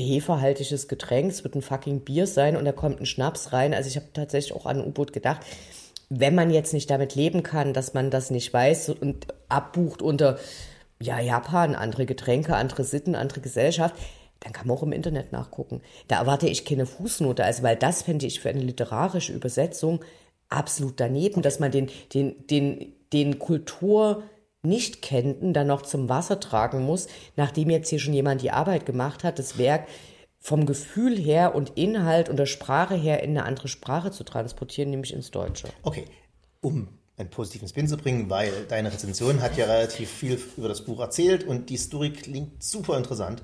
heferhaltiges 0.00 0.88
Getränk, 0.88 1.30
es 1.30 1.44
wird 1.44 1.54
ein 1.54 1.60
fucking 1.60 2.00
Bier 2.00 2.26
sein 2.26 2.56
und 2.56 2.64
da 2.64 2.72
kommt 2.72 2.98
ein 2.98 3.04
Schnaps 3.04 3.52
rein. 3.52 3.74
Also 3.74 3.90
ich 3.90 3.96
habe 3.96 4.06
tatsächlich 4.14 4.56
auch 4.56 4.64
an 4.64 4.80
U-Boot 4.80 5.12
gedacht. 5.12 5.42
Wenn 6.08 6.34
man 6.34 6.50
jetzt 6.50 6.72
nicht 6.72 6.88
damit 6.88 7.14
leben 7.14 7.42
kann, 7.42 7.74
dass 7.74 7.92
man 7.92 8.10
das 8.10 8.30
nicht 8.30 8.54
weiß 8.54 8.88
und 8.88 9.26
abbucht 9.50 10.00
unter 10.00 10.38
ja, 10.98 11.20
Japan, 11.20 11.74
andere 11.74 12.06
Getränke, 12.06 12.56
andere 12.56 12.84
Sitten, 12.84 13.14
andere 13.14 13.42
Gesellschaft, 13.42 13.94
dann 14.40 14.54
kann 14.54 14.68
man 14.68 14.78
auch 14.78 14.82
im 14.82 14.92
Internet 14.92 15.30
nachgucken. 15.32 15.82
Da 16.08 16.20
erwarte 16.20 16.48
ich 16.48 16.64
keine 16.64 16.86
Fußnote, 16.86 17.44
also 17.44 17.62
weil 17.62 17.76
das 17.76 18.00
fände 18.00 18.24
ich 18.24 18.40
für 18.40 18.48
eine 18.48 18.60
literarische 18.60 19.34
Übersetzung 19.34 20.02
absolut 20.48 21.00
daneben, 21.00 21.42
dass 21.42 21.60
man 21.60 21.70
den, 21.70 21.90
den, 22.14 22.46
den, 22.46 22.94
den 23.12 23.38
Kultur 23.38 24.22
nicht 24.68 25.02
kennten 25.02 25.52
dann 25.52 25.66
noch 25.66 25.82
zum 25.82 26.08
Wasser 26.08 26.40
tragen 26.40 26.82
muss, 26.82 27.06
nachdem 27.36 27.70
jetzt 27.70 27.88
hier 27.88 27.98
schon 27.98 28.14
jemand 28.14 28.42
die 28.42 28.50
Arbeit 28.50 28.86
gemacht 28.86 29.24
hat, 29.24 29.38
das 29.38 29.58
Werk 29.58 29.86
vom 30.38 30.66
Gefühl 30.66 31.18
her 31.18 31.54
und 31.54 31.70
Inhalt 31.70 32.28
und 32.28 32.36
der 32.36 32.46
Sprache 32.46 32.94
her 32.94 33.22
in 33.22 33.30
eine 33.30 33.44
andere 33.44 33.68
Sprache 33.68 34.10
zu 34.10 34.22
transportieren, 34.22 34.90
nämlich 34.90 35.12
ins 35.12 35.30
Deutsche. 35.30 35.68
Okay, 35.82 36.04
um 36.60 36.88
einen 37.16 37.30
positiven 37.30 37.68
Spin 37.68 37.88
zu 37.88 37.96
bringen, 37.96 38.28
weil 38.30 38.52
deine 38.68 38.92
Rezension 38.92 39.40
hat 39.40 39.56
ja 39.56 39.64
relativ 39.64 40.10
viel 40.10 40.40
über 40.56 40.68
das 40.68 40.84
Buch 40.84 41.00
erzählt 41.00 41.44
und 41.44 41.70
die 41.70 41.78
Story 41.78 42.12
klingt 42.12 42.62
super 42.62 42.96
interessant. 42.96 43.42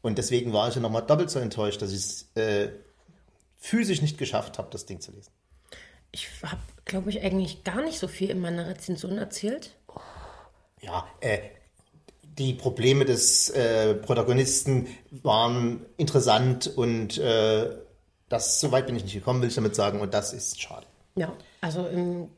Und 0.00 0.16
deswegen 0.16 0.52
war 0.52 0.68
ich 0.68 0.76
ja 0.76 0.80
nochmal 0.80 1.04
doppelt 1.04 1.30
so 1.30 1.38
enttäuscht, 1.38 1.82
dass 1.82 1.90
ich 1.90 1.98
es 1.98 2.30
äh, 2.36 2.70
physisch 3.58 4.00
nicht 4.00 4.16
geschafft 4.16 4.58
habe, 4.58 4.68
das 4.70 4.86
Ding 4.86 5.00
zu 5.00 5.12
lesen. 5.12 5.30
Ich 6.12 6.28
habe, 6.42 6.60
glaube 6.84 7.10
ich, 7.10 7.22
eigentlich 7.22 7.64
gar 7.64 7.82
nicht 7.82 7.98
so 7.98 8.08
viel 8.08 8.30
in 8.30 8.40
meiner 8.40 8.66
Rezension 8.66 9.18
erzählt. 9.18 9.76
Ja, 10.80 11.06
äh, 11.20 11.38
die 12.22 12.54
Probleme 12.54 13.04
des 13.04 13.50
äh, 13.50 13.94
Protagonisten 13.94 14.88
waren 15.10 15.84
interessant 15.96 16.66
und 16.66 17.18
äh, 17.18 17.70
das 18.28 18.60
so 18.60 18.72
weit 18.72 18.86
bin 18.86 18.96
ich 18.96 19.02
nicht 19.02 19.14
gekommen, 19.14 19.42
will 19.42 19.48
ich 19.48 19.54
damit 19.54 19.74
sagen, 19.74 20.00
und 20.00 20.14
das 20.14 20.32
ist 20.32 20.60
schade. 20.60 20.86
Ja, 21.16 21.32
also 21.60 21.86
im 21.86 22.28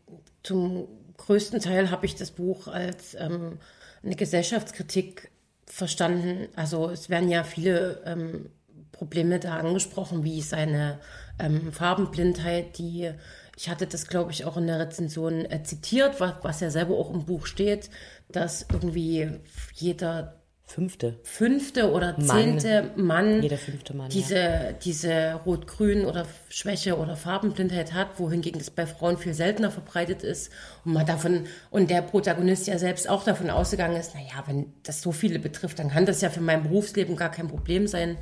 zum 0.42 0.88
größten 1.18 1.61
Teil 1.61 1.90
habe 1.90 2.07
ich 2.07 2.16
das 2.16 2.33
Buch 2.33 2.66
als 2.66 3.14
ähm, 3.14 3.59
eine 4.02 4.16
Gesellschaftskritik 4.16 5.31
verstanden. 5.66 6.48
Also 6.57 6.90
es 6.90 7.09
werden 7.09 7.28
ja 7.28 7.44
viele 7.44 8.02
ähm, 8.05 8.50
Probleme 8.90 9.38
da 9.38 9.57
angesprochen, 9.57 10.24
wie 10.24 10.40
seine 10.40 10.98
ähm, 11.38 11.72
Farbenblindheit, 11.72 12.78
die 12.78 13.12
ich 13.57 13.68
hatte 13.68 13.87
das, 13.87 14.09
glaube 14.09 14.33
ich, 14.33 14.44
auch 14.44 14.57
in 14.57 14.66
der 14.66 14.81
Rezension 14.81 15.44
äh, 15.44 15.62
zitiert, 15.62 16.20
was, 16.20 16.35
was 16.42 16.61
ja 16.61 16.70
selber 16.70 16.96
auch 16.96 17.12
im 17.12 17.26
Buch 17.26 17.46
steht, 17.46 17.90
dass 18.37 18.66
irgendwie 18.73 19.29
jeder 19.75 20.42
fünfte. 20.73 21.21
Fünfte 21.23 21.92
oder 21.92 22.16
zehnte 22.18 22.90
Mann, 22.97 23.33
Mann 23.35 23.42
Jeder 23.42 23.59
fünfte 23.59 23.95
Mann, 23.95 24.09
diese, 24.09 24.37
ja. 24.37 24.73
diese 24.73 25.35
Rot-Grün 25.45 26.07
oder 26.07 26.27
Schwäche 26.49 26.97
oder 26.99 27.14
Farbenblindheit 27.16 27.92
hat, 27.92 28.18
wohingegen 28.18 28.59
das 28.59 28.71
bei 28.71 28.87
Frauen 28.87 29.18
viel 29.18 29.35
seltener 29.35 29.71
verbreitet 29.71 30.23
ist. 30.23 30.51
Und 30.85 30.95
man 30.95 31.05
davon, 31.05 31.47
und 31.71 31.90
der 31.90 32.01
Protagonist 32.03 32.66
ja 32.66 32.79
selbst 32.79 33.09
auch 33.09 33.25
davon 33.25 33.51
ausgegangen 33.51 33.97
ist, 33.97 34.14
naja, 34.14 34.45
wenn 34.47 34.73
das 34.83 35.03
so 35.03 35.12
viele 35.12 35.38
betrifft, 35.38 35.79
dann 35.79 35.90
kann 35.90 36.07
das 36.07 36.23
ja 36.23 36.31
für 36.31 36.40
mein 36.40 36.62
Berufsleben 36.62 37.16
gar 37.16 37.31
kein 37.31 37.49
Problem 37.49 37.87
sein. 37.87 38.16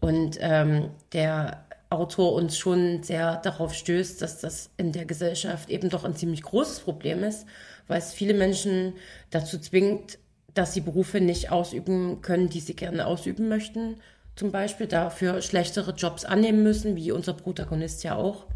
Und 0.00 0.36
ähm, 0.40 0.90
der 1.12 1.64
Autor 1.90 2.34
uns 2.34 2.58
schon 2.58 3.02
sehr 3.02 3.36
darauf 3.38 3.72
stößt, 3.72 4.20
dass 4.20 4.40
das 4.40 4.70
in 4.76 4.92
der 4.92 5.06
Gesellschaft 5.06 5.70
eben 5.70 5.88
doch 5.88 6.04
ein 6.04 6.14
ziemlich 6.14 6.42
großes 6.42 6.80
Problem 6.80 7.24
ist, 7.24 7.46
weil 7.88 7.98
es 7.98 8.12
viele 8.12 8.34
Menschen 8.34 8.94
dazu 9.30 9.58
zwingt, 9.58 10.18
dass 10.54 10.74
sie 10.74 10.80
Berufe 10.80 11.20
nicht 11.20 11.50
ausüben 11.50 12.20
können, 12.20 12.48
die 12.48 12.60
sie 12.60 12.74
gerne 12.74 13.06
ausüben 13.06 13.48
möchten. 13.48 14.00
Zum 14.36 14.52
Beispiel 14.52 14.86
dafür 14.86 15.42
schlechtere 15.42 15.92
Jobs 15.92 16.24
annehmen 16.24 16.62
müssen, 16.62 16.94
wie 16.94 17.10
unser 17.10 17.32
Protagonist 17.32 18.04
ja 18.04 18.16
auch. 18.16 18.46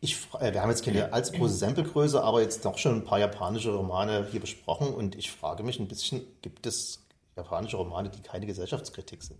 Ich, 0.00 0.18
äh, 0.38 0.52
wir 0.52 0.60
haben 0.60 0.68
jetzt 0.68 0.84
keine 0.84 1.14
allzu 1.14 1.32
große 1.32 1.54
Samplegröße, 1.54 2.22
aber 2.22 2.42
jetzt 2.42 2.64
doch 2.64 2.76
schon 2.76 2.96
ein 2.96 3.04
paar 3.04 3.18
japanische 3.18 3.74
Romane 3.74 4.26
hier 4.30 4.40
besprochen 4.40 4.88
und 4.88 5.14
ich 5.16 5.30
frage 5.30 5.62
mich 5.62 5.78
ein 5.78 5.88
bisschen, 5.88 6.20
gibt 6.42 6.66
es 6.66 7.00
japanische 7.36 7.78
Romane, 7.78 8.10
die 8.10 8.20
keine 8.20 8.44
Gesellschaftskritik 8.44 9.22
sind? 9.22 9.38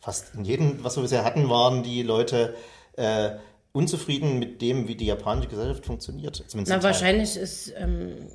Fast 0.00 0.34
in 0.34 0.44
jedem, 0.44 0.82
was 0.82 0.96
wir 0.96 1.02
bisher 1.02 1.24
hatten, 1.24 1.48
waren 1.48 1.84
die 1.84 2.02
Leute 2.02 2.56
äh, 2.96 3.36
unzufrieden 3.72 4.38
mit 4.38 4.60
dem, 4.60 4.88
wie 4.88 4.96
die 4.96 5.06
japanische 5.06 5.48
Gesellschaft 5.48 5.86
funktioniert. 5.86 6.44
Na, 6.66 6.82
wahrscheinlich 6.82 7.36
ist 7.36 7.72
ähm, 7.76 8.28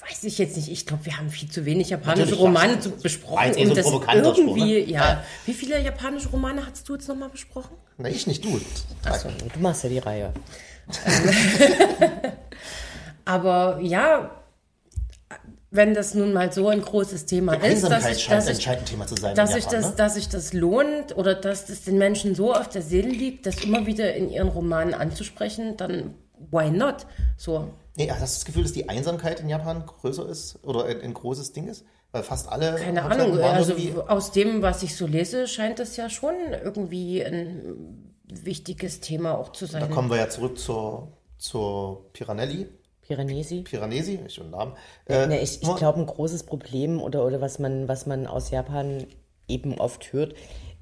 weiß 0.00 0.24
ich 0.24 0.38
jetzt 0.38 0.56
nicht. 0.56 0.70
Ich 0.70 0.86
glaube, 0.86 1.06
wir 1.06 1.16
haben 1.16 1.30
viel 1.30 1.50
zu 1.50 1.64
wenig 1.64 1.90
japanische 1.90 2.34
Romane 2.34 2.80
zu, 2.80 2.90
besprochen, 2.90 3.54
um 3.56 3.68
so 3.68 3.74
das 3.74 3.84
provokanter 3.84 4.34
Spruch, 4.34 4.56
irgendwie, 4.56 4.84
ne? 4.84 4.90
ja. 4.90 5.24
Wie 5.46 5.54
viele 5.54 5.80
japanische 5.80 6.28
Romane 6.28 6.66
hast 6.66 6.88
du 6.88 6.94
jetzt 6.94 7.08
nochmal 7.08 7.28
besprochen? 7.28 7.76
Na, 7.98 8.08
ich 8.08 8.26
nicht, 8.26 8.44
du. 8.44 8.60
Achso, 9.04 9.28
du 9.28 9.60
machst 9.60 9.84
ja 9.84 9.90
die 9.90 9.98
Reihe. 9.98 10.32
Aber 13.24 13.78
ja, 13.80 14.30
wenn 15.70 15.94
das 15.94 16.14
nun 16.14 16.32
mal 16.32 16.52
so 16.52 16.68
ein 16.68 16.82
großes 16.82 17.26
Thema 17.26 17.56
Die 17.56 17.66
ist, 17.68 17.82
dass 17.88 18.08
ich, 18.08 18.22
scheint 18.22 18.38
dass 18.38 18.46
ein 18.46 18.52
ich, 18.52 18.56
entscheidendes 18.58 18.90
Thema 18.90 19.06
zu 19.06 19.16
sein 19.16 19.34
dass 19.34 19.52
in 19.52 19.58
ich 19.58 19.64
Japan, 19.64 19.80
das, 19.80 19.90
ne? 19.90 19.96
dass 19.96 20.14
sich 20.14 20.28
das 20.28 20.52
lohnt 20.52 21.16
oder 21.16 21.34
dass 21.34 21.66
das 21.66 21.82
den 21.82 21.98
Menschen 21.98 22.34
so 22.34 22.52
auf 22.54 22.68
der 22.68 22.82
Seele 22.82 23.08
liegt, 23.08 23.46
das 23.46 23.64
immer 23.64 23.86
wieder 23.86 24.14
in 24.14 24.30
ihren 24.30 24.48
Romanen 24.48 24.94
anzusprechen, 24.94 25.76
dann 25.76 26.14
why 26.50 26.70
not? 26.70 27.06
So. 27.36 27.68
Nee, 27.96 28.10
hast 28.10 28.18
du 28.18 28.24
das 28.24 28.44
Gefühl, 28.44 28.62
dass 28.64 28.72
die 28.72 28.88
Einsamkeit 28.88 29.40
in 29.40 29.48
Japan 29.48 29.84
größer 29.86 30.28
ist 30.28 30.58
oder 30.64 30.84
ein, 30.86 31.00
ein 31.00 31.14
großes 31.14 31.52
Ding 31.52 31.68
ist? 31.68 31.84
Weil 32.12 32.22
fast 32.22 32.48
alle 32.48 32.74
Keine 32.76 33.02
Ahnung, 33.02 33.38
also 33.40 33.72
irgendwie- 33.72 33.98
aus 34.08 34.30
dem, 34.32 34.62
was 34.62 34.82
ich 34.82 34.96
so 34.96 35.06
lese, 35.06 35.46
scheint 35.48 35.78
das 35.80 35.96
ja 35.96 36.08
schon 36.08 36.34
irgendwie 36.62 37.24
ein 37.24 38.12
wichtiges 38.24 39.00
Thema 39.00 39.36
auch 39.38 39.52
zu 39.52 39.66
Da 39.66 39.72
sein. 39.80 39.90
kommen 39.90 40.10
wir 40.10 40.16
ja 40.18 40.28
zurück 40.28 40.58
zur, 40.58 41.08
zur 41.38 42.10
Piranelli, 42.12 42.66
Piranesi? 43.02 43.62
Piranesi, 43.62 44.18
ich 44.26 44.34
schon 44.34 44.50
Namen. 44.50 44.72
Äh, 45.06 45.26
Ne, 45.26 45.40
ich 45.40 45.62
ich 45.62 45.76
glaube, 45.76 46.00
ein 46.00 46.06
großes 46.06 46.44
Problem 46.44 47.00
oder, 47.02 47.24
oder 47.26 47.40
was, 47.40 47.58
man, 47.58 47.86
was 47.86 48.06
man 48.06 48.26
aus 48.26 48.50
Japan 48.50 49.06
eben 49.46 49.76
oft 49.78 50.12
hört, 50.12 50.34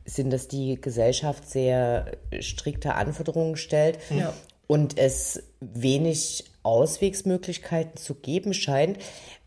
sind, 0.05 0.33
dass 0.33 0.49
die 0.49 0.81
Gesellschaft 0.81 1.49
sehr 1.49 2.13
strikte 2.41 2.95
Anforderungen 2.95 3.57
stellt 3.57 3.99
Ja. 4.11 4.33
Und 4.67 4.99
es 4.99 5.43
wenig 5.61 6.45
Auswegsmöglichkeiten 6.63 7.97
zu 7.97 8.15
geben 8.15 8.55
scheint, 8.55 8.99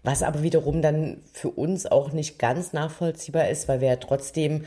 was 0.03 0.21
aber 0.23 0.43
wiederum 0.43 0.81
dann 0.81 1.21
für 1.33 1.49
uns 1.49 1.85
auch 1.85 2.11
nicht 2.11 2.37
ganz 2.39 2.73
nachvollziehbar 2.73 3.49
ist, 3.49 3.67
weil 3.67 3.81
wir 3.81 3.87
ja 3.87 3.95
trotzdem 3.95 4.65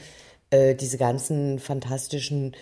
äh, 0.51 0.75
diese 0.75 0.99
ganzen 0.99 1.59
fantastischen 1.59 2.57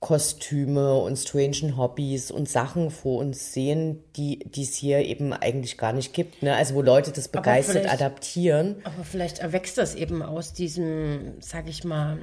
Kostüme 0.00 0.96
und 0.96 1.16
strangen 1.16 1.76
Hobbys 1.76 2.32
und 2.32 2.48
Sachen 2.48 2.90
vor 2.90 3.20
uns 3.20 3.52
sehen, 3.52 4.02
die 4.16 4.40
es 4.56 4.74
hier 4.74 4.98
eben 4.98 5.32
eigentlich 5.32 5.78
gar 5.78 5.92
nicht 5.92 6.12
gibt. 6.12 6.42
Ne? 6.42 6.56
Also 6.56 6.74
wo 6.74 6.82
Leute 6.82 7.12
das 7.12 7.28
begeistert 7.28 7.82
vielleicht- 7.82 7.94
adaptieren. 8.02 8.76
Aber 8.82 9.04
vielleicht 9.04 9.38
erwächst 9.38 9.78
das 9.78 9.94
eben 9.94 10.22
aus 10.22 10.52
diesem, 10.54 11.34
sag 11.38 11.68
ich 11.68 11.84
mal, 11.84 12.18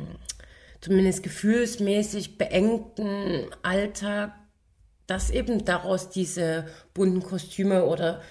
zumindest 0.81 1.23
gefühlsmäßig 1.23 2.37
beengten 2.37 3.45
Alltag, 3.63 4.33
dass 5.09 5.29
eben 5.29 5.65
daraus 5.65 6.09
diese 6.09 6.65
bunten 6.93 7.23
Kostüme 7.23 7.85
oder 7.85 8.21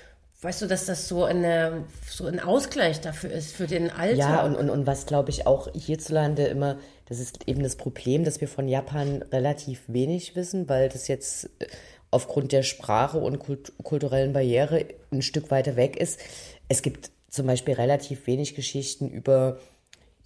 weißt 0.41 0.62
du, 0.62 0.66
dass 0.66 0.87
das 0.87 1.09
so 1.09 1.24
eine 1.24 1.85
so 2.09 2.26
ein 2.26 2.39
Ausgleich 2.39 3.01
dafür 3.01 3.31
ist 3.31 3.53
für 3.53 3.66
den 3.66 3.91
Alltag. 3.91 4.18
Ja, 4.18 4.45
und, 4.45 4.55
und, 4.55 4.70
und 4.70 4.87
was 4.87 5.07
glaube 5.07 5.31
ich 5.31 5.47
auch 5.47 5.68
hierzulande 5.74 6.45
immer, 6.45 6.79
das 7.07 7.18
ist 7.18 7.49
eben 7.49 7.62
das 7.62 7.76
Problem, 7.76 8.24
dass 8.24 8.41
wir 8.41 8.49
von 8.49 8.68
Japan 8.68 9.22
relativ 9.33 9.83
wenig 9.89 10.37
wissen, 10.37 10.68
weil 10.68 10.89
das 10.89 11.09
jetzt 11.09 11.51
äh, 11.59 11.66
aufgrund 12.11 12.53
der 12.53 12.62
Sprache 12.62 13.18
und 13.18 13.41
kult 13.41 13.72
kulturellen 13.83 14.33
Barriere 14.33 14.87
ein 15.11 15.22
Stück 15.22 15.51
weiter 15.51 15.74
weg 15.74 15.97
ist. 15.97 16.20
Es 16.68 16.83
gibt 16.83 17.11
zum 17.29 17.47
Beispiel 17.47 17.74
relativ 17.74 18.26
wenig 18.26 18.55
Geschichten 18.55 19.11
über 19.11 19.59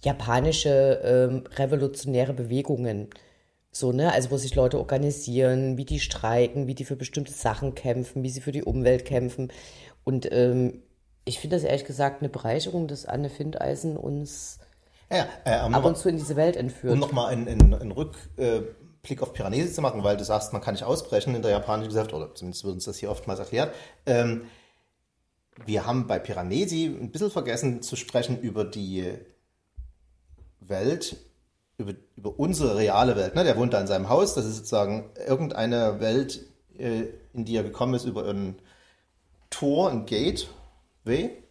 japanische 0.03 1.01
ähm, 1.03 1.43
revolutionäre 1.57 2.33
Bewegungen. 2.33 3.07
So, 3.75 3.91
ne? 3.91 4.13
Also 4.13 4.29
wo 4.29 4.37
sich 4.37 4.53
Leute 4.53 4.77
organisieren, 4.77 5.77
wie 5.77 5.85
die 5.85 5.99
streiken, 5.99 6.67
wie 6.67 6.75
die 6.75 6.85
für 6.85 6.95
bestimmte 6.95 7.33
Sachen 7.33 7.73
kämpfen, 7.73 8.21
wie 8.21 8.29
sie 8.29 8.39
für 8.39 8.51
die 8.51 8.63
Umwelt 8.63 9.03
kämpfen. 9.03 9.51
Und 10.03 10.31
ähm, 10.31 10.83
ich 11.25 11.39
finde 11.39 11.55
das 11.55 11.63
ehrlich 11.63 11.83
gesagt 11.83 12.21
eine 12.21 12.29
Bereicherung, 12.29 12.87
dass 12.87 13.07
Anne 13.07 13.31
Findeisen 13.31 13.97
uns 13.97 14.59
ja, 15.09 15.27
ja, 15.45 15.67
äh, 15.67 15.73
ab 15.73 15.85
und 15.85 15.97
zu 15.97 16.07
in 16.07 16.17
diese 16.17 16.35
Welt 16.35 16.55
entführt. 16.55 16.93
Um 16.93 16.99
nochmal 16.99 17.33
einen, 17.33 17.47
einen, 17.47 17.73
einen 17.73 17.91
Rückblick 17.91 19.21
auf 19.23 19.33
Piranesi 19.33 19.73
zu 19.73 19.81
machen, 19.81 20.03
weil 20.03 20.17
du 20.17 20.23
sagst, 20.23 20.53
man 20.53 20.61
kann 20.61 20.75
nicht 20.75 20.83
ausbrechen 20.83 21.33
in 21.33 21.41
der 21.41 21.51
japanischen 21.51 21.89
Gesellschaft, 21.89 22.13
oder 22.13 22.35
zumindest 22.35 22.63
wird 22.63 22.75
uns 22.75 22.85
das 22.85 22.97
hier 22.97 23.09
oftmals 23.09 23.39
erklärt. 23.39 23.73
Ähm, 24.05 24.43
wir 25.65 25.85
haben 25.85 26.05
bei 26.05 26.19
Piranesi 26.19 26.85
ein 26.85 27.11
bisschen 27.11 27.31
vergessen 27.31 27.81
zu 27.81 27.95
sprechen 27.95 28.39
über 28.39 28.65
die 28.65 29.13
Welt, 30.59 31.17
über, 31.77 31.93
über 32.15 32.39
unsere 32.39 32.77
reale 32.77 33.15
Welt. 33.15 33.35
Ne? 33.35 33.43
Der 33.43 33.57
wohnt 33.57 33.73
da 33.73 33.81
in 33.81 33.87
seinem 33.87 34.09
Haus, 34.09 34.35
das 34.35 34.45
ist 34.45 34.57
sozusagen 34.57 35.11
irgendeine 35.27 35.99
Welt, 35.99 36.45
äh, 36.77 37.05
in 37.33 37.45
die 37.45 37.55
er 37.55 37.63
gekommen 37.63 37.93
ist 37.93 38.05
über 38.05 38.27
ein 38.27 38.55
Tor, 39.49 39.89
ein 39.89 40.05
Gateway. 40.05 41.43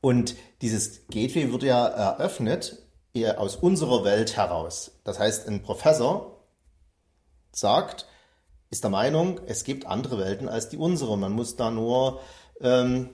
Und 0.00 0.36
dieses 0.62 1.06
Gateway 1.08 1.52
wird 1.52 1.62
ja 1.62 1.86
eröffnet 1.86 2.78
eher 3.12 3.40
aus 3.40 3.56
unserer 3.56 4.04
Welt 4.04 4.36
heraus. 4.36 4.92
Das 5.04 5.18
heißt, 5.18 5.48
ein 5.48 5.62
Professor 5.62 6.38
sagt, 7.52 8.06
ist 8.70 8.84
der 8.84 8.90
Meinung, 8.90 9.40
es 9.46 9.64
gibt 9.64 9.86
andere 9.86 10.18
Welten 10.18 10.48
als 10.48 10.68
die 10.68 10.76
unsere. 10.76 11.18
Man 11.18 11.32
muss 11.32 11.56
da 11.56 11.70
nur 11.70 12.20
ähm, 12.60 13.10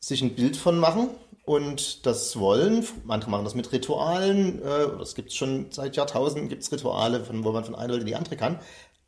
sich 0.00 0.22
ein 0.22 0.34
Bild 0.34 0.56
von 0.56 0.78
machen 0.78 1.10
und 1.46 2.04
das 2.04 2.38
wollen. 2.38 2.86
Manche 3.04 3.30
machen 3.30 3.44
das 3.44 3.54
mit 3.54 3.72
Ritualen. 3.72 4.60
Äh, 4.62 4.98
das 4.98 5.14
gibt 5.14 5.30
es 5.30 5.36
schon 5.36 5.70
seit 5.70 5.96
Jahrtausenden, 5.96 6.48
gibt 6.48 6.62
es 6.62 6.72
Rituale, 6.72 7.24
von, 7.24 7.44
wo 7.44 7.52
man 7.52 7.64
von 7.64 7.74
einer 7.74 7.92
Welt 7.92 8.02
in 8.02 8.06
die 8.08 8.16
andere 8.16 8.36
kann, 8.36 8.58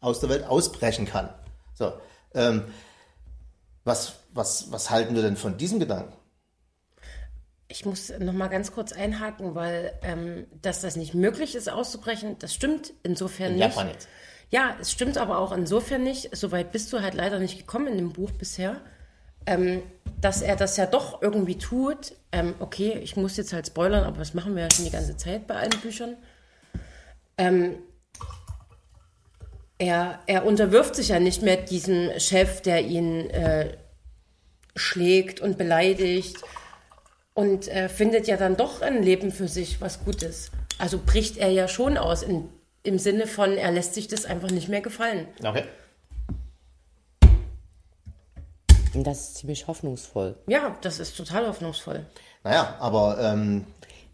aus 0.00 0.20
der 0.20 0.30
Welt 0.30 0.44
ausbrechen 0.46 1.04
kann. 1.04 1.28
So, 1.74 1.92
ähm, 2.34 2.64
was, 3.84 4.14
was, 4.32 4.70
was 4.70 4.88
halten 4.90 5.14
wir 5.14 5.22
denn 5.22 5.36
von 5.36 5.58
diesem 5.58 5.80
Gedanken? 5.80 6.14
Ich 7.66 7.84
muss 7.84 8.10
noch 8.18 8.32
mal 8.32 8.48
ganz 8.48 8.72
kurz 8.72 8.92
einhaken, 8.92 9.54
weil 9.54 9.92
ähm, 10.02 10.46
dass 10.62 10.80
das 10.80 10.96
nicht 10.96 11.14
möglich 11.14 11.54
ist 11.54 11.68
auszubrechen, 11.68 12.36
das 12.38 12.54
stimmt 12.54 12.94
insofern 13.02 13.52
In 13.52 13.58
nicht. 13.58 13.76
Japan 13.76 13.88
jetzt. 13.88 14.08
Ja, 14.50 14.76
es 14.80 14.92
stimmt 14.92 15.18
aber 15.18 15.38
auch 15.38 15.52
insofern 15.52 16.02
nicht. 16.04 16.34
Soweit 16.34 16.72
bist 16.72 16.92
du 16.92 17.02
halt 17.02 17.14
leider 17.14 17.38
nicht 17.38 17.58
gekommen 17.58 17.88
in 17.88 17.98
dem 17.98 18.12
Buch 18.12 18.30
bisher, 18.30 18.80
ähm, 19.48 19.82
dass 20.20 20.42
er 20.42 20.56
das 20.56 20.76
ja 20.76 20.86
doch 20.86 21.22
irgendwie 21.22 21.56
tut. 21.56 22.12
Ähm, 22.32 22.54
okay, 22.58 22.98
ich 23.02 23.16
muss 23.16 23.36
jetzt 23.36 23.52
halt 23.52 23.66
spoilern, 23.66 24.04
aber 24.04 24.18
das 24.18 24.34
machen 24.34 24.54
wir 24.54 24.64
ja 24.64 24.68
schon 24.70 24.84
die 24.84 24.90
ganze 24.90 25.16
Zeit 25.16 25.46
bei 25.46 25.54
allen 25.54 25.80
Büchern. 25.82 26.16
Ähm, 27.38 27.76
er, 29.78 30.18
er 30.26 30.44
unterwirft 30.44 30.96
sich 30.96 31.08
ja 31.08 31.18
nicht 31.18 31.42
mehr 31.42 31.56
diesem 31.56 32.10
Chef, 32.18 32.60
der 32.60 32.82
ihn 32.82 33.30
äh, 33.30 33.76
schlägt 34.76 35.40
und 35.40 35.56
beleidigt 35.56 36.36
und 37.32 37.68
äh, 37.68 37.88
findet 37.88 38.26
ja 38.26 38.36
dann 38.36 38.56
doch 38.56 38.82
ein 38.82 39.02
Leben 39.02 39.32
für 39.32 39.48
sich, 39.48 39.80
was 39.80 40.04
gut 40.04 40.22
ist. 40.22 40.50
Also 40.78 41.00
bricht 41.04 41.38
er 41.38 41.50
ja 41.50 41.68
schon 41.68 41.96
aus 41.96 42.22
in, 42.22 42.48
im 42.82 42.98
Sinne 42.98 43.26
von, 43.26 43.56
er 43.56 43.70
lässt 43.70 43.94
sich 43.94 44.08
das 44.08 44.26
einfach 44.26 44.50
nicht 44.50 44.68
mehr 44.68 44.80
gefallen. 44.82 45.26
Okay. 45.42 45.64
Und 48.94 49.06
das 49.06 49.20
ist 49.20 49.34
ziemlich 49.36 49.66
hoffnungsvoll. 49.66 50.36
Ja, 50.46 50.76
das 50.80 50.98
ist 50.98 51.16
total 51.16 51.46
hoffnungsvoll. 51.46 52.06
Naja, 52.44 52.76
aber 52.80 53.18
ähm, 53.20 53.66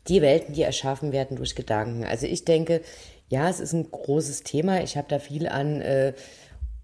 Die 0.08 0.20
Welten, 0.20 0.54
die 0.54 0.62
erschaffen 0.62 1.12
werden 1.12 1.36
durch 1.36 1.54
Gedanken. 1.54 2.04
Also 2.04 2.26
ich 2.26 2.44
denke, 2.44 2.82
ja, 3.28 3.48
es 3.48 3.60
ist 3.60 3.72
ein 3.72 3.90
großes 3.90 4.42
Thema. 4.42 4.82
Ich 4.82 4.96
habe 4.96 5.08
da 5.08 5.18
viel 5.18 5.48
an, 5.48 5.80
äh, 5.80 6.12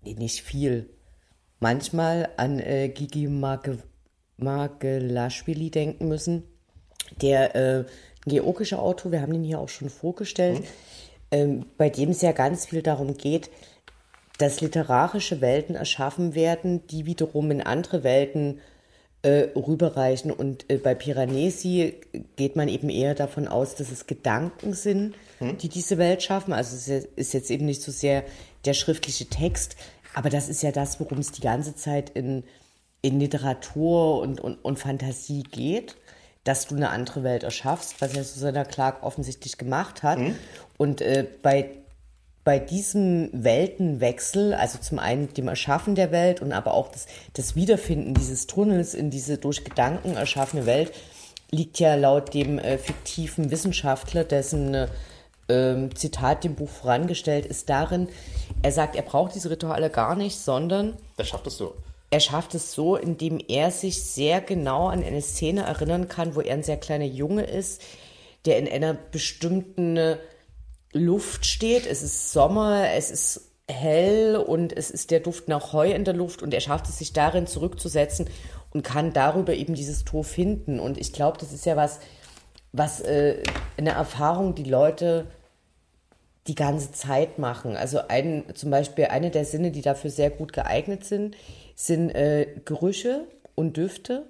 nee, 0.03 0.14
nicht 0.14 0.43
viel, 0.43 0.88
manchmal 1.59 2.30
an 2.36 2.59
äh, 2.59 2.88
Gigi 2.88 3.26
Marke, 3.28 3.78
denken 4.38 6.09
müssen. 6.09 6.45
Der 7.20 7.55
äh, 7.57 7.78
ein 7.80 7.86
georgischer 8.26 8.80
Autor, 8.80 9.12
wir 9.12 9.20
haben 9.20 9.32
den 9.32 9.45
hier 9.45 9.59
auch 9.59 9.68
schon 9.68 9.91
vorgestellt, 9.91 10.62
ähm, 11.30 11.66
bei 11.76 11.91
dem 11.91 12.11
es 12.11 12.22
ja 12.22 12.32
ganz 12.32 12.66
viel 12.66 12.82
darum 12.82 13.16
geht, 13.16 13.51
dass 14.41 14.61
literarische 14.61 15.41
Welten 15.41 15.74
erschaffen 15.74 16.34
werden, 16.34 16.86
die 16.88 17.07
wiederum 17.07 17.51
in 17.51 17.61
andere 17.61 18.03
Welten 18.05 18.61
äh, 19.22 19.49
rüberreichen. 19.55 20.30
Und 20.32 20.70
äh, 20.70 20.76
bei 20.78 20.95
Piranesi 20.95 21.95
geht 22.36 22.57
man 22.57 22.68
eben 22.68 22.88
eher 22.88 23.14
davon 23.14 23.49
aus, 23.49 23.74
dass 23.74 23.91
es 23.91 24.07
Gedanken 24.07 24.72
sind, 24.72 25.14
die 25.62 25.68
diese 25.68 25.97
Welt 25.99 26.22
schaffen. 26.22 26.53
Also 26.53 26.76
es 26.76 27.07
ist- 27.16 27.32
jetzt 27.34 27.51
eben 27.51 27.64
nicht 27.66 27.82
so 27.82 27.91
sehr 27.93 28.24
der 28.66 28.74
schriftliche 28.74 29.26
Text, 29.26 29.76
aber 30.14 30.28
das 30.30 30.49
ist 30.49 30.62
ja 30.62 30.70
das, 30.72 31.01
worum 31.01 31.18
es 31.18 31.32
die 31.32 31.41
ganze 31.41 31.74
Zeit 31.76 32.11
in, 32.11 32.45
in 33.03 33.18
Literatur 33.20 34.20
und, 34.20 34.41
und, 34.41 34.57
und 34.64 34.78
Fantasie 34.78 35.43
geht, 35.45 35.97
dass 36.45 36.66
du 36.66 36.74
eine 36.76 36.91
andere 36.91 37.22
Welt 37.22 37.43
erschaffst, 37.43 38.01
was 38.01 38.14
ja 38.14 38.22
Susanna 38.24 38.64
Clark 38.64 39.03
offensichtlich 39.03 39.57
gemacht 39.59 40.03
hat. 40.03 40.18
Und 40.78 41.01
äh, 41.03 41.26
bei 41.43 41.70
bei 42.43 42.59
diesem 42.59 43.28
Weltenwechsel, 43.32 44.55
also 44.55 44.78
zum 44.78 44.99
einen 44.99 45.32
dem 45.34 45.49
Erschaffen 45.49 45.95
der 45.95 46.11
Welt 46.11 46.41
und 46.41 46.53
aber 46.53 46.74
auch 46.74 46.88
das, 46.88 47.07
das 47.34 47.55
Wiederfinden 47.55 48.14
dieses 48.14 48.47
Tunnels 48.47 48.95
in 48.95 49.11
diese 49.11 49.38
durch 49.38 49.64
Gedanken 49.64 50.14
erschaffene 50.14 50.64
Welt, 50.64 50.93
liegt 51.51 51.78
ja 51.78 51.95
laut 51.97 52.32
dem 52.32 52.59
äh, 52.59 52.78
fiktiven 52.78 53.51
Wissenschaftler, 53.51 54.24
dessen 54.24 54.74
äh, 54.74 54.88
ähm, 55.49 55.95
Zitat 55.95 56.45
dem 56.45 56.55
Buch 56.55 56.68
vorangestellt 56.68 57.45
ist, 57.45 57.68
darin, 57.68 58.09
er 58.62 58.72
sagt, 58.72 58.97
er 58.97 59.03
braucht 59.03 59.34
diese 59.34 59.51
Rituale 59.51 59.91
gar 59.91 60.14
nicht, 60.14 60.38
sondern 60.38 60.97
das 61.16 61.28
schafft 61.28 61.47
es 61.47 61.59
so. 61.59 61.74
er 62.11 62.20
schafft 62.20 62.55
es 62.55 62.72
so, 62.72 62.97
indem 62.97 63.38
er 63.49 63.70
sich 63.70 64.03
sehr 64.03 64.41
genau 64.41 64.88
an 64.88 65.05
eine 65.05 65.20
Szene 65.20 65.62
erinnern 65.62 66.09
kann, 66.09 66.34
wo 66.34 66.41
er 66.41 66.55
ein 66.55 66.62
sehr 66.62 66.78
kleiner 66.78 67.05
Junge 67.05 67.43
ist, 67.43 67.82
der 68.47 68.59
in 68.59 68.68
einer 68.68 68.95
bestimmten 68.95 69.99
Luft 70.93 71.47
steht. 71.47 71.86
Es 71.86 72.03
ist 72.03 72.32
Sommer, 72.32 72.91
es 72.95 73.11
ist 73.11 73.51
hell 73.68 74.36
und 74.36 74.76
es 74.76 74.91
ist 74.91 75.11
der 75.11 75.20
Duft 75.20 75.49
nach 75.49 75.72
Heu 75.72 75.91
in 75.91 76.05
der 76.05 76.14
Luft 76.14 76.43
und 76.43 76.53
er 76.53 76.61
schafft 76.61 76.88
es 76.88 76.99
sich 76.99 77.12
darin 77.12 77.47
zurückzusetzen 77.47 78.28
und 78.72 78.82
kann 78.82 79.12
darüber 79.12 79.55
eben 79.55 79.74
dieses 79.74 80.05
Tor 80.05 80.24
finden. 80.24 80.80
Und 80.80 80.99
ich 80.99 81.12
glaube, 81.12 81.38
das 81.38 81.53
ist 81.53 81.66
ja 81.66 81.76
was, 81.76 82.01
was 82.72 83.01
äh, 83.01 83.43
eine 83.76 83.91
Erfahrung, 83.91 84.55
die 84.55 84.64
Leute 84.64 85.26
die 86.47 86.55
ganze 86.55 86.93
Zeit 86.93 87.38
machen. 87.38 87.76
Also 87.76 88.01
ein, 88.09 88.45
zum 88.55 88.70
Beispiel 88.70 89.07
eine 89.07 89.30
der 89.30 89.45
Sinne, 89.45 89.70
die 89.70 89.82
dafür 89.82 90.11
sehr 90.11 90.30
gut 90.30 90.53
geeignet 90.53 91.05
sind, 91.05 91.36
sind 91.74 92.11
äh, 92.11 92.47
Gerüche 92.64 93.26
und 93.55 93.76
Düfte. 93.76 94.29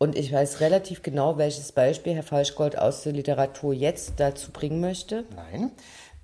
Und 0.00 0.16
ich 0.16 0.32
weiß 0.32 0.60
relativ 0.60 1.02
genau, 1.02 1.38
welches 1.38 1.72
Beispiel 1.72 2.14
Herr 2.14 2.22
Falschgold 2.22 2.78
aus 2.78 3.02
der 3.02 3.12
Literatur 3.12 3.74
jetzt 3.74 4.14
dazu 4.18 4.52
bringen 4.52 4.80
möchte. 4.80 5.24
Nein. 5.34 5.72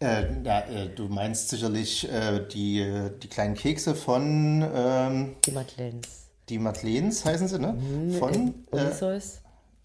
Äh, 0.01 0.43
ja, 0.45 0.61
äh, 0.61 0.89
du 0.95 1.09
meinst 1.09 1.49
sicherlich 1.49 2.09
äh, 2.09 2.41
die, 2.53 3.11
die 3.21 3.29
kleinen 3.29 3.55
Kekse 3.55 3.97
von. 3.97 4.65
Ähm, 4.73 5.37
die 5.45 5.51
Madeleines. 5.51 6.29
Die 6.49 6.59
Madeleines 6.59 7.25
heißen 7.25 7.49
sie, 7.49 7.59
ne? 7.59 7.73
Mhm, 7.73 8.13
von. 8.13 8.55
Ulysses. 8.71 9.37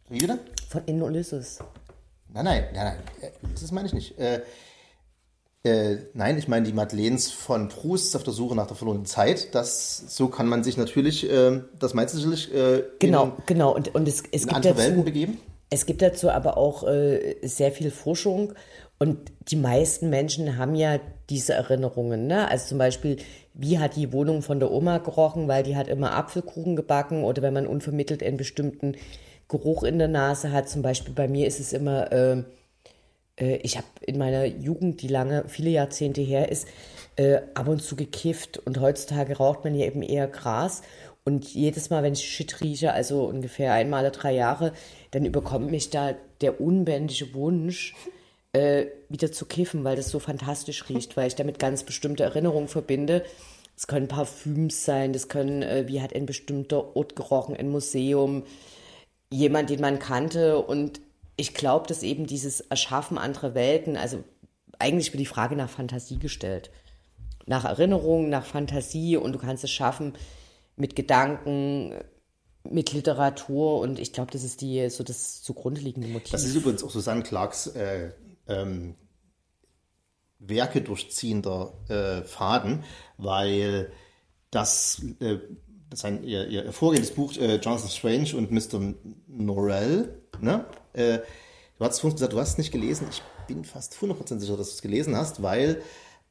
Äh, 0.10 0.14
wie 0.14 0.22
wieder? 0.22 0.38
Von 0.68 0.84
in 0.86 1.02
Ulysses. 1.02 1.60
Nein, 2.32 2.46
nein, 2.46 2.66
nein, 2.74 2.86
nein. 2.86 2.98
Äh, 3.22 3.32
das 3.60 3.72
meine 3.72 3.88
ich 3.88 3.94
nicht. 3.94 4.16
Äh, 5.64 5.98
nein, 6.14 6.38
ich 6.38 6.48
meine 6.48 6.66
die 6.66 6.74
Madeleines 6.74 7.32
von 7.32 7.68
Proust 7.68 8.16
auf 8.16 8.24
der 8.24 8.32
Suche 8.32 8.56
nach 8.56 8.68
der 8.68 8.78
verlorenen 8.78 9.06
Zeit. 9.06 9.54
Das, 9.54 9.98
so 10.08 10.30
kann 10.30 10.48
man 10.48 10.64
sich 10.64 10.78
natürlich, 10.78 11.30
äh, 11.30 11.62
das 11.78 11.94
meinst 11.94 12.14
du 12.14 12.18
sicherlich, 12.20 12.54
äh, 12.54 12.84
genau, 13.00 13.26
in, 13.26 13.32
genau. 13.46 13.76
Und, 13.76 13.94
und 13.94 14.08
es, 14.08 14.24
es 14.32 14.44
gibt 14.44 14.56
andere 14.56 14.74
dazu, 14.74 14.86
Welten 14.86 15.04
begeben? 15.04 15.38
Es 15.70 15.86
gibt 15.86 16.02
dazu 16.02 16.30
aber 16.30 16.58
auch 16.58 16.88
äh, 16.88 17.36
sehr 17.44 17.74
viel 17.74 17.92
Forschung 17.92 18.54
und 19.00 19.18
die 19.50 19.58
meisten 19.58 20.10
Menschen 20.10 20.58
haben 20.58 20.76
ja 20.76 21.00
diese 21.30 21.54
Erinnerungen. 21.54 22.28
Ne? 22.28 22.50
Also 22.50 22.70
zum 22.70 22.78
Beispiel, 22.78 23.18
wie 23.54 23.80
hat 23.80 23.98
die 23.98 24.14
Wohnung 24.14 24.42
von 24.42 24.62
der 24.62 24.72
Oma 24.72 25.00
gerochen, 25.00 25.50
weil 25.50 25.64
die 25.64 25.76
hat 25.76 25.90
immer 25.90 26.14
Apfelkuchen 26.14 26.78
gebacken 26.78 27.26
oder 27.26 27.42
wenn 27.42 27.54
man 27.54 27.68
unvermittelt 27.68 28.24
einen 28.24 28.38
bestimmten 28.38 28.96
Geruch 29.50 29.84
in 29.84 30.00
der 30.00 30.08
Nase 30.08 30.54
hat. 30.54 30.70
Zum 30.70 30.82
Beispiel 30.82 31.14
bei 31.14 31.28
mir 31.28 31.48
ist 31.48 31.60
es 31.60 31.74
immer 31.74 32.12
äh, 33.40 33.58
ich 33.58 33.78
habe 33.78 33.88
in 34.02 34.18
meiner 34.18 34.46
Jugend, 34.46 35.02
die 35.02 35.08
lange, 35.08 35.46
viele 35.48 35.70
Jahrzehnte 35.70 36.22
her 36.22 36.52
ist, 36.52 36.68
äh, 37.16 37.42
ab 37.54 37.68
und 37.68 37.82
zu 37.82 37.96
gekifft 37.96 38.58
und 38.58 38.80
heutzutage 38.80 39.38
raucht 39.38 39.64
man 39.64 39.76
ja 39.76 39.86
eben 39.86 40.02
eher 40.02 40.28
Gras. 40.28 40.82
Und 41.26 41.54
jedes 41.54 41.90
Mal, 41.90 42.02
wenn 42.02 42.14
ich 42.14 42.28
Shit 42.28 42.62
rieche, 42.62 42.94
also 42.94 43.26
ungefähr 43.26 43.74
einmal 43.74 44.00
alle 44.00 44.12
drei 44.12 44.34
Jahre, 44.34 44.74
dann 45.12 45.26
überkommt 45.26 45.70
mich 45.70 45.90
da 45.90 46.16
der 46.42 46.62
unbändige 46.62 47.34
Wunsch, 47.34 47.94
äh, 48.54 48.86
wieder 49.10 49.32
zu 49.32 49.46
kiffen, 49.46 49.84
weil 49.84 49.96
das 49.96 50.10
so 50.10 50.20
fantastisch 50.20 50.90
riecht, 50.90 51.18
weil 51.18 51.28
ich 51.28 51.36
damit 51.36 51.60
ganz 51.60 51.84
bestimmte 51.84 52.24
Erinnerungen 52.24 52.68
verbinde. 52.68 53.24
Es 53.78 53.88
können 53.88 54.08
Parfüms 54.08 54.86
sein, 54.86 55.14
das 55.14 55.28
können, 55.28 55.62
äh, 55.62 55.88
wie 55.88 56.02
hat 56.02 56.16
ein 56.16 56.26
bestimmter 56.26 56.96
Ort 56.96 57.16
gerochen, 57.16 57.56
ein 57.56 57.70
Museum, 57.70 58.44
jemand, 59.32 59.70
den 59.70 59.82
man 59.82 60.00
kannte. 60.00 60.60
Und 60.60 61.00
ich 61.40 61.54
glaube, 61.54 61.88
dass 61.88 62.04
eben 62.04 62.26
dieses 62.28 62.60
Erschaffen 62.60 63.18
anderer 63.18 63.56
Welten, 63.56 63.96
also 63.96 64.24
eigentlich 64.78 65.14
wird 65.14 65.22
die 65.22 65.26
Frage 65.26 65.56
nach 65.56 65.70
Fantasie 65.70 66.20
gestellt. 66.20 66.70
Nach 67.46 67.64
Erinnerung, 67.64 68.30
nach 68.30 68.46
Fantasie 68.46 69.16
und 69.16 69.34
du 69.34 69.40
kannst 69.40 69.64
es 69.64 69.72
schaffen 69.72 70.14
mit 70.76 70.96
Gedanken, 70.98 71.94
mit 72.64 72.92
Literatur 72.92 73.80
und 73.80 74.00
ich 74.00 74.12
glaube, 74.12 74.32
das 74.32 74.44
ist 74.44 74.60
die 74.62 74.90
so 74.90 75.04
das 75.04 75.42
zugrunde 75.42 75.80
liegende 75.80 76.10
Motiv. 76.10 76.32
Das 76.32 76.44
ist 76.44 76.56
übrigens 76.56 76.84
auch 76.84 76.90
Susanne 76.90 77.24
Clarks 77.24 77.68
äh, 77.68 78.12
ähm, 78.48 78.96
Werke 80.40 80.82
durchziehender 80.82 81.74
äh, 81.88 82.24
Faden, 82.24 82.84
weil 83.18 83.92
das, 84.52 85.02
äh, 85.20 85.38
das 85.90 86.00
ist 86.00 86.06
ein, 86.06 86.24
ihr, 86.26 86.48
ihr 86.48 86.74
vorgehendes 86.74 87.12
Buch 87.12 87.36
äh, 87.38 87.56
Jonathan 87.56 87.90
Strange 87.90 88.36
und 88.36 88.52
Mr. 88.52 88.94
Norrell, 89.28 90.22
ne? 90.42 90.66
Äh, 90.94 91.20
du 91.78 91.86
hast 91.86 92.00
vorhin 92.00 92.16
gesagt, 92.16 92.34
du 92.34 92.40
hast 92.40 92.52
es 92.52 92.58
nicht 92.58 92.72
gelesen. 92.72 93.08
Ich 93.10 93.22
bin 93.48 93.66
fast 93.66 93.96
100% 93.96 94.40
sicher, 94.40 94.58
dass 94.58 94.70
du 94.70 94.74
es 94.76 94.82
gelesen 94.82 95.16
hast, 95.16 95.42
weil 95.42 95.82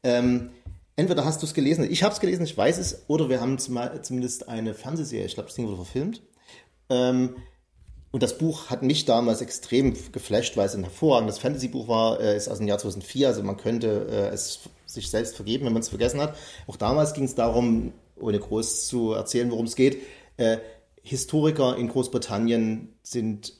ähm, 0.02 0.50
entweder 0.96 1.24
hast 1.24 1.42
du 1.42 1.46
es 1.46 1.54
gelesen, 1.54 1.90
ich 1.90 2.02
habe 2.02 2.12
es 2.12 2.20
gelesen, 2.20 2.44
ich 2.44 2.56
weiß 2.56 2.78
es, 2.78 3.04
oder 3.08 3.28
wir 3.28 3.40
haben 3.40 3.58
zumindest 3.58 4.48
eine 4.48 4.74
Fernsehserie, 4.74 5.26
ich 5.26 5.34
glaube, 5.34 5.48
das 5.48 5.56
Ding 5.56 5.66
wurde 5.66 5.76
verfilmt. 5.76 6.22
Ähm, 6.90 7.36
und 8.10 8.22
das 8.22 8.38
Buch 8.38 8.70
hat 8.70 8.82
mich 8.82 9.04
damals 9.04 9.42
extrem 9.42 9.94
geflasht, 10.12 10.56
weil 10.56 10.66
es 10.66 10.74
ein 10.74 10.84
hervorragendes 10.84 11.38
Fantasy-Buch 11.38 11.88
war, 11.88 12.20
äh, 12.20 12.36
ist 12.36 12.48
aus 12.48 12.58
dem 12.58 12.66
Jahr 12.66 12.78
2004, 12.78 13.28
also 13.28 13.42
man 13.42 13.58
könnte 13.58 14.06
äh, 14.10 14.34
es 14.34 14.60
sich 14.86 15.10
selbst 15.10 15.36
vergeben, 15.36 15.66
wenn 15.66 15.74
man 15.74 15.82
es 15.82 15.90
vergessen 15.90 16.20
hat. 16.20 16.34
Auch 16.66 16.76
damals 16.76 17.12
ging 17.12 17.24
es 17.24 17.34
darum, 17.34 17.92
ohne 18.16 18.38
groß 18.38 18.86
zu 18.86 19.12
erzählen, 19.12 19.50
worum 19.50 19.66
es 19.66 19.76
geht, 19.76 19.98
äh, 20.38 20.58
Historiker 21.02 21.76
in 21.76 21.88
Großbritannien 21.88 22.94
sind 23.02 23.54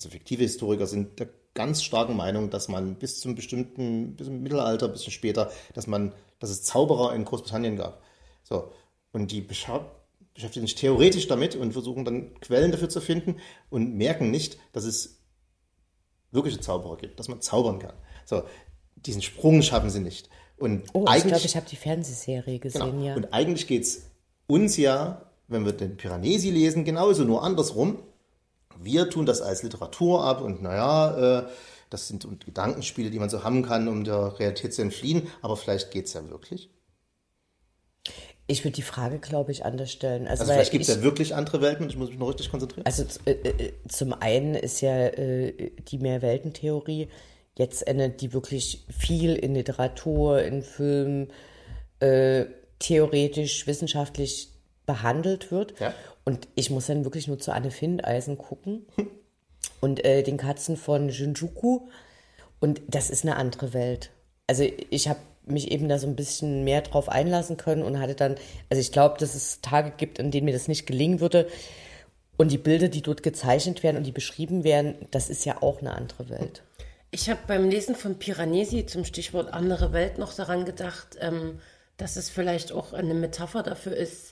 also 0.00 0.08
fiktive 0.08 0.42
Historiker 0.42 0.86
sind 0.86 1.18
der 1.18 1.28
ganz 1.52 1.82
starken 1.82 2.16
Meinung, 2.16 2.48
dass 2.48 2.68
man 2.68 2.94
bis 2.94 3.20
zum 3.20 3.34
bestimmten, 3.34 4.16
bis 4.16 4.28
im 4.28 4.42
Mittelalter, 4.42 4.86
ein 4.86 4.92
bisschen 4.92 5.12
später, 5.12 5.50
dass 5.74 5.86
man, 5.86 6.14
dass 6.38 6.48
es 6.48 6.62
Zauberer 6.62 7.14
in 7.14 7.26
Großbritannien 7.26 7.76
gab. 7.76 8.02
So. 8.42 8.72
Und 9.12 9.30
die 9.30 9.42
beschäftigen 9.42 10.66
sich 10.66 10.74
theoretisch 10.74 11.28
damit 11.28 11.54
und 11.54 11.72
versuchen 11.72 12.06
dann 12.06 12.32
Quellen 12.40 12.72
dafür 12.72 12.88
zu 12.88 13.02
finden 13.02 13.36
und 13.68 13.94
merken 13.94 14.30
nicht, 14.30 14.58
dass 14.72 14.84
es 14.84 15.20
wirkliche 16.30 16.60
Zauberer 16.60 16.96
gibt, 16.96 17.18
dass 17.18 17.28
man 17.28 17.42
zaubern 17.42 17.78
kann. 17.78 17.94
So. 18.24 18.44
Diesen 18.96 19.20
Sprung 19.20 19.60
schaffen 19.60 19.90
sie 19.90 20.00
nicht. 20.00 20.30
Und 20.56 20.84
oh, 20.94 21.04
ich 21.14 21.24
glaube, 21.24 21.44
ich 21.44 21.56
habe 21.56 21.66
die 21.68 21.76
Fernsehserie 21.76 22.58
gesehen, 22.58 22.92
genau. 22.92 23.04
ja. 23.04 23.14
Und 23.16 23.34
eigentlich 23.34 23.66
geht 23.66 23.82
es 23.82 24.10
uns 24.46 24.78
ja, 24.78 25.30
wenn 25.48 25.66
wir 25.66 25.72
den 25.72 25.98
Piranesi 25.98 26.50
lesen, 26.50 26.84
genauso, 26.84 27.24
nur 27.24 27.42
andersrum 27.42 27.98
wir 28.82 29.10
tun 29.10 29.26
das 29.26 29.42
als 29.42 29.62
Literatur 29.62 30.24
ab 30.24 30.40
und 30.40 30.62
naja, 30.62 31.40
äh, 31.40 31.48
das 31.90 32.08
sind 32.08 32.26
Gedankenspiele, 32.44 33.10
die 33.10 33.18
man 33.18 33.30
so 33.30 33.42
haben 33.44 33.62
kann, 33.62 33.88
um 33.88 34.04
der 34.04 34.38
Realität 34.38 34.74
zu 34.74 34.82
entfliehen, 34.82 35.28
aber 35.42 35.56
vielleicht 35.56 35.90
geht 35.90 36.06
es 36.06 36.14
ja 36.14 36.28
wirklich. 36.28 36.70
Ich 38.46 38.64
würde 38.64 38.74
die 38.74 38.82
Frage, 38.82 39.18
glaube 39.18 39.52
ich, 39.52 39.64
anders 39.64 39.92
stellen. 39.92 40.26
Also, 40.26 40.42
also 40.42 40.52
vielleicht 40.52 40.72
gibt 40.72 40.88
es 40.88 40.94
ja 40.94 41.02
wirklich 41.02 41.36
andere 41.36 41.60
Welten 41.60 41.84
und 41.84 41.90
ich 41.90 41.96
muss 41.96 42.08
mich 42.08 42.18
noch 42.18 42.28
richtig 42.28 42.50
konzentrieren. 42.50 42.84
Also 42.84 43.04
äh, 43.24 43.30
äh, 43.30 43.72
zum 43.88 44.12
einen 44.12 44.54
ist 44.54 44.80
ja 44.80 45.06
äh, 45.06 45.70
die 45.86 45.98
Mehrweltentheorie 45.98 47.08
jetzt 47.56 47.86
eine, 47.86 48.10
die 48.10 48.32
wirklich 48.32 48.86
viel 48.88 49.36
in 49.36 49.54
Literatur, 49.54 50.42
in 50.42 50.62
Filmen, 50.62 51.28
äh, 52.00 52.46
theoretisch, 52.80 53.66
wissenschaftlich 53.66 54.50
behandelt 54.86 55.52
wird. 55.52 55.78
Ja. 55.78 55.94
Und 56.30 56.46
ich 56.54 56.70
muss 56.70 56.86
dann 56.86 57.02
wirklich 57.02 57.26
nur 57.26 57.40
zu 57.40 57.50
Anne 57.50 57.72
Findeisen 57.72 58.38
gucken 58.38 58.86
und 59.80 60.04
äh, 60.04 60.22
den 60.22 60.36
Katzen 60.36 60.76
von 60.76 61.10
Shinjuku. 61.10 61.88
Und 62.60 62.80
das 62.86 63.10
ist 63.10 63.24
eine 63.24 63.34
andere 63.34 63.74
Welt. 63.74 64.12
Also 64.46 64.62
ich 64.90 65.08
habe 65.08 65.18
mich 65.44 65.72
eben 65.72 65.88
da 65.88 65.98
so 65.98 66.06
ein 66.06 66.14
bisschen 66.14 66.62
mehr 66.62 66.82
drauf 66.82 67.08
einlassen 67.08 67.56
können 67.56 67.82
und 67.82 67.98
hatte 67.98 68.14
dann, 68.14 68.36
also 68.68 68.80
ich 68.80 68.92
glaube, 68.92 69.18
dass 69.18 69.34
es 69.34 69.60
Tage 69.60 69.90
gibt, 69.96 70.20
in 70.20 70.30
denen 70.30 70.44
mir 70.44 70.52
das 70.52 70.68
nicht 70.68 70.86
gelingen 70.86 71.18
würde. 71.18 71.48
Und 72.36 72.52
die 72.52 72.58
Bilder, 72.58 72.86
die 72.86 73.02
dort 73.02 73.24
gezeichnet 73.24 73.82
werden 73.82 73.96
und 73.96 74.04
die 74.04 74.12
beschrieben 74.12 74.62
werden, 74.62 74.94
das 75.10 75.30
ist 75.30 75.44
ja 75.44 75.60
auch 75.62 75.80
eine 75.80 75.96
andere 75.96 76.28
Welt. 76.28 76.62
Ich 77.10 77.28
habe 77.28 77.40
beim 77.48 77.68
Lesen 77.68 77.96
von 77.96 78.20
Piranesi 78.20 78.86
zum 78.86 79.04
Stichwort 79.04 79.52
andere 79.52 79.92
Welt 79.92 80.18
noch 80.18 80.32
daran 80.32 80.64
gedacht, 80.64 81.16
ähm, 81.20 81.58
dass 81.96 82.14
es 82.14 82.30
vielleicht 82.30 82.70
auch 82.70 82.92
eine 82.92 83.14
Metapher 83.14 83.64
dafür 83.64 83.96
ist, 83.96 84.29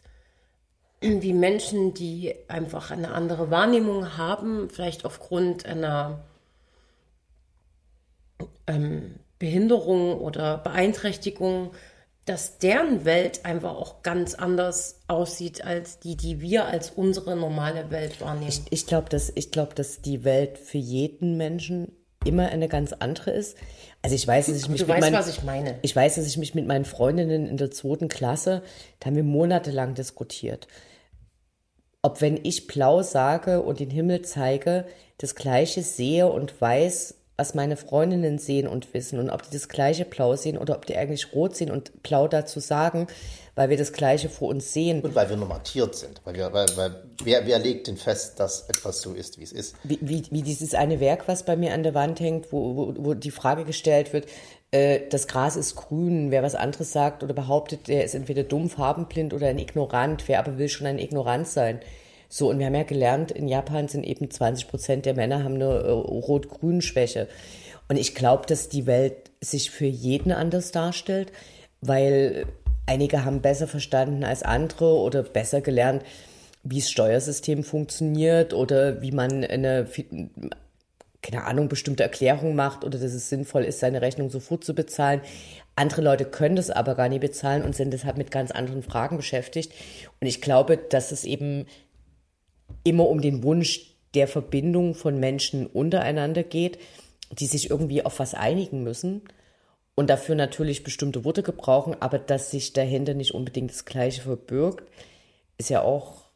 wie 1.01 1.33
Menschen, 1.33 1.95
die 1.95 2.35
einfach 2.49 2.91
eine 2.91 3.13
andere 3.13 3.51
Wahrnehmung 3.51 4.17
haben, 4.17 4.69
vielleicht 4.69 5.05
aufgrund 5.05 5.65
einer 5.65 6.25
ähm, 8.67 9.17
Behinderung 9.39 10.19
oder 10.19 10.59
Beeinträchtigung, 10.59 11.71
dass 12.25 12.59
deren 12.59 13.05
Welt 13.05 13.45
einfach 13.47 13.75
auch 13.77 14.03
ganz 14.03 14.35
anders 14.35 15.01
aussieht 15.07 15.65
als 15.65 15.99
die, 16.01 16.17
die 16.17 16.41
wir 16.41 16.67
als 16.67 16.91
unsere 16.91 17.37
normale 17.37 17.91
Welt 17.91 18.21
wahrnehmen. 18.21 18.49
Ich, 18.49 18.63
ich 18.71 18.87
glaube, 18.87 19.09
dass, 19.09 19.33
glaub, 19.51 19.75
dass 19.75 20.03
die 20.03 20.25
Welt 20.25 20.59
für 20.59 20.79
jeden 20.79 21.37
Menschen 21.37 21.93
immer 22.25 22.49
eine 22.49 22.69
ganz 22.69 22.93
andere 22.93 23.31
ist. 23.31 23.57
Also 24.03 24.15
ich 24.15 24.27
weiß, 24.27 24.47
dass 24.47 24.57
ich 24.57 24.69
mich 24.69 24.81
du 24.81 24.87
mit 24.87 24.97
weißt, 24.97 25.01
meinen, 25.01 25.15
was 25.15 25.29
ich 25.29 25.43
meine. 25.45 25.79
Ich 25.83 25.95
weiß, 25.95 26.17
dass 26.17 26.27
ich 26.27 26.37
mich 26.37 26.55
mit 26.55 26.67
meinen 26.67 26.85
Freundinnen 26.85 27.47
in 27.47 27.57
der 27.57 27.71
zweiten 27.71 28.09
Klasse, 28.09 28.63
da 29.01 29.07
haben 29.07 29.17
wir 29.17 29.23
monatelang 29.23 29.95
diskutiert 29.95 30.67
ob 32.09 32.23
wenn 32.23 32.41
ich 32.43 32.67
blau 32.67 33.03
sage 33.03 33.61
und 33.61 33.81
den 33.81 33.91
Himmel 33.91 34.23
zeige, 34.23 34.87
das 35.19 35.35
gleiche 35.35 35.83
sehe 35.83 36.27
und 36.27 36.59
weiß, 36.59 37.17
was 37.37 37.55
meine 37.55 37.77
Freundinnen 37.77 38.39
sehen 38.39 38.67
und 38.67 38.95
wissen 38.95 39.19
und 39.19 39.29
ob 39.29 39.43
die 39.43 39.51
das 39.53 39.69
gleiche 39.69 40.07
Blau 40.07 40.35
sehen 40.35 40.57
oder 40.57 40.75
ob 40.75 40.87
die 40.87 40.97
eigentlich 40.97 41.35
rot 41.35 41.55
sehen 41.55 41.71
und 41.71 42.03
blau 42.03 42.27
dazu 42.27 42.61
sagen, 42.61 43.09
weil 43.55 43.69
wir 43.69 43.77
das 43.77 43.93
gleiche 43.93 44.31
vor 44.31 44.49
uns 44.49 44.73
sehen. 44.73 45.03
Und 45.03 45.15
weil 45.15 45.29
wir 45.29 45.37
normatiert 45.37 45.95
sind. 45.95 46.21
Weil 46.25 46.35
wir, 46.35 46.53
weil, 46.53 46.67
weil, 46.77 47.05
wer, 47.23 47.47
wer 47.47 47.59
legt 47.59 47.89
denn 47.89 47.99
fest, 47.99 48.41
dass 48.41 48.69
etwas 48.69 49.03
so 49.03 49.13
ist, 49.13 49.39
wie 49.39 49.45
es 49.45 49.53
ist? 49.53 49.77
Wie, 49.85 49.99
wie, 50.01 50.25
wie 50.31 50.43
dieses 50.43 50.75
eine 50.75 50.99
Werk, 50.99 51.29
was 51.29 51.45
bei 51.45 51.57
mir 51.57 51.75
an 51.75 51.83
der 51.83 51.95
Wand 51.95 52.19
hängt, 52.21 52.53
wo, 52.53 52.75
wo, 52.75 52.95
wo 52.97 53.15
die 53.15 53.31
Frage 53.31 53.65
gestellt 53.65 54.13
wird, 54.13 54.27
äh, 54.71 55.01
das 55.09 55.27
Gras 55.27 55.57
ist 55.57 55.77
grün, 55.77 56.31
wer 56.31 56.43
was 56.43 56.55
anderes 56.55 56.93
sagt 56.93 57.23
oder 57.23 57.35
behauptet, 57.35 57.89
der 57.89 58.05
ist 58.05 58.15
entweder 58.15 58.43
dumm, 58.43 58.69
farbenblind 58.69 59.33
oder 59.33 59.49
ein 59.49 59.59
Ignorant, 59.59 60.29
wer 60.29 60.39
aber 60.39 60.59
will 60.59 60.69
schon 60.69 60.87
ein 60.87 60.99
Ignorant 60.99 61.49
sein. 61.49 61.81
So, 62.29 62.51
und 62.51 62.59
wir 62.59 62.67
haben 62.67 62.75
ja 62.75 62.83
gelernt, 62.83 63.31
in 63.31 63.49
Japan 63.49 63.89
sind 63.89 64.05
eben 64.05 64.31
20 64.31 64.69
Prozent 64.69 65.07
der 65.07 65.15
Männer 65.15 65.45
haben 65.45 65.55
eine 65.55 65.65
äh, 65.65 65.91
Rot-Grün-Schwäche. 65.91 67.29
Und 67.89 67.97
ich 67.97 68.15
glaube, 68.15 68.45
dass 68.47 68.69
die 68.69 68.87
Welt 68.87 69.31
sich 69.41 69.71
für 69.71 69.87
jeden 69.87 70.33
anders 70.33 70.73
darstellt, 70.73 71.33
weil 71.81 72.45
einige 72.85 73.25
haben 73.25 73.41
besser 73.41 73.67
verstanden 73.67 74.25
als 74.25 74.43
andere 74.43 74.97
oder 74.97 75.23
besser 75.23 75.63
gelernt, 75.63 76.03
wie 76.65 76.81
das 76.81 76.91
Steuersystem 76.91 77.65
funktioniert 77.65 78.53
oder 78.53 79.01
wie 79.01 79.13
man 79.13 79.45
eine, 79.45 79.87
keine 81.23 81.45
Ahnung, 81.45 81.69
bestimmte 81.69 82.03
Erklärung 82.03 82.55
macht 82.55 82.85
oder 82.85 82.99
dass 82.99 83.13
es 83.13 83.29
sinnvoll 83.29 83.65
ist, 83.65 83.81
seine 83.81 84.03
Rechnung 84.03 84.31
sofort 84.31 84.65
zu 84.65 84.75
bezahlen. 84.75 85.21
Andere 85.75 86.03
Leute 86.03 86.25
können 86.25 86.57
das 86.57 86.71
aber 86.71 86.95
gar 86.95 87.09
nicht 87.09 87.21
bezahlen 87.21 87.63
und 87.63 87.75
sind 87.75 87.93
deshalb 87.93 88.17
mit 88.17 88.31
ganz 88.31 88.51
anderen 88.51 88.83
Fragen 88.83 89.17
beschäftigt. 89.17 89.73
Und 90.21 90.27
ich 90.27 90.41
glaube, 90.41 90.77
dass 90.77 91.13
es 91.13 91.25
eben 91.25 91.67
immer 92.85 93.09
um 93.09 93.21
den 93.21 93.43
Wunsch 93.43 93.97
der 94.15 94.29
Verbindung 94.29 94.95
von 94.95 95.19
Menschen 95.21 95.67
untereinander 95.67 96.43
geht, 96.43 96.79
die 97.33 97.47
sich 97.47 97.71
irgendwie 97.71 98.05
auf 98.05 98.19
was 98.19 98.35
einigen 98.35 98.83
müssen 98.83 99.23
und 99.95 100.09
dafür 100.09 100.35
natürlich 100.35 100.85
bestimmte 100.85 101.25
Worte 101.25 101.43
gebrauchen, 101.43 101.97
aber 102.01 102.19
dass 102.19 102.51
sich 102.51 102.73
dahinter 102.73 103.15
nicht 103.15 103.35
unbedingt 103.35 103.71
das 103.71 103.85
Gleiche 103.85 104.23
verbirgt, 104.23 104.85
ist 105.59 105.71
ja 105.71 105.83
auch 105.83 106.28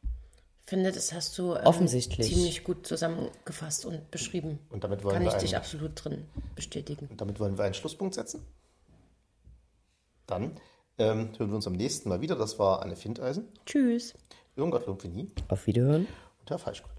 finde, 0.73 0.91
das 0.93 1.13
hast 1.13 1.37
du 1.39 1.55
ähm, 1.55 1.67
offensichtlich 1.67 2.27
ziemlich 2.29 2.65
gut 2.65 2.87
zusammengefasst 2.87 3.85
und 3.85 4.11
beschrieben. 4.11 4.59
Und 4.71 4.83
damit 4.85 5.05
wollen 5.05 5.17
Kann 5.17 5.25
wir 5.25 5.33
ich 5.33 5.37
dich 5.43 5.55
einen- 5.55 5.63
absolut 5.63 5.93
drin 6.03 6.25
bestätigen. 6.55 7.09
Und 7.11 7.21
damit 7.21 7.39
wollen 7.39 7.59
wir 7.59 7.65
einen 7.65 7.75
Schlusspunkt 7.75 8.15
setzen. 8.15 8.43
Dann 10.27 10.59
ähm, 10.99 11.31
hören 11.37 11.51
wir 11.51 11.57
uns 11.57 11.67
am 11.67 11.75
nächsten 11.75 12.09
Mal 12.09 12.21
wieder. 12.23 12.37
Das 12.37 12.59
war 12.59 12.81
Anne 12.81 12.97
Findeisen, 12.97 13.49
Tschüss. 13.67 14.15
Irmgard 14.57 14.87
Lumpini 14.87 15.31
auf 15.49 15.67
Wiederhören. 15.67 16.07
und 16.41 16.51
Herr 16.51 16.59
Falschgold. 16.59 16.92